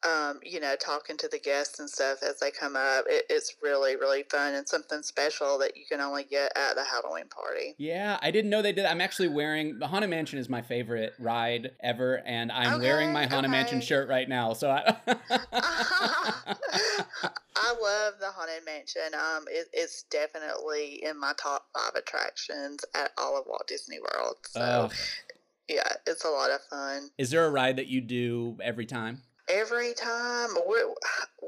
um, 0.07 0.39
you 0.43 0.59
know, 0.59 0.75
talking 0.75 1.17
to 1.17 1.27
the 1.27 1.39
guests 1.39 1.79
and 1.79 1.89
stuff 1.89 2.23
as 2.23 2.39
they 2.39 2.51
come 2.51 2.75
up. 2.75 3.05
It, 3.07 3.25
it's 3.29 3.55
really, 3.61 3.95
really 3.95 4.23
fun 4.23 4.53
and 4.53 4.67
something 4.67 5.03
special 5.03 5.57
that 5.59 5.75
you 5.75 5.83
can 5.89 5.99
only 5.99 6.23
get 6.23 6.51
at 6.55 6.75
the 6.75 6.83
Halloween 6.83 7.27
party. 7.27 7.75
Yeah, 7.77 8.17
I 8.21 8.31
didn't 8.31 8.49
know 8.49 8.61
they 8.61 8.71
did. 8.71 8.85
I'm 8.85 9.01
actually 9.01 9.27
wearing 9.27 9.79
the 9.79 9.87
Haunted 9.87 10.09
Mansion 10.09 10.39
is 10.39 10.49
my 10.49 10.61
favorite 10.61 11.13
ride 11.19 11.71
ever, 11.81 12.21
and 12.25 12.51
I'm 12.51 12.75
okay, 12.75 12.85
wearing 12.85 13.11
my 13.11 13.25
Haunted 13.25 13.51
okay. 13.51 13.59
Mansion 13.59 13.81
shirt 13.81 14.09
right 14.09 14.29
now. 14.29 14.53
So 14.53 14.69
I. 14.69 14.95
I 17.61 17.73
love 17.73 18.13
the 18.19 18.31
Haunted 18.31 18.65
Mansion. 18.65 19.13
Um, 19.13 19.45
it, 19.49 19.67
it's 19.73 20.03
definitely 20.03 21.03
in 21.03 21.19
my 21.19 21.33
top 21.37 21.65
five 21.73 21.95
attractions 21.95 22.85
at 22.95 23.11
all 23.17 23.37
of 23.37 23.45
Walt 23.47 23.67
Disney 23.67 23.99
World. 23.99 24.37
So, 24.47 24.89
oh. 24.89 24.95
yeah, 25.67 25.93
it's 26.07 26.23
a 26.23 26.29
lot 26.29 26.51
of 26.51 26.61
fun. 26.69 27.09
Is 27.17 27.31
there 27.31 27.45
a 27.45 27.51
ride 27.51 27.75
that 27.75 27.87
you 27.87 28.01
do 28.01 28.57
every 28.63 28.85
time? 28.85 29.23
Every 29.49 29.93
time 29.93 30.49
we 30.69 30.77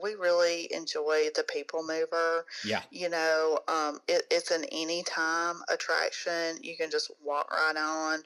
we 0.02 0.16
really 0.16 0.68
enjoy 0.74 1.28
the 1.36 1.44
people 1.44 1.84
mover 1.84 2.46
yeah. 2.66 2.82
you 2.92 3.10
know 3.10 3.60
um, 3.68 4.00
it, 4.08 4.24
it's 4.32 4.52
an 4.52 4.64
anytime 4.72 5.58
attraction 5.72 6.58
you 6.62 6.76
can 6.76 6.90
just 6.90 7.12
walk 7.24 7.52
right 7.52 7.78
on 7.78 8.20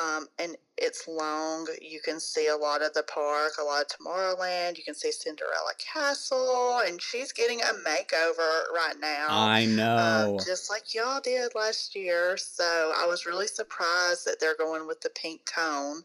um, 0.00 0.26
and 0.38 0.56
it's 0.78 1.06
long 1.06 1.66
you 1.82 2.00
can 2.02 2.18
see 2.18 2.48
a 2.48 2.56
lot 2.56 2.82
of 2.82 2.92
the 2.94 3.02
park 3.02 3.52
a 3.60 3.64
lot 3.64 3.82
of 3.82 3.88
tomorrowland 3.88 4.78
you 4.78 4.84
can 4.84 4.94
see 4.94 5.12
cinderella 5.12 5.72
castle 5.78 6.80
and 6.86 7.00
she's 7.00 7.32
getting 7.32 7.60
a 7.60 7.88
makeover 7.88 8.72
right 8.74 8.96
now 9.00 9.26
i 9.28 9.64
um, 9.64 9.76
know. 9.76 10.36
um, 10.36 10.44
just 10.44 10.70
like 10.70 10.94
y'all 10.94 11.20
did 11.20 11.54
last 11.54 11.94
year 11.94 12.36
so 12.36 12.92
i 12.96 13.06
was 13.06 13.26
really 13.26 13.46
surprised 13.46 14.24
that 14.24 14.40
they're 14.40 14.56
going 14.56 14.86
with 14.86 15.00
the 15.02 15.10
pink 15.10 15.40
tone 15.44 16.02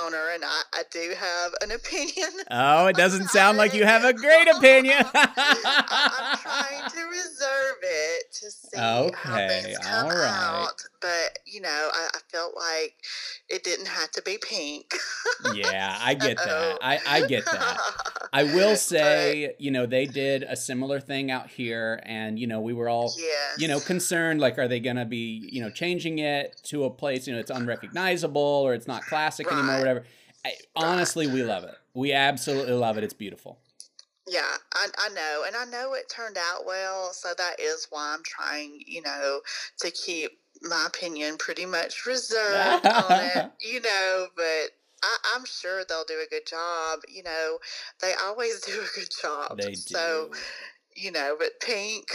on 0.00 0.12
her 0.12 0.34
and 0.34 0.44
i, 0.44 0.62
I 0.72 0.82
do 0.90 1.12
have 1.18 1.52
an 1.60 1.70
opinion 1.74 2.30
Oh, 2.50 2.86
it 2.86 2.96
doesn't 2.96 3.28
sound 3.28 3.58
like 3.58 3.74
you 3.74 3.84
have 3.84 4.04
a 4.04 4.12
great 4.12 4.43
opinion. 4.48 5.04
I'm 5.14 6.38
trying 6.38 6.90
to 6.90 7.04
reserve 7.08 7.76
it 7.82 8.32
to 8.32 8.50
see 8.50 8.78
okay, 8.78 9.16
how 9.16 9.48
things 9.48 9.78
come 9.78 10.06
all 10.06 10.12
right. 10.12 10.26
out. 10.26 10.82
But 11.00 11.38
you 11.46 11.60
know, 11.60 11.68
I, 11.92 12.08
I, 12.14 12.18
felt 12.32 12.54
like 12.56 12.94
it 13.48 13.62
didn't 13.62 13.86
have 13.86 14.10
to 14.12 14.22
be 14.22 14.38
pink. 14.38 14.94
yeah, 15.54 15.98
I 16.00 16.14
get 16.14 16.38
that. 16.38 16.78
I, 16.80 16.98
I 17.06 17.26
get 17.26 17.44
that. 17.44 17.78
I 18.32 18.44
will 18.44 18.76
say, 18.76 19.48
but, 19.48 19.60
you 19.60 19.70
know, 19.70 19.86
they 19.86 20.06
did 20.06 20.42
a 20.42 20.56
similar 20.56 21.00
thing 21.00 21.30
out 21.30 21.48
here, 21.48 22.00
and 22.04 22.38
you 22.38 22.46
know, 22.46 22.60
we 22.60 22.72
were 22.72 22.88
all, 22.88 23.12
yes. 23.18 23.56
you 23.58 23.68
know, 23.68 23.80
concerned. 23.80 24.40
Like, 24.40 24.58
are 24.58 24.68
they 24.68 24.80
going 24.80 24.96
to 24.96 25.04
be, 25.04 25.48
you 25.50 25.60
know, 25.60 25.70
changing 25.70 26.18
it 26.18 26.60
to 26.64 26.84
a 26.84 26.90
place, 26.90 27.26
you 27.26 27.34
know, 27.34 27.40
it's 27.40 27.50
unrecognizable 27.50 28.40
or 28.40 28.74
it's 28.74 28.88
not 28.88 29.02
classic 29.02 29.50
right. 29.50 29.58
anymore, 29.58 29.78
whatever. 29.78 30.04
I, 30.44 30.52
honestly, 30.76 31.26
we 31.26 31.42
love 31.42 31.64
it. 31.64 31.74
We 31.94 32.12
absolutely 32.12 32.74
love 32.74 32.98
it. 32.98 33.04
It's 33.04 33.14
beautiful. 33.14 33.58
Yeah, 34.26 34.56
I, 34.74 34.88
I 34.98 35.08
know. 35.10 35.44
And 35.46 35.56
I 35.56 35.64
know 35.66 35.94
it 35.94 36.08
turned 36.08 36.38
out 36.38 36.64
well. 36.66 37.12
So 37.12 37.34
that 37.36 37.60
is 37.60 37.86
why 37.90 38.14
I'm 38.14 38.22
trying, 38.24 38.80
you 38.86 39.02
know, 39.02 39.40
to 39.80 39.90
keep 39.90 40.30
my 40.62 40.86
opinion 40.86 41.36
pretty 41.36 41.66
much 41.66 42.06
reserved 42.06 42.86
on 42.86 43.06
it, 43.10 43.50
you 43.60 43.80
know, 43.80 44.26
but 44.36 44.70
I, 45.02 45.36
am 45.36 45.44
sure 45.44 45.84
they'll 45.88 46.04
do 46.04 46.22
a 46.24 46.30
good 46.30 46.46
job. 46.46 47.00
You 47.08 47.22
know, 47.22 47.58
they 48.00 48.12
always 48.24 48.60
do 48.66 48.72
a 48.72 48.98
good 48.98 49.10
job. 49.20 49.58
They 49.58 49.72
do. 49.72 49.76
So, 49.76 50.30
you 50.96 51.12
know, 51.12 51.36
but 51.38 51.60
pink. 51.60 52.06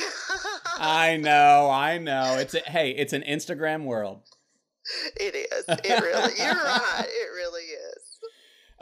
I 0.78 1.18
know, 1.18 1.70
I 1.70 1.98
know. 1.98 2.38
It's 2.40 2.54
a, 2.54 2.60
hey, 2.60 2.92
it's 2.92 3.14
an 3.14 3.24
Instagram 3.24 3.84
world. 3.84 4.22
It 5.20 5.36
is. 5.36 5.66
It 5.68 6.02
really. 6.02 6.34
You're 6.38 6.56
right. 6.56 7.06
It 7.06 7.30
really 7.36 7.64
is. 7.64 7.89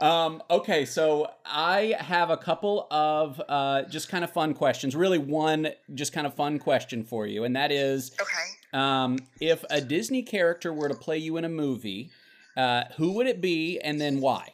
Um, 0.00 0.42
okay, 0.48 0.84
so 0.84 1.30
I 1.44 1.96
have 1.98 2.30
a 2.30 2.36
couple 2.36 2.86
of 2.90 3.40
uh, 3.48 3.82
just 3.82 4.08
kind 4.08 4.22
of 4.22 4.32
fun 4.32 4.54
questions. 4.54 4.94
Really, 4.94 5.18
one 5.18 5.70
just 5.94 6.12
kind 6.12 6.26
of 6.26 6.34
fun 6.34 6.58
question 6.58 7.04
for 7.04 7.26
you, 7.26 7.44
and 7.44 7.56
that 7.56 7.72
is 7.72 8.12
okay. 8.20 8.78
Um, 8.78 9.18
if 9.40 9.64
a 9.70 9.80
Disney 9.80 10.22
character 10.22 10.72
were 10.72 10.88
to 10.88 10.94
play 10.94 11.18
you 11.18 11.36
in 11.36 11.44
a 11.44 11.48
movie, 11.48 12.10
uh, 12.56 12.84
who 12.96 13.12
would 13.12 13.26
it 13.26 13.40
be, 13.40 13.80
and 13.80 14.00
then 14.00 14.20
why? 14.20 14.52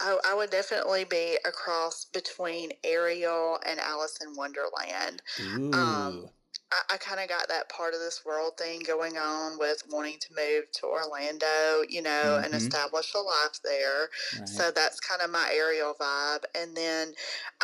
Oh, 0.00 0.18
I 0.26 0.34
would 0.34 0.50
definitely 0.50 1.04
be 1.04 1.38
a 1.46 1.52
cross 1.52 2.06
between 2.12 2.72
Ariel 2.82 3.58
and 3.64 3.78
Alice 3.78 4.18
in 4.20 4.34
Wonderland. 4.34 5.22
Um, 5.40 5.62
Ooh. 5.62 5.72
Um, 5.72 6.28
I, 6.74 6.94
I 6.94 6.96
kind 6.98 7.20
of 7.20 7.28
got 7.28 7.48
that 7.48 7.68
part 7.68 7.94
of 7.94 8.00
this 8.00 8.22
world 8.24 8.52
thing 8.58 8.80
going 8.86 9.16
on 9.16 9.58
with 9.58 9.82
wanting 9.90 10.18
to 10.20 10.34
move 10.36 10.70
to 10.72 10.86
Orlando, 10.86 11.82
you 11.88 12.02
know, 12.02 12.10
mm-hmm. 12.10 12.44
and 12.44 12.54
establish 12.54 13.14
a 13.14 13.18
life 13.18 13.60
there. 13.62 14.08
Right. 14.38 14.48
So 14.48 14.70
that's 14.70 15.00
kind 15.00 15.22
of 15.22 15.30
my 15.30 15.50
Ariel 15.54 15.94
vibe. 16.00 16.44
And 16.54 16.76
then 16.76 17.12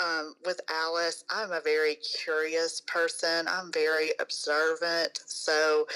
um, 0.03 0.35
with 0.45 0.61
Alice, 0.71 1.25
I'm 1.31 1.53
a 1.53 1.61
very 1.61 1.97
curious 1.97 2.83
person. 2.87 3.47
I'm 3.49 3.73
very 3.73 4.11
observant. 4.21 5.21
So, 5.27 5.87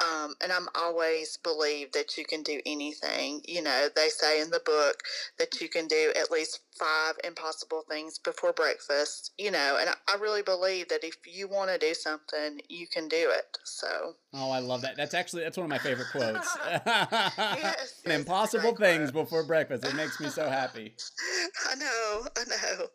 um, 0.00 0.34
and 0.42 0.52
I'm 0.52 0.68
always 0.74 1.36
believe 1.38 1.92
that 1.92 2.16
you 2.18 2.24
can 2.24 2.42
do 2.42 2.60
anything. 2.66 3.40
You 3.46 3.62
know, 3.62 3.88
they 3.94 4.08
say 4.08 4.40
in 4.40 4.50
the 4.50 4.62
book 4.64 5.02
that 5.38 5.60
you 5.60 5.68
can 5.68 5.86
do 5.86 6.12
at 6.18 6.30
least 6.30 6.60
five 6.78 7.14
impossible 7.24 7.82
things 7.88 8.18
before 8.18 8.52
breakfast, 8.52 9.32
you 9.38 9.50
know, 9.50 9.78
and 9.80 9.90
I, 9.90 10.16
really 10.20 10.42
believe 10.42 10.88
that 10.88 11.04
if 11.04 11.16
you 11.26 11.48
want 11.48 11.70
to 11.70 11.78
do 11.78 11.92
something, 11.92 12.60
you 12.68 12.86
can 12.86 13.08
do 13.08 13.30
it. 13.30 13.58
So. 13.64 14.14
Oh, 14.32 14.50
I 14.50 14.60
love 14.60 14.80
that. 14.82 14.96
That's 14.96 15.12
actually 15.12 15.42
that's 15.42 15.56
one 15.58 15.64
of 15.64 15.70
my 15.70 15.78
favorite 15.78 16.08
quotes. 16.10 16.56
yes, 16.66 18.00
impossible 18.06 18.74
things 18.74 19.10
quote. 19.10 19.26
before 19.26 19.44
breakfast. 19.44 19.84
It 19.84 19.94
makes 19.94 20.18
me 20.20 20.28
so 20.28 20.48
happy. 20.48 20.94
I 21.70 21.74
know. 21.74 22.26
I 22.36 22.44
know. 22.48 22.86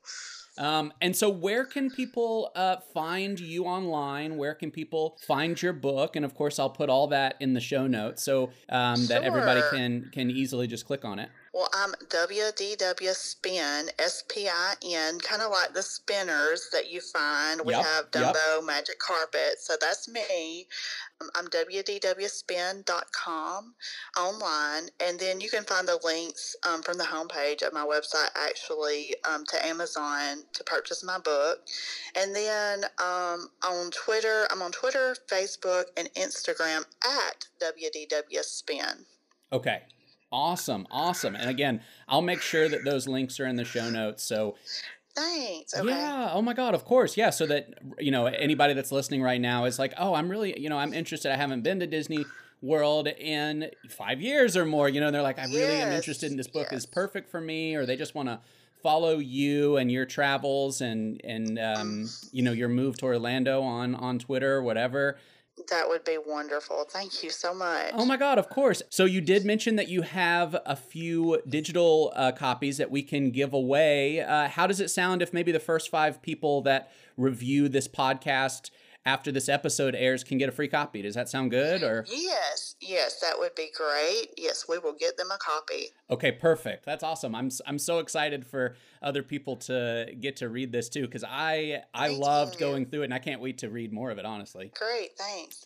Um, 0.59 0.91
and 1.01 1.15
so, 1.15 1.29
where 1.29 1.63
can 1.63 1.89
people 1.89 2.51
uh, 2.53 2.77
find 2.93 3.39
you 3.39 3.63
online? 3.63 4.35
Where 4.35 4.53
can 4.53 4.71
people 4.71 5.17
find 5.25 5.59
your 5.61 5.71
book? 5.71 6.17
And 6.17 6.25
of 6.25 6.35
course, 6.35 6.59
I'll 6.59 6.69
put 6.69 6.89
all 6.89 7.07
that 7.07 7.35
in 7.39 7.53
the 7.53 7.61
show 7.61 7.87
notes 7.87 8.23
so 8.23 8.49
um, 8.67 8.97
sure. 8.97 9.07
that 9.07 9.23
everybody 9.23 9.61
can 9.71 10.09
can 10.11 10.29
easily 10.29 10.67
just 10.67 10.85
click 10.85 11.05
on 11.05 11.19
it. 11.19 11.29
Well, 11.53 11.69
I'm 11.73 11.93
WDW 12.09 13.13
Spin, 13.15 13.89
S 13.97 14.23
P 14.29 14.47
I 14.47 14.75
N, 14.85 15.19
kind 15.19 15.41
of 15.41 15.49
like 15.51 15.73
the 15.73 15.81
spinners 15.81 16.69
that 16.71 16.91
you 16.91 17.01
find. 17.01 17.61
We 17.65 17.73
Yep, 17.73 17.85
have 17.85 18.05
yep. 18.13 18.35
Dumbo 18.35 18.63
Magic 18.65 18.99
Carpet, 18.99 19.57
so 19.59 19.75
that's 19.81 20.07
me. 20.07 20.67
Um, 21.21 21.29
I'm 21.35 21.47
WDWspin.com 21.47 23.73
online, 24.17 24.89
and 24.99 25.19
then 25.19 25.41
you 25.41 25.49
can 25.49 25.63
find 25.63 25.87
the 25.87 25.97
links 26.03 26.55
um, 26.67 26.83
from 26.83 26.97
the 26.99 27.03
homepage 27.03 27.63
of 27.63 27.73
my 27.73 27.83
website 27.85 28.29
actually 28.35 29.15
um, 29.27 29.43
to 29.45 29.65
Amazon 29.65 30.43
to 30.53 30.63
purchase 30.63 31.03
my 31.03 31.17
book. 31.17 31.61
And 32.15 32.35
then 32.35 32.83
um, 32.99 33.49
on 33.67 33.89
Twitter, 33.91 34.47
I'm 34.51 34.61
on 34.61 34.71
Twitter, 34.71 35.15
Facebook, 35.27 35.85
and 35.97 36.13
Instagram 36.13 36.85
at 37.03 37.47
WDW 37.59 38.43
Spin. 38.43 39.05
Okay. 39.51 39.81
Awesome. 40.31 40.87
Awesome. 40.91 41.35
And 41.35 41.49
again, 41.49 41.81
I'll 42.07 42.21
make 42.21 42.41
sure 42.41 42.69
that 42.69 42.85
those 42.85 43.07
links 43.07 43.39
are 43.39 43.45
in 43.47 43.55
the 43.55 43.65
show 43.65 43.89
notes. 43.89 44.23
So, 44.23 44.55
Thanks. 45.15 45.73
Okay. 45.75 45.89
yeah. 45.89 46.29
Oh 46.31 46.41
my 46.41 46.53
God. 46.53 46.75
Of 46.75 46.85
course. 46.85 47.17
Yeah. 47.17 47.31
So 47.31 47.45
that, 47.47 47.73
you 47.97 48.11
know, 48.11 48.27
anybody 48.27 48.73
that's 48.73 48.91
listening 48.91 49.21
right 49.21 49.41
now 49.41 49.65
is 49.65 49.79
like, 49.79 49.93
oh, 49.97 50.13
I'm 50.13 50.29
really, 50.29 50.59
you 50.59 50.69
know, 50.69 50.77
I'm 50.77 50.93
interested. 50.93 51.31
I 51.31 51.35
haven't 51.35 51.61
been 51.61 51.79
to 51.79 51.87
Disney 51.87 52.25
World 52.61 53.07
in 53.07 53.71
five 53.89 54.21
years 54.21 54.55
or 54.55 54.65
more. 54.65 54.87
You 54.87 55.01
know, 55.01 55.11
they're 55.11 55.21
like, 55.21 55.39
I 55.39 55.45
really 55.45 55.81
am 55.81 55.91
interested 55.91 56.29
in 56.29 56.37
this 56.37 56.47
book 56.47 56.71
is 56.71 56.85
perfect 56.85 57.29
for 57.29 57.41
me. 57.41 57.75
Or 57.75 57.85
they 57.85 57.95
just 57.95 58.15
want 58.15 58.29
to 58.29 58.39
follow 58.83 59.17
you 59.17 59.77
and 59.77 59.91
your 59.91 60.05
travels 60.05 60.79
and, 60.79 61.19
and, 61.23 61.57
um, 61.59 62.07
you 62.31 62.43
know, 62.43 62.51
your 62.51 62.69
move 62.69 62.97
to 62.99 63.05
Orlando 63.05 63.61
on, 63.61 63.95
on 63.95 64.19
Twitter 64.19 64.55
or 64.55 64.61
whatever. 64.61 65.17
That 65.69 65.87
would 65.87 66.03
be 66.03 66.17
wonderful. 66.17 66.85
Thank 66.89 67.23
you 67.23 67.29
so 67.29 67.53
much. 67.53 67.91
Oh 67.93 68.05
my 68.05 68.17
God, 68.17 68.37
of 68.37 68.49
course. 68.49 68.81
So 68.89 69.05
you 69.05 69.21
did 69.21 69.45
mention 69.45 69.75
that 69.75 69.87
you 69.89 70.01
have 70.01 70.55
a 70.65 70.75
few 70.75 71.41
digital 71.47 72.13
uh, 72.15 72.31
copies 72.31 72.77
that 72.77 72.89
we 72.89 73.03
can 73.03 73.31
give 73.31 73.53
away. 73.53 74.21
Uh, 74.21 74.47
how 74.47 74.67
does 74.67 74.79
it 74.79 74.89
sound 74.89 75.21
if 75.21 75.33
maybe 75.33 75.51
the 75.51 75.59
first 75.59 75.89
five 75.89 76.21
people 76.21 76.61
that 76.61 76.91
review 77.17 77.67
this 77.69 77.87
podcast 77.87 78.71
after 79.09 79.31
this 79.31 79.49
episode 79.49 79.95
airs 79.95 80.23
can 80.23 80.37
get 80.37 80.49
a 80.49 80.51
free 80.51 80.67
copy? 80.67 81.01
Does 81.01 81.15
that 81.15 81.27
sound 81.29 81.51
good? 81.51 81.81
Or 81.83 82.05
Yes, 82.09 82.75
yes, 82.79 83.19
that 83.21 83.37
would 83.39 83.55
be 83.55 83.69
great. 83.75 84.27
Yes, 84.37 84.65
we 84.69 84.77
will 84.77 84.93
get 84.93 85.17
them 85.17 85.31
a 85.33 85.37
copy. 85.37 85.87
okay, 86.09 86.31
perfect. 86.31 86.85
That's 86.85 87.03
awesome. 87.03 87.33
I'm 87.35 87.49
I'm 87.65 87.79
so 87.79 87.99
excited 87.99 88.45
for 88.45 88.75
other 89.01 89.23
people 89.23 89.55
to 89.69 90.07
get 90.19 90.35
to 90.37 90.49
read 90.49 90.71
this 90.71 90.89
too 90.89 91.01
because 91.07 91.23
I 91.27 91.83
I 91.93 92.09
Me 92.09 92.17
loved 92.17 92.53
too. 92.53 92.59
going 92.59 92.85
through 92.85 93.01
it 93.01 93.05
and 93.05 93.13
I 93.13 93.19
can't 93.19 93.41
wait 93.41 93.57
to 93.59 93.69
read 93.69 93.91
more 93.91 94.11
of 94.11 94.17
it. 94.19 94.25
Honestly. 94.25 94.71
Great, 94.77 95.17
thanks. 95.17 95.65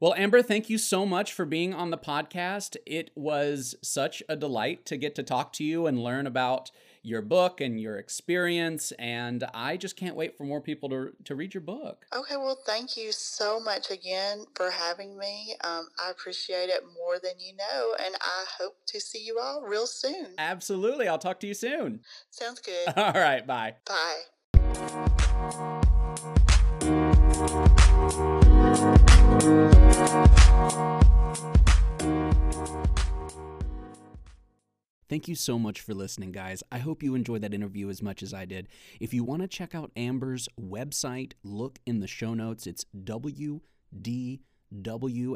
Well, 0.00 0.14
Amber, 0.14 0.42
thank 0.42 0.70
you 0.70 0.78
so 0.78 1.04
much 1.04 1.32
for 1.32 1.44
being 1.44 1.74
on 1.74 1.90
the 1.90 1.98
podcast. 1.98 2.76
It 2.86 3.10
was 3.16 3.74
such 3.82 4.22
a 4.28 4.36
delight 4.36 4.86
to 4.86 4.96
get 4.96 5.14
to 5.16 5.22
talk 5.24 5.52
to 5.54 5.64
you 5.64 5.86
and 5.88 5.98
learn 5.98 6.26
about 6.26 6.70
your 7.02 7.22
book 7.22 7.60
and 7.60 7.80
your 7.80 7.98
experience. 7.98 8.92
And 8.92 9.44
I 9.54 9.76
just 9.76 9.96
can't 9.96 10.16
wait 10.16 10.36
for 10.36 10.44
more 10.44 10.60
people 10.60 10.88
to, 10.90 11.12
to 11.24 11.34
read 11.34 11.54
your 11.54 11.60
book. 11.62 12.06
Okay, 12.14 12.36
well, 12.36 12.58
thank 12.66 12.96
you 12.96 13.12
so 13.12 13.60
much 13.60 13.90
again 13.90 14.44
for 14.54 14.70
having 14.70 15.18
me. 15.18 15.54
Um, 15.64 15.88
I 16.04 16.10
appreciate 16.10 16.68
it 16.68 16.82
more 16.96 17.18
than 17.22 17.32
you 17.38 17.56
know, 17.56 17.94
and 18.04 18.14
I 18.20 18.44
hope 18.58 18.76
to 18.86 19.00
see 19.00 19.24
you 19.24 19.38
all 19.38 19.62
real 19.62 19.86
soon. 19.86 20.34
Absolutely. 20.38 21.08
I'll 21.08 21.18
talk 21.18 21.40
to 21.40 21.46
you 21.46 21.54
soon. 21.54 22.00
Sounds 22.30 22.60
good. 22.60 22.88
All 22.96 23.12
right. 23.12 23.46
Bye. 23.46 23.76
Bye. 23.84 24.24
Thank 35.08 35.26
you 35.26 35.34
so 35.34 35.58
much 35.58 35.80
for 35.80 35.94
listening, 35.94 36.30
guys. 36.32 36.62
I 36.70 36.76
hope 36.78 37.02
you 37.02 37.14
enjoyed 37.14 37.40
that 37.40 37.54
interview 37.54 37.88
as 37.88 38.02
much 38.02 38.22
as 38.22 38.34
I 38.34 38.44
did. 38.44 38.68
If 39.00 39.14
you 39.14 39.24
want 39.24 39.40
to 39.40 39.48
check 39.48 39.74
out 39.74 39.90
Amber's 39.96 40.50
website, 40.60 41.32
look 41.42 41.78
in 41.86 42.00
the 42.00 42.06
show 42.06 42.34
notes. 42.34 42.66
It's 42.66 42.84
WDW, 42.94 43.62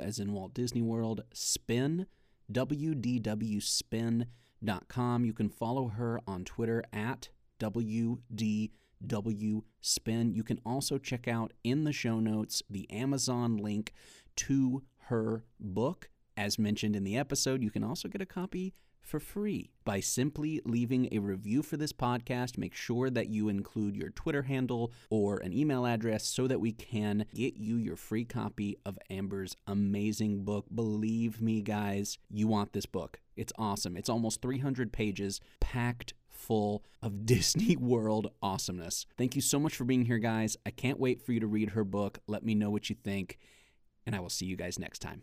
as 0.02 0.18
in 0.18 0.34
Walt 0.34 0.52
Disney 0.52 0.82
World, 0.82 1.22
spin, 1.32 2.06
WDWspin.com. 2.52 5.24
You 5.24 5.32
can 5.32 5.48
follow 5.48 5.88
her 5.88 6.20
on 6.26 6.44
Twitter 6.44 6.84
at 6.92 7.30
WDWspin. 7.58 10.34
You 10.34 10.44
can 10.44 10.60
also 10.66 10.98
check 10.98 11.26
out 11.26 11.54
in 11.64 11.84
the 11.84 11.94
show 11.94 12.20
notes 12.20 12.62
the 12.68 12.90
Amazon 12.90 13.56
link 13.56 13.94
to 14.36 14.82
her 15.06 15.46
book. 15.58 16.10
As 16.36 16.58
mentioned 16.58 16.94
in 16.94 17.04
the 17.04 17.16
episode, 17.16 17.62
you 17.62 17.70
can 17.70 17.84
also 17.84 18.08
get 18.08 18.20
a 18.20 18.26
copy 18.26 18.74
for 19.02 19.20
free 19.20 19.70
by 19.84 20.00
simply 20.00 20.60
leaving 20.64 21.08
a 21.12 21.18
review 21.18 21.62
for 21.62 21.76
this 21.76 21.92
podcast. 21.92 22.56
Make 22.56 22.74
sure 22.74 23.10
that 23.10 23.28
you 23.28 23.48
include 23.48 23.96
your 23.96 24.10
Twitter 24.10 24.42
handle 24.42 24.92
or 25.10 25.38
an 25.38 25.52
email 25.52 25.84
address 25.86 26.24
so 26.24 26.46
that 26.46 26.60
we 26.60 26.72
can 26.72 27.26
get 27.34 27.56
you 27.56 27.76
your 27.76 27.96
free 27.96 28.24
copy 28.24 28.76
of 28.86 28.98
Amber's 29.10 29.56
amazing 29.66 30.44
book. 30.44 30.66
Believe 30.74 31.40
me, 31.40 31.62
guys, 31.62 32.18
you 32.30 32.46
want 32.46 32.72
this 32.72 32.86
book. 32.86 33.20
It's 33.36 33.52
awesome. 33.58 33.96
It's 33.96 34.08
almost 34.08 34.42
300 34.42 34.92
pages 34.92 35.40
packed 35.60 36.14
full 36.28 36.84
of 37.02 37.26
Disney 37.26 37.76
World 37.76 38.30
awesomeness. 38.42 39.06
Thank 39.16 39.36
you 39.36 39.42
so 39.42 39.58
much 39.58 39.74
for 39.74 39.84
being 39.84 40.04
here, 40.04 40.18
guys. 40.18 40.56
I 40.66 40.70
can't 40.70 41.00
wait 41.00 41.22
for 41.22 41.32
you 41.32 41.40
to 41.40 41.46
read 41.46 41.70
her 41.70 41.84
book. 41.84 42.18
Let 42.26 42.44
me 42.44 42.54
know 42.54 42.70
what 42.70 42.90
you 42.90 42.96
think, 42.96 43.38
and 44.06 44.14
I 44.14 44.20
will 44.20 44.30
see 44.30 44.46
you 44.46 44.56
guys 44.56 44.78
next 44.78 45.00
time. 45.00 45.22